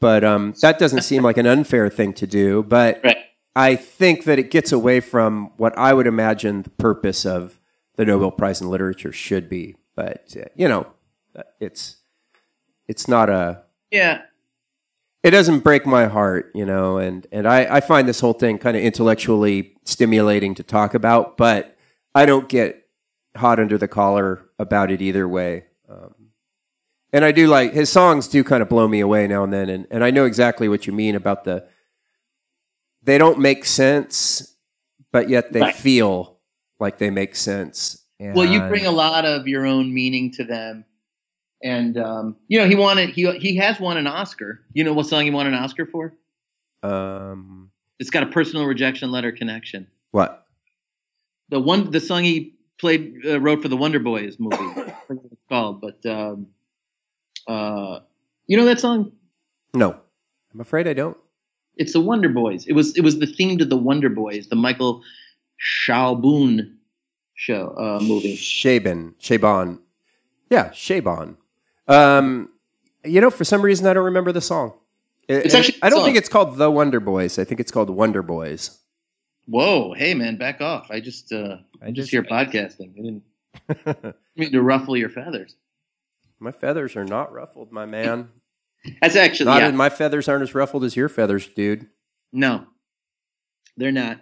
But 0.00 0.24
um, 0.24 0.54
that 0.62 0.78
doesn't 0.78 1.02
seem 1.02 1.22
like 1.22 1.36
an 1.36 1.46
unfair 1.46 1.88
thing 1.90 2.12
to 2.14 2.26
do. 2.26 2.62
But 2.62 3.00
Right. 3.04 3.16
I 3.54 3.76
think 3.76 4.24
that 4.24 4.38
it 4.38 4.50
gets 4.50 4.72
away 4.72 5.00
from 5.00 5.50
what 5.56 5.76
I 5.76 5.92
would 5.92 6.06
imagine 6.06 6.62
the 6.62 6.70
purpose 6.70 7.26
of 7.26 7.58
the 7.96 8.04
Nobel 8.04 8.30
Prize 8.30 8.60
in 8.62 8.70
Literature 8.70 9.12
should 9.12 9.48
be. 9.48 9.76
But 9.94 10.34
uh, 10.36 10.44
you 10.54 10.68
know, 10.68 10.86
it's 11.60 11.96
it's 12.88 13.08
not 13.08 13.28
a 13.28 13.62
Yeah. 13.90 14.22
It 15.26 15.32
doesn't 15.32 15.60
break 15.64 15.84
my 15.84 16.06
heart, 16.06 16.52
you 16.54 16.64
know, 16.64 16.98
and 16.98 17.26
and 17.32 17.48
I, 17.48 17.76
I 17.76 17.80
find 17.80 18.06
this 18.08 18.20
whole 18.20 18.32
thing 18.32 18.58
kind 18.58 18.76
of 18.76 18.82
intellectually 18.84 19.74
stimulating 19.82 20.54
to 20.54 20.62
talk 20.62 20.94
about, 20.94 21.36
but 21.36 21.76
I 22.14 22.26
don't 22.26 22.48
get 22.48 22.86
hot 23.36 23.58
under 23.58 23.76
the 23.76 23.88
collar 23.88 24.46
about 24.60 24.92
it 24.92 25.02
either 25.02 25.26
way. 25.26 25.64
Um, 25.88 26.14
and 27.12 27.24
I 27.24 27.32
do 27.32 27.48
like 27.48 27.72
his 27.72 27.90
songs 27.90 28.28
do 28.28 28.44
kind 28.44 28.62
of 28.62 28.68
blow 28.68 28.86
me 28.86 29.00
away 29.00 29.26
now 29.26 29.42
and 29.42 29.52
then, 29.52 29.68
and, 29.68 29.86
and 29.90 30.04
I 30.04 30.12
know 30.12 30.26
exactly 30.26 30.68
what 30.68 30.86
you 30.86 30.92
mean 30.92 31.16
about 31.16 31.42
the 31.42 31.66
they 33.02 33.18
don't 33.18 33.40
make 33.40 33.64
sense, 33.64 34.54
but 35.10 35.28
yet 35.28 35.52
they 35.52 35.60
Right. 35.60 35.74
feel 35.74 36.38
like 36.78 36.98
they 36.98 37.10
make 37.10 37.34
sense. 37.34 38.04
Well, 38.20 38.46
you 38.46 38.60
bring 38.68 38.86
a 38.86 38.92
lot 38.92 39.24
of 39.24 39.48
your 39.48 39.66
own 39.66 39.92
meaning 39.92 40.30
to 40.32 40.44
them, 40.44 40.84
and 41.62 41.96
um, 41.98 42.36
you 42.48 42.58
know 42.58 42.66
he 42.68 42.74
wanted 42.74 43.10
he 43.10 43.30
he 43.38 43.56
has 43.56 43.78
won 43.80 43.96
an 43.96 44.06
Oscar. 44.06 44.62
You 44.72 44.84
know 44.84 44.92
what 44.92 45.06
song 45.06 45.24
he 45.24 45.30
won 45.30 45.46
an 45.46 45.54
Oscar 45.54 45.86
for? 45.86 46.14
um 46.82 47.70
It's 47.98 48.10
got 48.10 48.22
a 48.22 48.26
personal 48.26 48.66
rejection 48.66 49.10
letter 49.10 49.32
connection. 49.32 49.86
what 50.10 50.46
The 51.48 51.60
one 51.60 51.90
the 51.90 52.00
song 52.00 52.24
he 52.24 52.54
played 52.78 53.14
uh, 53.24 53.40
wrote 53.40 53.62
for 53.62 53.68
the 53.68 53.76
Wonder 53.76 53.98
Boys 54.00 54.36
movie. 54.38 54.56
What 55.06 55.18
it's 55.32 55.42
called, 55.48 55.80
but 55.80 56.04
um, 56.04 56.48
uh, 57.46 58.00
you 58.48 58.56
know 58.56 58.64
that 58.64 58.80
song? 58.80 59.12
no, 59.72 59.96
I'm 60.52 60.60
afraid 60.60 60.88
I 60.88 60.94
don't. 60.94 61.16
It's 61.76 61.92
the 61.92 62.00
Wonder 62.00 62.28
Boys. 62.28 62.66
It 62.66 62.72
was 62.72 62.96
it 62.96 63.02
was 63.02 63.18
the 63.20 63.26
theme 63.26 63.56
to 63.58 63.64
the 63.64 63.76
Wonder 63.76 64.08
Boys, 64.08 64.48
the 64.48 64.56
Michael 64.56 65.02
Chabon 65.60 66.74
show 67.34 67.74
uh, 67.78 68.00
movie. 68.02 68.34
Shaban, 68.36 69.14
Shaban. 69.20 69.78
Yeah, 70.50 70.70
Shaban. 70.72 71.36
Um, 71.88 72.50
you 73.04 73.20
know, 73.20 73.30
for 73.30 73.44
some 73.44 73.62
reason, 73.62 73.86
I 73.86 73.92
don't 73.94 74.04
remember 74.06 74.32
the 74.32 74.40
song. 74.40 74.72
It- 75.28 75.46
It's 75.46 75.54
actually 75.54 75.78
I 75.82 75.88
don't 75.90 76.04
think 76.04 76.16
it's 76.16 76.28
called 76.28 76.56
The 76.56 76.70
Wonder 76.70 77.00
Boys. 77.00 77.38
I 77.38 77.44
think 77.44 77.60
it's 77.60 77.70
called 77.72 77.90
Wonder 77.90 78.22
Boys. 78.22 78.78
Whoa, 79.46 79.92
hey 79.92 80.12
man, 80.14 80.36
back 80.38 80.60
off! 80.60 80.90
I 80.90 80.98
just 81.00 81.32
uh, 81.32 81.58
I 81.80 81.92
just 81.92 82.10
hear 82.10 82.24
podcasting. 82.24 82.92
I 82.98 83.02
didn't 83.94 84.14
mean 84.36 84.50
to 84.52 84.60
ruffle 84.62 84.96
your 84.96 85.08
feathers. 85.08 85.54
my 86.40 86.50
feathers 86.50 86.96
are 86.96 87.04
not 87.04 87.32
ruffled, 87.32 87.70
my 87.70 87.86
man. 87.86 88.28
That's 89.00 89.14
actually 89.16 89.46
Not 89.46 89.62
yeah. 89.62 89.70
my 89.70 89.88
feathers 89.88 90.28
aren't 90.28 90.42
as 90.42 90.54
ruffled 90.54 90.84
as 90.84 90.96
your 90.96 91.08
feathers, 91.08 91.46
dude. 91.46 91.86
no, 92.32 92.66
they're 93.76 93.92
not. 93.92 94.20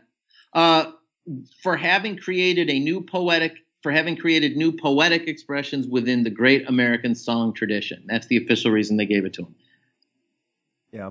Uh, 0.53 0.93
for 1.63 1.77
having 1.77 2.17
created 2.19 2.69
a 2.71 2.79
new 2.79 3.01
poetic 3.01 3.55
for 3.85 3.93
having 3.93 4.17
created 4.17 4.57
new 4.57 4.73
poetic 4.73 5.29
expressions 5.29 5.87
within 5.87 6.25
the 6.25 6.31
great 6.31 6.67
American 6.71 7.15
song 7.15 7.53
tradition. 7.53 8.03
That's 8.07 8.27
the 8.29 8.39
official 8.39 8.71
reason 8.71 8.97
they 8.97 9.05
gave 9.05 9.27
it 9.27 9.35
to 9.35 9.43
him. 9.43 9.55
Yeah. 10.91 11.11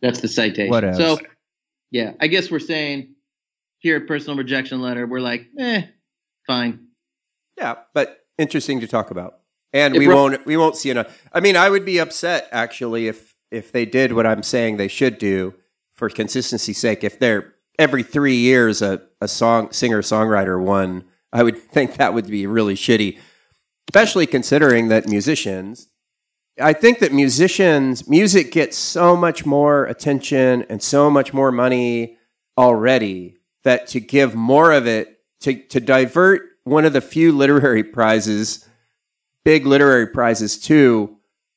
That's 0.00 0.22
the 0.22 0.28
citation. 0.28 0.70
What 0.70 0.82
else? 0.82 0.96
So, 0.96 1.18
yeah, 1.90 2.12
I 2.18 2.28
guess 2.28 2.50
we're 2.50 2.58
saying 2.58 3.16
here 3.80 3.98
at 3.98 4.06
personal 4.08 4.38
rejection 4.38 4.80
letter, 4.80 5.06
we're 5.06 5.20
like, 5.20 5.46
eh, 5.58 5.82
fine. 6.46 6.86
Yeah, 7.58 7.74
but 7.92 8.24
interesting 8.38 8.80
to 8.80 8.86
talk 8.86 9.10
about. 9.10 9.40
And 9.74 9.94
If 9.94 9.98
we 9.98 10.08
won't 10.08 10.46
we 10.46 10.56
won't 10.56 10.76
see 10.76 10.88
enough. 10.88 11.22
I 11.34 11.40
mean, 11.40 11.54
I 11.54 11.68
would 11.68 11.84
be 11.84 11.98
upset 11.98 12.48
actually 12.50 13.08
if 13.08 13.34
if 13.50 13.72
they 13.72 13.84
did 13.84 14.14
what 14.14 14.26
I'm 14.26 14.42
saying 14.42 14.78
they 14.78 14.88
should 14.88 15.18
do 15.18 15.52
for 15.94 16.08
consistency's 16.08 16.78
sake. 16.78 17.04
If 17.04 17.18
they're 17.18 17.56
every 17.78 18.02
three 18.02 18.36
years 18.36 18.80
a, 18.80 19.02
a 19.20 19.28
song 19.28 19.70
singer 19.72 20.00
songwriter 20.00 20.58
won, 20.58 21.04
I 21.36 21.42
would 21.42 21.58
think 21.58 21.96
that 21.96 22.14
would 22.14 22.26
be 22.26 22.46
really 22.46 22.74
shitty. 22.74 23.18
Especially 23.88 24.26
considering 24.26 24.88
that 24.88 25.06
musicians 25.06 25.88
I 26.58 26.72
think 26.72 27.00
that 27.00 27.12
musicians 27.12 28.08
music 28.08 28.50
gets 28.50 28.78
so 28.78 29.14
much 29.14 29.44
more 29.44 29.84
attention 29.84 30.64
and 30.70 30.82
so 30.82 31.10
much 31.10 31.34
more 31.34 31.52
money 31.52 32.16
already 32.56 33.36
that 33.62 33.86
to 33.88 34.00
give 34.00 34.34
more 34.34 34.72
of 34.72 34.86
it 34.86 35.20
to 35.40 35.54
to 35.54 35.80
divert 35.80 36.42
one 36.64 36.86
of 36.86 36.94
the 36.94 37.02
few 37.02 37.30
literary 37.32 37.84
prizes 37.84 38.66
big 39.44 39.66
literary 39.66 40.06
prizes 40.06 40.58
to 40.58 41.16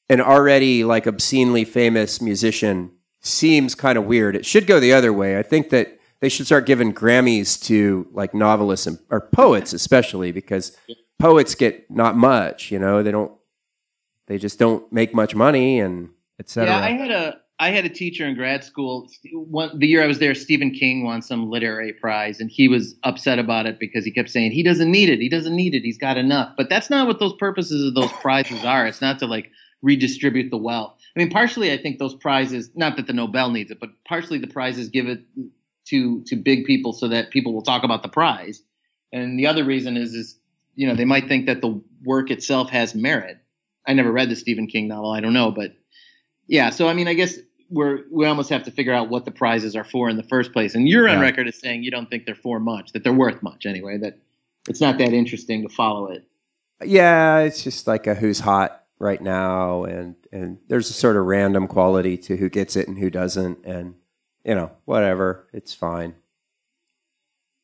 an 0.09 0.19
already 0.19 0.83
like 0.83 1.07
obscenely 1.07 1.63
famous 1.63 2.21
musician 2.21 2.91
seems 3.21 3.75
kind 3.75 3.97
of 3.97 4.05
weird. 4.05 4.35
It 4.35 4.45
should 4.45 4.67
go 4.67 4.79
the 4.79 4.93
other 4.93 5.13
way. 5.13 5.37
I 5.37 5.43
think 5.43 5.69
that 5.69 5.98
they 6.21 6.29
should 6.29 6.45
start 6.45 6.65
giving 6.65 6.93
Grammys 6.93 7.61
to 7.65 8.07
like 8.11 8.33
novelists 8.33 8.87
and 8.87 8.99
or 9.09 9.21
poets 9.21 9.73
especially 9.73 10.31
because 10.31 10.75
poets 11.17 11.55
get 11.55 11.89
not 11.89 12.15
much, 12.15 12.71
you 12.71 12.79
know, 12.79 13.03
they 13.03 13.11
don't 13.11 13.31
they 14.27 14.37
just 14.37 14.59
don't 14.59 14.91
make 14.91 15.13
much 15.13 15.35
money 15.35 15.79
and 15.79 16.09
etc. 16.39 16.69
Yeah, 16.69 16.79
I 16.79 16.91
had 16.91 17.11
a 17.11 17.37
I 17.61 17.71
had 17.71 17.83
a 17.83 17.89
teacher 17.89 18.25
in 18.25 18.35
grad 18.35 18.63
school. 18.63 19.09
One, 19.33 19.77
the 19.77 19.87
year 19.87 20.01
I 20.01 20.07
was 20.07 20.19
there, 20.19 20.33
Stephen 20.33 20.71
King 20.71 21.03
won 21.03 21.21
some 21.21 21.49
literary 21.49 21.91
prize, 21.91 22.39
and 22.39 22.49
he 22.49 22.69
was 22.69 22.95
upset 23.03 23.37
about 23.37 23.65
it 23.65 23.79
because 23.79 24.05
he 24.05 24.11
kept 24.11 24.29
saying 24.29 24.51
he 24.51 24.63
doesn't 24.63 24.89
need 24.89 25.09
it. 25.09 25.19
He 25.19 25.27
doesn't 25.27 25.55
need 25.55 25.75
it. 25.75 25.81
He's 25.81 25.97
got 25.97 26.17
enough. 26.17 26.53
But 26.55 26.69
that's 26.69 26.89
not 26.89 27.05
what 27.05 27.19
those 27.19 27.33
purposes 27.33 27.85
of 27.85 27.95
those 27.95 28.11
prizes 28.13 28.63
are. 28.63 28.87
It's 28.87 29.01
not 29.01 29.19
to 29.19 29.25
like 29.25 29.51
redistribute 29.81 30.51
the 30.51 30.57
wealth. 30.57 30.95
I 31.15 31.19
mean, 31.19 31.29
partially, 31.29 31.73
I 31.73 31.77
think 31.77 31.99
those 31.99 32.15
prizes, 32.15 32.69
not 32.75 32.95
that 32.95 33.07
the 33.07 33.13
Nobel 33.13 33.49
needs 33.49 33.71
it, 33.71 33.79
but 33.79 33.89
partially 34.07 34.37
the 34.37 34.47
prizes 34.47 34.87
give 34.87 35.07
it 35.07 35.21
to 35.89 36.23
to 36.25 36.35
big 36.35 36.65
people 36.65 36.93
so 36.93 37.07
that 37.07 37.29
people 37.31 37.53
will 37.53 37.61
talk 37.61 37.83
about 37.83 38.03
the 38.03 38.09
prize. 38.09 38.61
And 39.11 39.39
the 39.39 39.47
other 39.47 39.63
reason 39.63 39.97
is 39.97 40.13
is 40.13 40.37
you 40.75 40.87
know 40.87 40.95
they 40.95 41.05
might 41.05 41.27
think 41.27 41.45
that 41.47 41.61
the 41.61 41.81
work 42.03 42.31
itself 42.31 42.69
has 42.69 42.95
merit. 42.95 43.37
I 43.87 43.93
never 43.93 44.11
read 44.11 44.29
the 44.29 44.35
Stephen 44.35 44.67
King 44.67 44.87
novel. 44.87 45.11
I 45.11 45.19
don't 45.19 45.33
know, 45.33 45.51
but 45.51 45.73
yeah. 46.47 46.69
So 46.69 46.87
I 46.87 46.93
mean, 46.93 47.07
I 47.07 47.13
guess 47.13 47.37
we're 47.69 48.03
we 48.11 48.25
almost 48.25 48.49
have 48.49 48.63
to 48.63 48.71
figure 48.71 48.93
out 48.93 49.09
what 49.09 49.25
the 49.25 49.31
prizes 49.31 49.75
are 49.75 49.83
for 49.83 50.09
in 50.09 50.17
the 50.17 50.23
first 50.23 50.53
place. 50.53 50.75
And 50.75 50.87
you're 50.87 51.07
on 51.07 51.17
Yeah. 51.17 51.21
record 51.23 51.47
as 51.47 51.59
saying 51.59 51.83
you 51.83 51.91
don't 51.91 52.09
think 52.09 52.25
they're 52.25 52.35
for 52.35 52.59
much, 52.59 52.91
that 52.93 53.03
they're 53.03 53.13
worth 53.13 53.41
much 53.43 53.65
anyway. 53.65 53.97
That 53.97 54.17
it's 54.67 54.81
not 54.81 54.97
that 54.99 55.13
interesting 55.13 55.63
to 55.63 55.69
follow 55.69 56.07
it. 56.07 56.25
Yeah, 56.83 57.39
it's 57.39 57.63
just 57.63 57.87
like 57.87 58.07
a 58.07 58.15
who's 58.15 58.39
hot 58.39 58.83
right 58.99 59.21
now, 59.21 59.83
and 59.83 60.15
and 60.31 60.59
there's 60.67 60.89
a 60.89 60.93
sort 60.93 61.17
of 61.17 61.25
random 61.25 61.67
quality 61.67 62.17
to 62.17 62.37
who 62.37 62.49
gets 62.49 62.75
it 62.75 62.87
and 62.87 62.97
who 62.99 63.09
doesn't, 63.09 63.65
and 63.65 63.95
you 64.43 64.55
know 64.55 64.71
whatever, 64.85 65.47
it's 65.53 65.73
fine. 65.73 66.15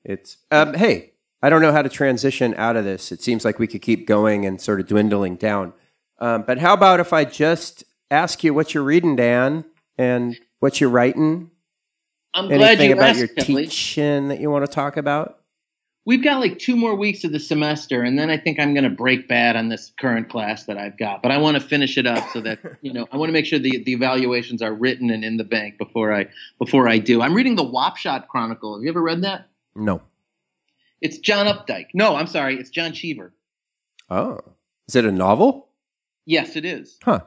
It's 0.03 0.38
um, 0.51 0.73
hey, 0.73 1.13
I 1.41 1.49
don't 1.49 1.61
know 1.61 1.71
how 1.71 1.82
to 1.82 1.89
transition 1.89 2.53
out 2.55 2.76
of 2.76 2.86
this. 2.86 3.11
It 3.11 3.21
seems 3.21 3.43
like 3.45 3.59
we 3.59 3.67
could 3.67 3.82
keep 3.82 4.07
going 4.07 4.45
and 4.45 4.59
sort 4.61 4.80
of 4.80 4.88
dwindling 4.88 5.36
down. 5.36 5.73
Um, 6.19 6.43
but 6.43 6.59
how 6.59 6.73
about 6.73 6.99
if 6.99 7.11
I 7.13 7.26
just 7.26 7.84
ask 8.11 8.43
you 8.43 8.53
what 8.53 8.73
you're 8.73 8.84
reading, 8.84 9.15
Dan, 9.15 9.65
and 9.97 10.38
what 10.59 10.80
you're 10.80 10.89
writing? 10.89 11.49
I'm 12.34 12.47
glad 12.47 12.61
Anything 12.61 12.89
you 12.89 12.95
about 12.95 13.09
asked, 13.09 13.19
your 13.19 13.28
Kelly. 13.30 13.63
teaching 13.67 14.28
that 14.28 14.39
you 14.39 14.49
want 14.51 14.65
to 14.65 14.71
talk 14.71 14.97
about? 14.97 15.39
We've 16.08 16.24
got 16.24 16.39
like 16.39 16.60
two 16.60 16.76
more 16.76 16.93
weeks 16.95 17.24
of 17.24 17.32
the 17.32 17.39
semester, 17.39 18.03
and 18.03 18.18
then 18.18 18.30
I 18.30 18.38
think 18.38 18.60
I'm 18.60 18.76
going 18.76 18.84
to 18.84 18.91
break 18.91 19.28
bad 19.28 19.56
on 19.56 19.70
this 19.70 19.91
current 19.99 20.30
class 20.30 20.66
that 20.66 20.78
I've 20.78 20.97
got. 20.99 21.24
But 21.24 21.32
I 21.32 21.38
want 21.39 21.56
to 21.56 21.68
finish 21.68 21.97
it 21.97 22.06
up 22.06 22.30
so 22.32 22.41
that 22.41 22.60
you 22.82 22.93
know 22.93 23.08
I 23.12 23.18
want 23.18 23.30
to 23.30 23.34
make 23.34 23.45
sure 23.45 23.58
the, 23.58 23.84
the 23.84 23.93
evaluations 23.93 24.62
are 24.62 24.74
written 24.74 25.10
and 25.10 25.26
in 25.26 25.38
the 25.38 25.43
bank 25.43 25.78
before 25.80 26.14
I 26.14 26.28
before 26.60 26.88
I 26.88 26.99
do. 26.99 27.22
I'm 27.22 27.34
reading 27.34 27.56
the 27.56 27.66
Wapshot 27.66 28.28
Chronicle. 28.28 28.76
Have 28.76 28.84
you 28.84 28.89
ever 28.89 29.01
read 29.01 29.24
that? 29.24 29.47
No. 29.76 30.01
It's 31.01 31.18
John 31.18 31.47
Updike. 31.47 31.88
No, 31.93 32.16
I'm 32.16 32.28
sorry, 32.28 32.58
it's 32.58 32.70
John 32.70 32.93
Cheever. 32.93 33.34
Oh, 34.10 34.39
is 34.88 34.95
it 34.95 35.06
a 35.06 35.12
novel? 35.12 35.70
Yes, 36.26 36.56
it 36.56 36.66
is. 36.66 36.97
Huh. 37.03 37.22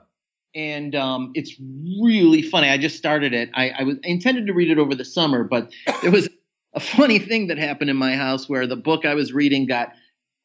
and 0.54 0.94
um, 0.94 1.32
it's 1.34 1.54
really 2.00 2.42
funny. 2.42 2.68
I 2.68 2.78
just 2.78 2.96
started 2.96 3.32
it. 3.34 3.50
I, 3.54 3.70
I 3.70 3.82
was 3.82 3.96
intended 4.02 4.46
to 4.46 4.52
read 4.52 4.70
it 4.70 4.78
over 4.78 4.94
the 4.94 5.04
summer, 5.04 5.44
but 5.44 5.70
there 6.02 6.10
was 6.10 6.28
a 6.74 6.80
funny 6.80 7.18
thing 7.18 7.48
that 7.48 7.58
happened 7.58 7.90
in 7.90 7.96
my 7.96 8.14
house 8.16 8.48
where 8.48 8.66
the 8.66 8.76
book 8.76 9.04
I 9.04 9.14
was 9.14 9.32
reading 9.32 9.66
got 9.66 9.92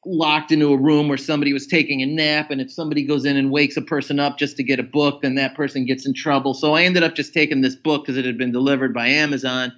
locked 0.06 0.52
into 0.52 0.74
a 0.74 0.78
room 0.78 1.08
where 1.08 1.18
somebody 1.18 1.54
was 1.54 1.68
taking 1.68 2.02
a 2.02 2.06
nap, 2.06 2.52
and 2.52 2.60
if 2.60 2.72
somebody 2.72 3.06
goes 3.06 3.26
in 3.26 3.38
and 3.38 3.52
wakes 3.52 3.78
a 3.78 3.82
person 3.82 4.20
up 4.20 4.38
just 4.38 4.58
to 4.58 4.64
get 4.64 4.80
a 4.80 4.84
book, 4.84 5.22
then 5.22 5.36
that 5.36 5.56
person 5.56 5.86
gets 5.86 6.06
in 6.06 6.14
trouble. 6.14 6.54
So 6.54 6.74
I 6.74 6.84
ended 6.84 7.04
up 7.04 7.16
just 7.16 7.34
taking 7.34 7.62
this 7.62 7.76
book 7.76 8.04
because 8.04 8.18
it 8.18 8.26
had 8.26 8.38
been 8.38 8.52
delivered 8.52 8.94
by 8.94 9.08
Amazon. 9.08 9.72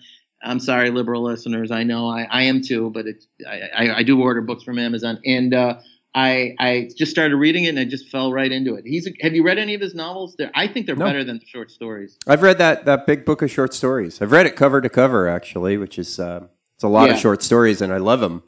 I'm 0.44 0.60
sorry, 0.60 0.92
liberal 0.92 1.24
listeners. 1.24 1.72
I 1.72 1.84
know 1.84 2.08
I, 2.08 2.24
I 2.24 2.44
am 2.44 2.62
too, 2.62 2.92
but 2.92 3.08
it's 3.08 3.28
I, 3.48 3.62
I, 3.76 3.98
I 3.98 4.04
do 4.04 4.22
order 4.22 4.42
books 4.42 4.64
from 4.64 4.80
Amazon, 4.80 5.20
and 5.26 5.54
uh, 5.54 5.76
I 6.16 6.56
I 6.60 6.90
just 6.96 7.12
started 7.12 7.36
reading 7.36 7.66
it 7.66 7.70
and 7.70 7.80
I 7.80 7.84
just 7.84 8.08
fell 8.10 8.32
right 8.32 8.52
into 8.52 8.76
it. 8.76 8.86
He's 8.86 9.08
have 9.22 9.36
you 9.36 9.44
read 9.44 9.58
any 9.58 9.74
of 9.74 9.82
his 9.82 9.94
novels? 9.94 10.36
They're, 10.38 10.50
I 10.56 10.68
think 10.68 10.86
they're 10.86 10.96
No. 10.96 11.06
better 11.06 11.24
than 11.26 11.40
the 11.40 11.46
short 11.46 11.70
stories. 11.72 12.18
I've 12.26 12.42
read 12.42 12.58
that 12.60 12.86
that 12.86 13.06
big 13.06 13.26
book 13.26 13.42
of 13.42 13.52
short 13.52 13.74
stories. 13.74 14.22
I've 14.22 14.32
read 14.32 14.46
it 14.46 14.56
cover 14.56 14.80
to 14.82 14.90
cover, 14.90 15.28
actually, 15.28 15.76
which 15.78 16.00
is 16.00 16.20
uh, 16.20 16.48
it's 16.76 16.84
a 16.84 16.88
lot 16.88 17.10
Yeah. 17.10 17.16
of 17.16 17.20
short 17.20 17.44
stories, 17.44 17.82
and 17.82 17.92
I 17.92 17.98
love 17.98 18.22
them. 18.22 18.44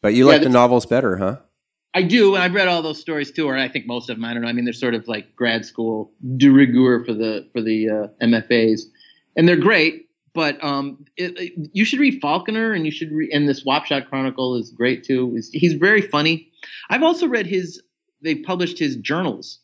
But 0.00 0.14
you 0.14 0.26
Yeah, 0.26 0.32
like 0.32 0.42
the 0.42 0.48
novels 0.48 0.86
better, 0.86 1.18
huh? 1.18 1.36
I 1.94 2.00
do, 2.02 2.34
and 2.34 2.42
I've 2.42 2.54
read 2.54 2.68
all 2.68 2.80
those 2.80 2.98
stories 2.98 3.30
too, 3.30 3.46
or 3.46 3.56
I 3.58 3.68
think 3.68 3.86
most 3.86 4.08
of 4.08 4.16
them. 4.16 4.24
I 4.24 4.32
don't 4.32 4.42
know. 4.42 4.48
I 4.48 4.52
mean, 4.54 4.64
they're 4.64 4.72
sort 4.72 4.94
of 4.94 5.06
like 5.06 5.36
grad 5.36 5.66
school 5.66 6.10
de 6.38 6.48
rigueur 6.48 7.04
for 7.04 7.12
the 7.12 7.46
for 7.52 7.60
the 7.60 7.90
uh, 7.90 8.06
MFAs, 8.26 8.84
and 9.36 9.46
they're 9.46 9.56
great. 9.56 10.08
But 10.34 10.62
um, 10.64 11.04
it, 11.16 11.38
it- 11.38 11.70
you 11.72 11.84
should 11.84 12.00
read 12.00 12.20
Falconer, 12.20 12.72
and 12.72 12.84
you 12.86 12.90
should 12.92 13.12
read. 13.12 13.30
And 13.32 13.48
this 13.48 13.64
Wapshot 13.64 14.08
Chronicle 14.08 14.56
is 14.56 14.70
great 14.70 15.04
too. 15.04 15.32
He's, 15.34 15.50
he's 15.52 15.72
very 15.74 16.00
funny. 16.02 16.48
I've 16.90 17.02
also 17.02 17.26
read 17.26 17.46
his. 17.46 17.82
They 18.22 18.36
published 18.36 18.78
his 18.78 18.96
journals. 18.96 19.58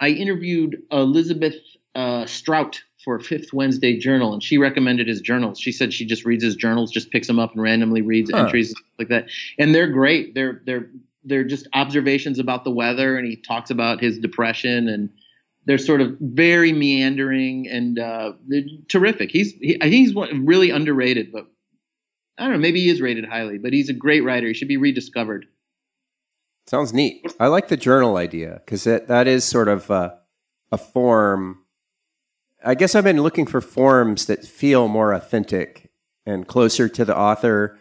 I 0.00 0.08
interviewed 0.08 0.82
Elizabeth 0.90 1.56
uh, 1.94 2.24
Strout 2.26 2.80
for 3.04 3.18
Fifth 3.20 3.52
Wednesday 3.52 3.98
Journal, 3.98 4.32
and 4.32 4.42
she 4.42 4.58
recommended 4.58 5.06
his 5.08 5.20
journals. 5.20 5.58
She 5.60 5.72
said 5.72 5.92
she 5.92 6.06
just 6.06 6.24
reads 6.24 6.42
his 6.42 6.56
journals, 6.56 6.90
just 6.90 7.10
picks 7.10 7.26
them 7.26 7.38
up 7.38 7.52
and 7.52 7.62
randomly 7.62 8.00
reads 8.02 8.30
Huh. 8.30 8.38
entries 8.44 8.74
like 8.98 9.08
that. 9.08 9.28
And 9.58 9.74
they're 9.74 9.88
great. 9.88 10.34
They're 10.34 10.62
they're 10.64 10.90
they're 11.22 11.44
just 11.44 11.68
observations 11.74 12.38
about 12.38 12.64
the 12.64 12.70
weather, 12.70 13.18
and 13.18 13.26
he 13.28 13.36
talks 13.36 13.70
about 13.70 14.00
his 14.00 14.18
depression, 14.18 14.88
and 14.88 15.10
they're 15.66 15.78
sort 15.78 16.00
of 16.00 16.16
very 16.20 16.72
meandering 16.72 17.68
and 17.68 17.98
uh, 17.98 18.32
terrific. 18.88 19.30
He's 19.30 19.52
he, 19.52 19.76
I 19.76 19.84
think 19.84 19.94
he's 19.94 20.14
one, 20.14 20.46
really 20.46 20.70
underrated, 20.70 21.32
but 21.32 21.46
I 22.38 22.44
don't 22.44 22.52
know. 22.52 22.58
Maybe 22.58 22.80
he 22.80 22.88
is 22.88 23.00
rated 23.00 23.26
highly, 23.26 23.58
but 23.58 23.72
he's 23.72 23.88
a 23.88 23.94
great 23.94 24.24
writer. 24.24 24.48
He 24.48 24.54
should 24.54 24.68
be 24.68 24.78
rediscovered. 24.78 25.46
Sounds 26.66 26.92
neat. 26.92 27.34
I 27.38 27.48
like 27.48 27.68
the 27.68 27.76
journal 27.76 28.16
idea 28.16 28.62
because 28.64 28.84
that 28.84 29.26
is 29.26 29.44
sort 29.44 29.68
of 29.68 29.90
uh, 29.90 30.14
a 30.72 30.78
form. 30.78 31.64
I 32.64 32.74
guess 32.74 32.94
I've 32.94 33.04
been 33.04 33.22
looking 33.22 33.46
for 33.46 33.60
forms 33.60 34.26
that 34.26 34.44
feel 34.44 34.88
more 34.88 35.12
authentic 35.12 35.90
and 36.26 36.46
closer 36.46 36.88
to 36.88 37.04
the 37.04 37.16
author, 37.16 37.78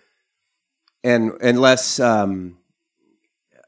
and 1.04 1.32
and 1.42 1.60
less. 1.60 2.00
Um, 2.00 2.59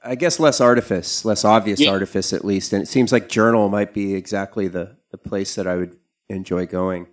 I 0.03 0.15
guess 0.15 0.39
less 0.39 0.59
artifice, 0.59 1.23
less 1.25 1.45
obvious 1.45 1.79
Yeah. 1.79 1.91
artifice, 1.91 2.33
at 2.33 2.43
least. 2.43 2.73
And 2.73 2.81
it 2.81 2.87
seems 2.87 3.11
like 3.11 3.29
journal 3.29 3.69
might 3.69 3.93
be 3.93 4.15
exactly 4.15 4.67
the 4.67 4.97
the 5.11 5.17
place 5.17 5.55
that 5.55 5.67
I 5.67 5.75
would 5.75 5.97
enjoy 6.29 6.65
going. 6.65 7.07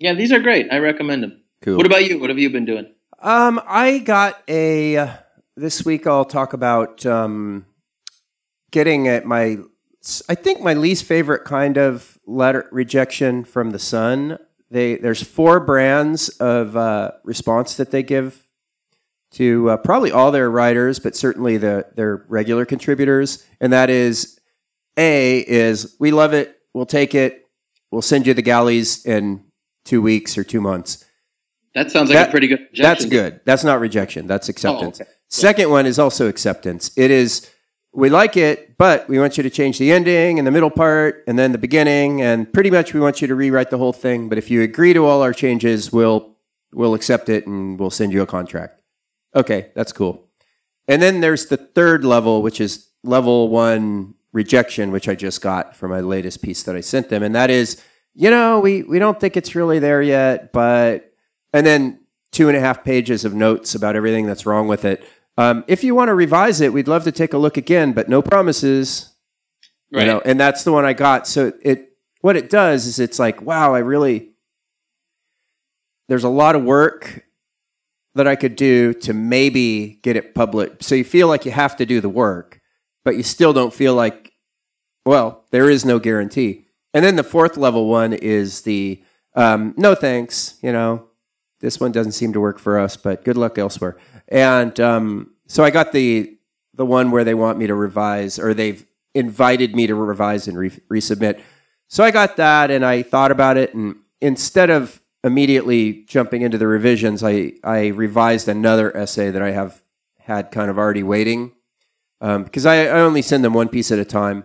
Yeah, 0.00 0.12
these 0.14 0.32
are 0.32 0.40
great. 0.40 0.66
I 0.72 0.78
recommend 0.78 1.22
them. 1.22 1.40
Cool. 1.62 1.76
What 1.76 1.86
about 1.86 2.04
you? 2.08 2.18
What 2.18 2.30
have 2.30 2.38
you 2.38 2.50
been 2.50 2.64
doing? 2.64 2.86
Um, 3.22 3.60
I 3.66 3.98
got 3.98 4.42
a 4.48 4.96
uh, 4.96 5.08
this 5.56 5.84
week. 5.84 6.06
I'll 6.06 6.24
talk 6.24 6.52
about 6.52 7.06
um, 7.06 7.64
getting 8.70 9.08
at 9.08 9.24
my. 9.24 9.58
I 10.28 10.34
think 10.34 10.60
my 10.60 10.74
least 10.74 11.04
favorite 11.04 11.44
kind 11.44 11.78
of 11.78 12.18
letter 12.26 12.68
rejection 12.70 13.44
from 13.44 13.70
the 13.70 13.78
Sun. 13.78 14.38
They 14.70 14.96
there's 14.96 15.22
four 15.22 15.60
brands 15.60 16.28
of 16.40 16.76
uh, 16.76 17.12
response 17.22 17.76
that 17.76 17.90
they 17.92 18.02
give 18.02 18.43
to 19.34 19.70
uh, 19.70 19.76
probably 19.78 20.10
all 20.12 20.30
their 20.32 20.50
writers, 20.50 20.98
but 20.98 21.14
certainly 21.16 21.56
the 21.56 21.86
their 21.94 22.24
regular 22.28 22.64
contributors, 22.64 23.44
and 23.60 23.72
that 23.72 23.90
is 23.90 24.38
A 24.96 25.40
is 25.40 25.96
we 25.98 26.10
love 26.10 26.32
it, 26.32 26.56
we'll 26.72 26.86
take 26.86 27.14
it, 27.14 27.46
we'll 27.90 28.02
send 28.02 28.26
you 28.26 28.34
the 28.34 28.42
galleys 28.42 29.04
in 29.04 29.44
two 29.84 30.00
weeks 30.00 30.38
or 30.38 30.44
two 30.44 30.60
months. 30.60 31.04
That 31.74 31.90
sounds 31.90 32.08
like 32.08 32.18
That- 32.18 32.28
a 32.28 32.30
pretty 32.30 32.46
good. 32.46 32.60
Rejection. 32.70 32.82
That's 32.82 33.04
good. 33.04 33.40
That's 33.44 33.64
not 33.64 33.80
rejection. 33.80 34.26
That's 34.26 34.48
acceptance. 34.48 35.00
Oh, 35.00 35.02
okay. 35.04 35.10
Second 35.28 35.70
one 35.70 35.86
is 35.86 35.98
also 35.98 36.28
acceptance. 36.28 36.92
It 36.96 37.10
is 37.10 37.50
we 37.92 38.08
like 38.10 38.36
it, 38.36 38.76
but 38.76 39.08
we 39.08 39.18
want 39.18 39.36
you 39.36 39.42
to 39.44 39.50
change 39.50 39.78
the 39.78 39.92
ending 39.92 40.38
and 40.38 40.46
the 40.46 40.50
middle 40.50 40.70
part 40.70 41.22
and 41.28 41.38
then 41.38 41.52
the 41.52 41.58
beginning 41.58 42.22
and 42.22 42.52
pretty 42.52 42.70
much 42.70 42.92
we 42.92 42.98
want 43.00 43.20
you 43.20 43.28
to 43.28 43.34
rewrite 43.34 43.70
the 43.70 43.78
whole 43.78 43.92
thing, 43.92 44.28
but 44.28 44.36
if 44.38 44.50
you 44.50 44.62
agree 44.62 44.92
to 44.92 45.04
all 45.06 45.22
our 45.22 45.32
changes, 45.32 45.92
we'll 45.92 46.36
we'll 46.72 46.94
accept 46.94 47.28
it 47.28 47.46
and 47.46 47.78
we'll 47.78 47.90
send 47.90 48.12
you 48.12 48.22
a 48.22 48.26
contract. 48.26 48.80
Okay, 49.34 49.70
that's 49.74 49.92
cool. 49.92 50.28
And 50.86 51.00
then 51.00 51.20
there's 51.20 51.46
the 51.46 51.56
third 51.56 52.04
level, 52.04 52.42
which 52.42 52.60
is 52.60 52.88
level 53.02 53.48
1 53.48 54.14
rejection, 54.32 54.90
which 54.90 55.08
I 55.08 55.14
just 55.14 55.40
got 55.40 55.76
for 55.76 55.88
my 55.88 56.00
latest 56.00 56.42
piece 56.42 56.62
that 56.64 56.76
I 56.76 56.80
sent 56.80 57.08
them, 57.08 57.22
and 57.22 57.34
that 57.34 57.50
is, 57.50 57.82
you 58.14 58.30
know, 58.30 58.60
we 58.60 58.82
we 58.82 58.98
don't 58.98 59.18
think 59.18 59.36
it's 59.36 59.54
really 59.54 59.78
there 59.78 60.02
yet, 60.02 60.52
but 60.52 61.12
and 61.52 61.66
then 61.66 62.00
two 62.32 62.48
and 62.48 62.56
a 62.56 62.60
half 62.60 62.84
pages 62.84 63.24
of 63.24 63.32
notes 63.32 63.74
about 63.74 63.96
everything 63.96 64.26
that's 64.26 64.44
wrong 64.44 64.68
with 64.68 64.84
it. 64.84 65.04
Um, 65.38 65.64
if 65.68 65.82
you 65.82 65.94
want 65.94 66.08
to 66.08 66.14
revise 66.14 66.60
it, 66.60 66.72
we'd 66.72 66.88
love 66.88 67.04
to 67.04 67.12
take 67.12 67.32
a 67.32 67.38
look 67.38 67.56
again, 67.56 67.92
but 67.92 68.08
no 68.08 68.22
promises. 68.22 69.14
Right. 69.92 70.02
You 70.02 70.06
know, 70.12 70.22
and 70.24 70.38
that's 70.38 70.64
the 70.64 70.72
one 70.72 70.84
I 70.84 70.92
got. 70.92 71.26
So 71.26 71.52
it 71.62 71.96
what 72.20 72.36
it 72.36 72.50
does 72.50 72.86
is 72.86 72.98
it's 72.98 73.18
like, 73.18 73.40
wow, 73.40 73.74
I 73.74 73.78
really 73.78 74.30
there's 76.08 76.24
a 76.24 76.28
lot 76.28 76.56
of 76.56 76.62
work 76.62 77.24
that 78.14 78.26
I 78.28 78.36
could 78.36 78.56
do 78.56 78.94
to 78.94 79.12
maybe 79.12 79.98
get 80.02 80.16
it 80.16 80.34
public. 80.34 80.82
So 80.82 80.94
you 80.94 81.04
feel 81.04 81.28
like 81.28 81.44
you 81.44 81.52
have 81.52 81.76
to 81.76 81.86
do 81.86 82.00
the 82.00 82.08
work, 82.08 82.60
but 83.04 83.16
you 83.16 83.22
still 83.22 83.52
don't 83.52 83.74
feel 83.74 83.94
like 83.94 84.34
well, 85.06 85.44
there 85.50 85.68
is 85.68 85.84
no 85.84 85.98
guarantee. 85.98 86.66
And 86.92 87.04
then 87.04 87.16
the 87.16 87.24
fourth 87.24 87.56
level 87.56 87.88
one 87.88 88.12
is 88.12 88.62
the 88.62 89.02
um, 89.34 89.74
no 89.76 89.94
thanks, 89.94 90.58
you 90.62 90.72
know, 90.72 91.08
this 91.60 91.80
one 91.80 91.92
doesn't 91.92 92.12
seem 92.12 92.32
to 92.32 92.40
work 92.40 92.58
for 92.58 92.78
us, 92.78 92.96
but 92.96 93.24
good 93.24 93.36
luck 93.36 93.58
elsewhere. 93.58 93.96
And 94.28 94.78
um, 94.80 95.32
so 95.48 95.64
I 95.64 95.70
got 95.70 95.92
the 95.92 96.36
the 96.74 96.86
one 96.86 97.10
where 97.10 97.24
they 97.24 97.34
want 97.34 97.58
me 97.58 97.66
to 97.66 97.74
revise, 97.74 98.38
or 98.38 98.52
they've 98.52 98.84
invited 99.14 99.76
me 99.76 99.86
to 99.86 99.94
revise 99.94 100.48
and 100.48 100.58
re- 100.58 100.70
resubmit. 100.90 101.40
So 101.88 102.02
I 102.02 102.10
got 102.10 102.36
that, 102.36 102.70
and 102.70 102.84
I 102.84 103.02
thought 103.02 103.30
about 103.30 103.56
it, 103.56 103.74
and 103.74 103.96
instead 104.20 104.70
of 104.70 105.00
immediately 105.24 106.04
jumping 106.04 106.42
into 106.42 106.58
the 106.58 106.68
revisions, 106.68 107.24
I 107.24 107.54
I 107.64 107.88
revised 107.88 108.46
another 108.46 108.96
essay 108.96 109.30
that 109.30 109.42
I 109.42 109.50
have 109.50 109.82
had 110.20 110.52
kind 110.52 110.70
of 110.70 110.78
already 110.78 111.02
waiting 111.02 111.52
um, 112.20 112.44
because 112.44 112.66
I, 112.66 112.86
I 112.86 113.00
only 113.00 113.22
send 113.22 113.44
them 113.44 113.54
one 113.54 113.68
piece 113.68 113.90
at 113.90 113.98
a 113.98 114.04
time, 114.04 114.44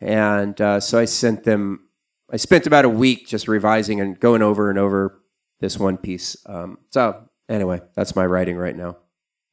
and 0.00 0.58
uh, 0.60 0.80
so 0.80 0.98
I 0.98 1.04
sent 1.04 1.44
them. 1.44 1.88
I 2.32 2.36
spent 2.36 2.66
about 2.66 2.84
a 2.84 2.88
week 2.88 3.26
just 3.26 3.48
revising 3.48 4.00
and 4.00 4.18
going 4.18 4.40
over 4.40 4.70
and 4.70 4.78
over 4.78 5.20
this 5.58 5.78
one 5.78 5.98
piece. 5.98 6.36
Um, 6.46 6.78
so 6.90 7.28
anyway, 7.48 7.80
that's 7.94 8.14
my 8.14 8.24
writing 8.24 8.56
right 8.56 8.76
now. 8.76 8.96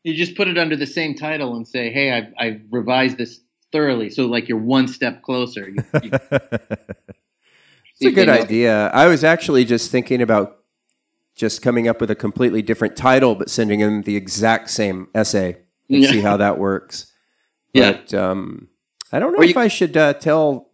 You 0.03 0.13
just 0.13 0.38
put 0.38 0.47
it 0.47 0.57
under 0.57 0.75
the 0.75 0.85
same 0.85 1.15
title 1.15 1.55
and 1.55 1.67
say, 1.67 1.91
"Hey, 1.91 2.11
I've, 2.11 2.33
I've 2.39 2.61
revised 2.71 3.17
this 3.17 3.41
thoroughly." 3.71 4.09
So 4.09 4.27
like 4.27 4.47
you're 4.47 4.57
one 4.57 4.88
step 4.88 5.21
closer. 5.23 5.69
You, 5.69 5.83
you, 6.03 6.11
It's 8.00 8.12
a 8.12 8.12
good 8.12 8.30
idea. 8.30 8.89
I 8.89 9.08
was 9.08 9.24
actually 9.24 9.66
just 9.66 9.91
thinking 9.91 10.22
about 10.22 10.58
just 11.36 11.62
coming 11.62 11.88
up 11.88 12.02
with 12.02 12.10
a 12.12 12.16
completely 12.16 12.62
different 12.62 12.95
title, 12.95 13.36
but 13.36 13.50
sending 13.50 13.80
them 13.80 14.02
the 14.04 14.16
exact 14.16 14.70
same 14.70 15.08
essay 15.16 15.58
and 15.89 16.02
Yeah. 16.04 16.12
see 16.12 16.22
how 16.22 16.38
that 16.38 16.58
works. 16.58 17.12
Yeah. 17.74 17.91
But 17.91 18.14
um, 18.16 18.70
I 19.12 19.20
don't 19.20 19.34
know 19.34 19.39
Or 19.39 19.43
if 19.43 19.54
you- 19.56 19.62
I 19.62 19.68
should 19.68 19.95
uh, 19.98 20.14
tell 20.14 20.72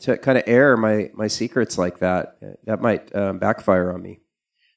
to 0.00 0.16
kind 0.16 0.36
of 0.38 0.44
air 0.46 0.76
my 0.76 1.10
my 1.14 1.28
secrets 1.28 1.78
like 1.78 1.98
that. 2.00 2.38
That 2.64 2.80
might 2.80 3.14
um, 3.14 3.38
backfire 3.38 3.92
on 3.92 4.02
me. 4.02 4.20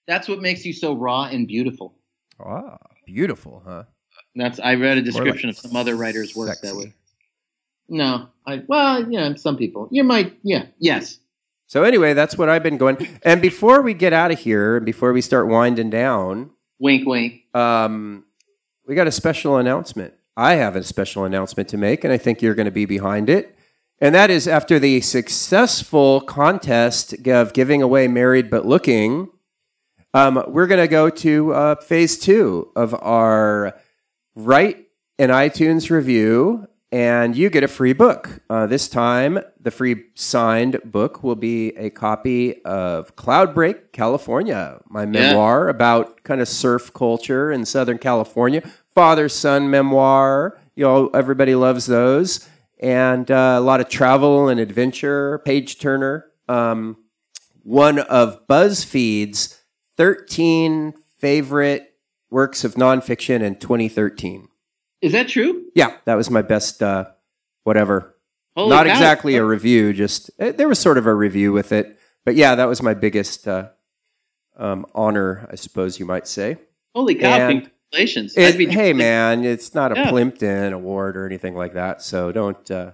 That's 0.06 0.28
what 0.28 0.40
makes 0.42 0.66
you 0.66 0.74
so 0.74 0.94
raw 0.94 1.24
and 1.24 1.48
beautiful. 1.48 1.96
Ah, 2.40 2.78
beautiful, 3.08 3.64
huh? 3.66 3.84
That's 4.36 4.60
I 4.60 4.76
read 4.76 4.98
a 4.98 5.02
description 5.02 5.50
like 5.50 5.58
of 5.58 5.62
some 5.64 5.76
other 5.76 5.96
writers' 5.96 6.36
work 6.36 6.60
that 6.62 6.76
way. 6.76 6.94
No, 7.90 8.28
I 8.46 8.62
well, 8.68 9.10
yeah, 9.12 9.34
some 9.36 9.58
people. 9.58 9.88
You 9.90 10.04
might, 10.04 10.38
yeah, 10.44 10.66
yes. 10.78 11.18
So 11.74 11.82
anyway, 11.82 12.14
that's 12.14 12.38
what 12.38 12.50
I've 12.50 12.62
been 12.62 12.78
going. 12.78 12.98
And 13.24 13.42
before 13.42 13.82
we 13.82 13.96
get 13.96 14.14
out 14.14 14.30
of 14.30 14.38
here, 14.38 14.78
and 14.78 14.86
before 14.86 15.12
we 15.12 15.22
start 15.22 15.48
winding 15.48 15.90
down, 15.90 16.52
Wink, 16.78 17.08
wink. 17.08 17.46
um, 17.56 18.26
we 18.88 18.94
got 18.94 19.08
a 19.08 19.12
special 19.12 19.58
announcement. 19.58 20.14
I 20.38 20.54
have 20.54 20.76
a 20.76 20.84
special 20.84 21.26
announcement 21.26 21.70
to 21.70 21.78
make, 21.78 22.04
and 22.04 22.14
I 22.14 22.20
think 22.20 22.44
you're 22.44 22.54
going 22.54 22.68
to 22.68 22.72
be 22.72 22.86
behind 22.86 23.28
it. 23.28 23.58
And 23.98 24.14
that 24.14 24.30
is 24.30 24.48
after 24.48 24.78
the 24.78 25.02
successful 25.02 26.22
contest 26.22 27.16
of 27.26 27.54
giving 27.54 27.82
away 27.82 28.08
Married 28.08 28.52
But 28.52 28.68
Looking, 28.68 29.30
um, 30.14 30.44
we're 30.50 30.68
going 30.68 30.80
to 30.80 30.88
go 30.88 31.10
to 31.10 31.54
uh, 31.54 31.76
phase 31.78 32.20
two 32.20 32.72
of 32.76 32.94
our 33.02 33.76
Write 34.36 34.78
an 35.18 35.30
iTunes 35.30 35.90
review, 35.90 36.68
and 36.94 37.36
you 37.36 37.50
get 37.50 37.64
a 37.64 37.68
free 37.68 37.94
book. 37.94 38.40
Uh, 38.52 38.68
this 38.68 38.88
time, 38.88 39.40
the 39.60 39.72
free 39.72 40.04
signed 40.14 40.80
book 40.86 41.24
will 41.24 41.36
be 41.36 41.70
a 41.70 41.90
copy 41.90 42.64
of 42.66 43.16
Cloudbreak, 43.16 43.92
California, 43.92 44.80
my 44.90 45.04
memoir 45.04 45.70
about 45.70 46.24
kind 46.24 46.40
of 46.40 46.48
surf 46.48 46.94
culture 46.94 47.52
in 47.52 47.66
Southern 47.66 47.98
California. 47.98 48.62
Father 48.94 49.28
son 49.28 49.72
memoir. 49.72 50.60
You 50.76 50.86
know, 50.86 51.08
everybody 51.16 51.56
loves 51.56 51.88
those. 51.88 52.48
And 52.80 53.32
uh, 53.32 53.56
a 53.58 53.62
lot 53.62 53.82
of 53.82 53.90
travel 53.90 54.48
and 54.48 54.60
adventure, 54.60 55.40
page 55.46 55.80
turner. 55.80 56.28
Um, 56.48 56.98
one 57.64 57.98
of 57.98 58.46
BuzzFeed's 58.46 59.64
13 59.98 60.94
favorite 61.18 61.96
works 62.30 62.64
of 62.64 62.76
nonfiction 62.76 63.42
in 63.42 63.56
2013. 63.56 64.48
Is 65.04 65.12
that 65.12 65.28
true? 65.28 65.66
Yeah, 65.76 65.96
that 66.06 66.16
was 66.16 66.30
my 66.32 66.42
best, 66.42 66.82
uh, 66.82 67.06
whatever. 67.64 68.16
Holy 68.56 68.70
Not 68.70 68.86
cow. 68.86 68.92
exactly 68.94 69.36
a 69.36 69.44
review, 69.44 69.94
just 69.94 70.32
eh, 70.40 70.52
there 70.52 70.68
was 70.68 70.80
sort 70.80 70.98
of 70.98 71.06
a 71.08 71.14
review 71.14 71.52
with 71.52 71.72
it. 71.72 72.00
But 72.26 72.36
yeah, 72.36 72.56
that 72.56 72.66
was 72.66 72.82
my 72.82 72.94
biggest 72.94 73.48
uh, 73.48 73.70
um, 74.58 74.86
honor, 74.96 75.48
I 75.52 75.56
suppose 75.56 76.00
you 76.00 76.06
might 76.06 76.28
say. 76.28 76.58
Holy 76.96 77.16
cow! 77.16 77.50
And 77.50 77.70
Congratulations. 77.92 78.34
It- 78.38 78.58
be- 78.58 78.68
hey, 78.68 78.94
man, 78.94 79.44
it's 79.44 79.74
not 79.76 79.92
a 79.92 79.96
Yeah. 79.96 80.10
Plimpton 80.10 80.72
award 80.74 81.18
or 81.18 81.26
anything 81.26 81.56
like 81.56 81.74
that. 81.74 82.02
So 82.02 82.32
don't. 82.32 82.70
Uh, 82.72 82.92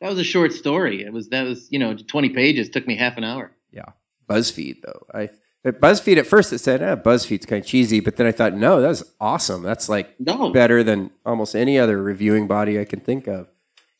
That 0.00 0.10
was 0.10 0.18
a 0.18 0.24
short 0.24 0.52
story. 0.52 1.02
It 1.02 1.12
was 1.12 1.28
that 1.30 1.44
was 1.44 1.68
you 1.70 1.78
know 1.78 1.96
20 1.96 2.30
pages. 2.30 2.68
Took 2.68 2.86
me 2.86 2.96
half 2.96 3.16
an 3.16 3.24
hour. 3.24 3.52
Yeah, 3.72 3.90
BuzzFeed 4.28 4.82
though. 4.82 5.06
I 5.14 5.30
at 5.66 5.80
BuzzFeed 5.80 6.16
at 6.16 6.26
first 6.26 6.52
it 6.52 6.58
said, 6.58 6.80
eh, 6.80 6.96
BuzzFeed's 6.96 7.44
kind 7.44 7.60
of 7.60 7.66
cheesy, 7.66 8.00
but 8.00 8.16
then 8.16 8.26
I 8.26 8.32
thought, 8.32 8.54
no, 8.54 8.80
that's 8.80 9.02
awesome. 9.20 9.62
That's 9.62 9.88
like 9.88 10.18
No, 10.20 10.50
better 10.50 10.84
than 10.84 11.10
almost 11.26 11.56
any 11.56 11.78
other 11.78 12.00
reviewing 12.02 12.46
body 12.46 12.80
I 12.80 12.84
can 12.84 13.00
think 13.00 13.26
of. 13.26 13.46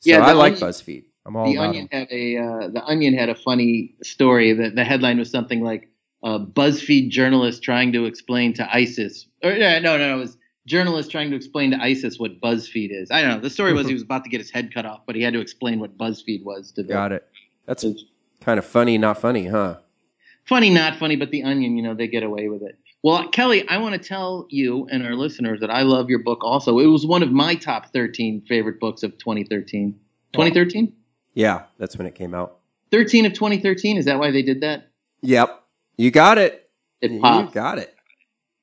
So 0.00 0.10
Yeah, 0.10 0.24
I 0.24 0.32
like 0.32 0.54
Onion- 0.54 0.68
BuzzFeed. 0.68 1.04
I'm 1.26 1.34
all 1.34 1.50
the 1.50 1.58
Onion 1.58 1.88
them. 1.90 2.00
had 2.00 2.08
a 2.12 2.36
uh, 2.36 2.68
the 2.68 2.84
Onion 2.84 3.12
had 3.14 3.28
a 3.28 3.34
funny 3.34 3.96
story. 4.02 4.52
that 4.52 4.76
the 4.76 4.84
headline 4.84 5.18
was 5.18 5.28
something 5.28 5.60
like 5.60 5.88
uh, 6.22 6.38
BuzzFeed 6.38 7.08
journalist 7.10 7.64
trying 7.64 7.92
to 7.92 8.04
explain 8.04 8.52
to 8.54 8.74
ISIS. 8.74 9.26
Or 9.42 9.50
yeah, 9.50 9.80
no, 9.80 9.98
no, 9.98 10.16
it 10.16 10.20
was 10.20 10.36
journalist 10.66 11.10
trying 11.10 11.30
to 11.30 11.36
explain 11.36 11.72
to 11.72 11.82
ISIS 11.82 12.20
what 12.20 12.40
BuzzFeed 12.40 12.90
is. 12.92 13.10
I 13.10 13.22
don't 13.22 13.30
know. 13.30 13.40
The 13.40 13.50
story 13.50 13.72
was 13.72 13.88
he 13.88 13.92
was 13.92 14.02
about 14.02 14.22
to 14.22 14.30
get 14.30 14.40
his 14.40 14.50
head 14.52 14.72
cut 14.72 14.86
off, 14.86 15.00
but 15.04 15.16
he 15.16 15.22
had 15.22 15.32
to 15.34 15.40
explain 15.40 15.80
what 15.80 15.98
BuzzFeed 15.98 16.44
was 16.44 16.70
to 16.72 16.84
the. 16.84 16.92
Got 16.92 17.10
it. 17.10 17.26
That's 17.66 17.84
kind 18.40 18.58
of 18.60 18.64
funny, 18.64 18.96
not 18.96 19.20
funny, 19.20 19.48
huh? 19.48 19.78
Funny, 20.46 20.70
not 20.70 20.98
funny, 20.98 21.16
but 21.16 21.30
the 21.30 21.42
Onion, 21.42 21.76
you 21.76 21.82
know, 21.82 21.94
they 21.94 22.06
get 22.06 22.22
away 22.22 22.48
with 22.48 22.62
it. 22.62 22.78
Well, 23.02 23.28
Kelly, 23.28 23.68
I 23.68 23.78
want 23.78 24.00
to 24.00 24.08
tell 24.08 24.46
you 24.48 24.88
and 24.90 25.04
our 25.04 25.14
listeners 25.14 25.60
that 25.60 25.70
I 25.70 25.82
love 25.82 26.08
your 26.08 26.20
book. 26.20 26.40
Also, 26.42 26.78
it 26.78 26.86
was 26.86 27.06
one 27.06 27.22
of 27.22 27.30
my 27.30 27.54
top 27.54 27.92
13 27.92 28.42
favorite 28.48 28.80
books 28.80 29.02
of 29.02 29.12
2013. 29.18 29.92
2013. 30.32 30.92
Yeah, 31.34 31.64
that's 31.78 31.96
when 31.96 32.06
it 32.06 32.14
came 32.14 32.34
out. 32.34 32.58
13 32.92 33.26
of 33.26 33.32
2013. 33.32 33.96
Is 33.96 34.04
that 34.06 34.18
why 34.18 34.30
they 34.30 34.42
did 34.42 34.60
that? 34.62 34.90
Yep. 35.22 35.62
You 35.98 36.10
got 36.10 36.38
it. 36.38 36.68
It 37.00 37.10
You 37.10 37.20
popped. 37.20 37.52
got 37.54 37.78
it. 37.78 37.92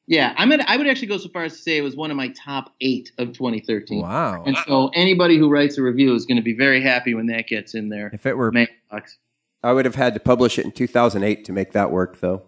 Yeah, 0.05 0.34
I'm 0.38 0.49
gonna, 0.49 0.65
I 0.67 0.75
would 0.75 0.88
actually 0.88 1.07
go 1.07 1.17
so 1.17 1.29
far 1.29 1.45
as 1.45 1.55
to 1.55 1.61
say 1.61 1.77
it 1.77 1.81
was 1.81 1.95
one 1.95 2.11
of 2.11 2.17
my 2.17 2.27
top 2.29 2.73
eight 2.81 3.13
of 3.17 3.29
2013. 3.31 4.01
Wow. 4.01 4.43
And 4.45 4.57
so 4.67 4.89
anybody 4.93 5.38
who 5.38 5.49
writes 5.49 5.77
a 5.77 5.81
review 5.81 6.13
is 6.13 6.25
going 6.25 6.36
to 6.36 6.43
be 6.43 6.53
very 6.53 6.81
happy 6.81 7.13
when 7.13 7.27
that 7.27 7.47
gets 7.47 7.73
in 7.73 7.88
there. 7.88 8.09
If 8.13 8.25
it 8.25 8.36
were, 8.36 8.51
mailbox. 8.51 9.17
I 9.64 9.74
would 9.74 9.86
have 9.86 9.95
had 9.95 10.14
to 10.14 10.20
publish 10.20 10.59
it 10.59 10.66
in 10.66 10.72
2008 10.72 11.45
to 11.45 11.51
make 11.53 11.72
that 11.72 11.91
work, 11.91 12.20
though. 12.20 12.43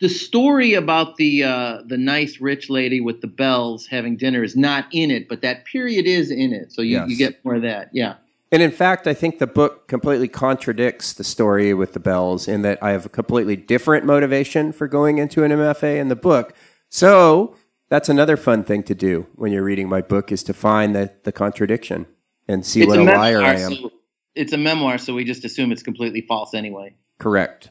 The 0.00 0.08
story 0.10 0.74
about 0.74 1.16
the 1.16 1.42
uh, 1.44 1.78
the 1.86 1.96
nice 1.96 2.38
rich 2.38 2.68
lady 2.68 3.00
with 3.00 3.22
the 3.22 3.26
bells 3.26 3.86
having 3.86 4.16
dinner 4.18 4.44
is 4.44 4.54
not 4.54 4.86
in 4.92 5.10
it, 5.10 5.26
but 5.26 5.40
that 5.40 5.64
period 5.64 6.06
is 6.06 6.30
in 6.30 6.52
it. 6.52 6.70
So 6.72 6.82
you, 6.82 6.98
Yes. 6.98 7.08
you 7.08 7.16
get 7.16 7.42
more 7.44 7.54
of 7.54 7.62
that. 7.62 7.88
Yeah. 7.94 8.16
And 8.52 8.62
in 8.62 8.70
fact, 8.70 9.06
I 9.06 9.14
think 9.14 9.38
the 9.38 9.46
book 9.46 9.88
completely 9.88 10.28
contradicts 10.28 11.14
the 11.14 11.24
story 11.24 11.72
with 11.72 11.94
the 11.94 12.00
bells 12.00 12.46
in 12.46 12.60
that 12.62 12.80
I 12.82 12.90
have 12.90 13.06
a 13.06 13.08
completely 13.08 13.56
different 13.56 14.04
motivation 14.04 14.70
for 14.72 14.86
going 14.86 15.16
into 15.18 15.42
an 15.44 15.50
MFA 15.50 15.98
in 15.98 16.08
the 16.08 16.16
book. 16.16 16.52
So 16.90 17.56
that's 17.88 18.08
another 18.08 18.36
fun 18.36 18.64
thing 18.64 18.82
to 18.84 18.94
do 18.94 19.26
when 19.34 19.50
you're 19.50 19.64
reading 19.64 19.88
my 19.88 20.02
book 20.02 20.30
is 20.30 20.42
to 20.44 20.54
find 20.54 20.94
the, 20.94 21.10
the 21.24 21.32
contradiction 21.32 22.06
and 22.46 22.64
see 22.64 22.86
what 22.86 22.98
a, 22.98 23.02
liar 23.02 23.42
I 23.42 23.54
am. 23.54 23.74
so 23.74 23.92
it's 24.36 24.52
a 24.52 24.58
memoir, 24.58 24.98
so 24.98 25.14
we 25.14 25.24
just 25.24 25.44
assume 25.44 25.72
it's 25.72 25.82
completely 25.82 26.20
false 26.22 26.54
anyway. 26.54 26.94
Correct. 27.18 27.70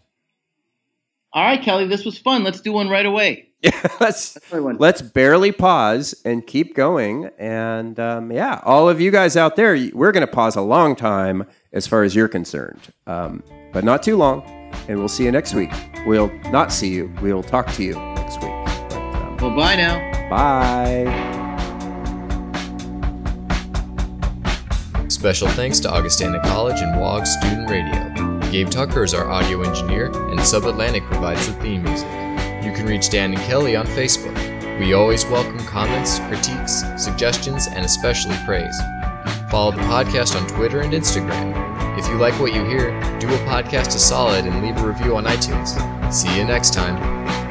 All 1.34 1.44
right, 1.44 1.62
Kelly, 1.62 1.86
this 1.88 2.06
was 2.06 2.18
fun. 2.18 2.44
Let's 2.44 2.62
do 2.62 2.72
one 2.72 2.88
right 2.90 3.06
away. 3.06 3.50
let's 4.00 4.34
That's 4.34 4.52
what 4.52 4.58
I 4.58 4.60
want. 4.62 4.80
let's 4.80 5.02
barely 5.02 5.52
pause 5.52 6.14
and 6.24 6.46
keep 6.46 6.76
going. 6.76 7.30
And 7.38 8.00
um, 8.00 8.32
yeah, 8.32 8.62
all 8.64 8.88
of 8.88 9.02
you 9.02 9.12
guys 9.12 9.36
out 9.36 9.56
there, 9.56 9.76
we're 9.94 10.12
going 10.12 10.26
to 10.26 10.32
pause 10.32 10.56
a 10.56 10.62
long 10.62 10.96
time 10.96 11.46
as 11.74 11.88
far 11.88 12.04
as 12.04 12.16
you're 12.16 12.28
concerned, 12.30 12.94
um, 13.08 13.44
but 13.74 13.84
not 13.84 14.02
too 14.04 14.16
long. 14.18 14.44
And 14.88 15.00
we'll 15.00 15.08
see 15.10 15.24
you 15.26 15.32
next 15.32 15.54
week. 15.54 15.72
We'll 16.06 16.32
not 16.52 16.72
see 16.72 16.90
you. 16.90 17.12
We'll 17.22 17.44
talk 17.44 17.72
to 17.74 17.84
you 17.84 17.96
next 17.96 18.36
week. 18.42 18.52
But, 18.52 18.94
um, 18.96 19.38
Well, 19.38 19.56
bye 19.56 19.76
now. 19.76 20.30
bye. 20.30 21.35
Special 25.26 25.48
thanks 25.48 25.80
to 25.80 25.90
Augustana 25.92 26.40
College 26.44 26.82
and 26.82 27.02
WOG 27.02 27.26
Student 27.26 27.68
Radio. 27.68 28.52
Gabe 28.52 28.70
Tucker 28.70 29.04
is 29.04 29.16
our 29.16 29.28
audio 29.28 29.64
engineer, 29.64 30.06
and 30.06 30.40
Subatlantic 30.40 31.04
provides 31.08 31.48
the 31.48 31.54
theme 31.54 31.82
music. 31.82 32.06
You 32.64 32.72
can 32.72 32.86
reach 32.86 33.10
Dan 33.10 33.34
and 33.34 33.42
Kelly 33.42 33.76
on 33.76 33.88
Facebook. 33.88 34.38
We 34.80 34.94
always 34.94 35.26
welcome 35.26 35.58
comments, 35.66 36.20
critiques, 36.20 36.84
suggestions, 37.04 37.66
and 37.66 37.84
especially 37.84 38.36
praise. 38.46 38.80
Follow 39.50 39.72
the 39.72 39.82
podcast 39.82 40.40
on 40.40 40.48
Twitter 40.48 40.82
and 40.82 40.94
Instagram. 40.94 41.98
If 41.98 42.08
you 42.08 42.18
like 42.18 42.40
what 42.40 42.54
you 42.54 42.64
hear, 42.64 42.92
do 43.20 43.28
a 43.28 43.38
podcast 43.48 43.88
a 43.96 44.00
solid 44.00 44.46
and 44.46 44.62
leave 44.64 44.78
a 44.78 44.88
review 44.88 45.16
on 45.16 45.26
iTunes. 45.26 46.14
See 46.14 46.38
you 46.38 46.46
next 46.46 46.72
time. 46.72 47.45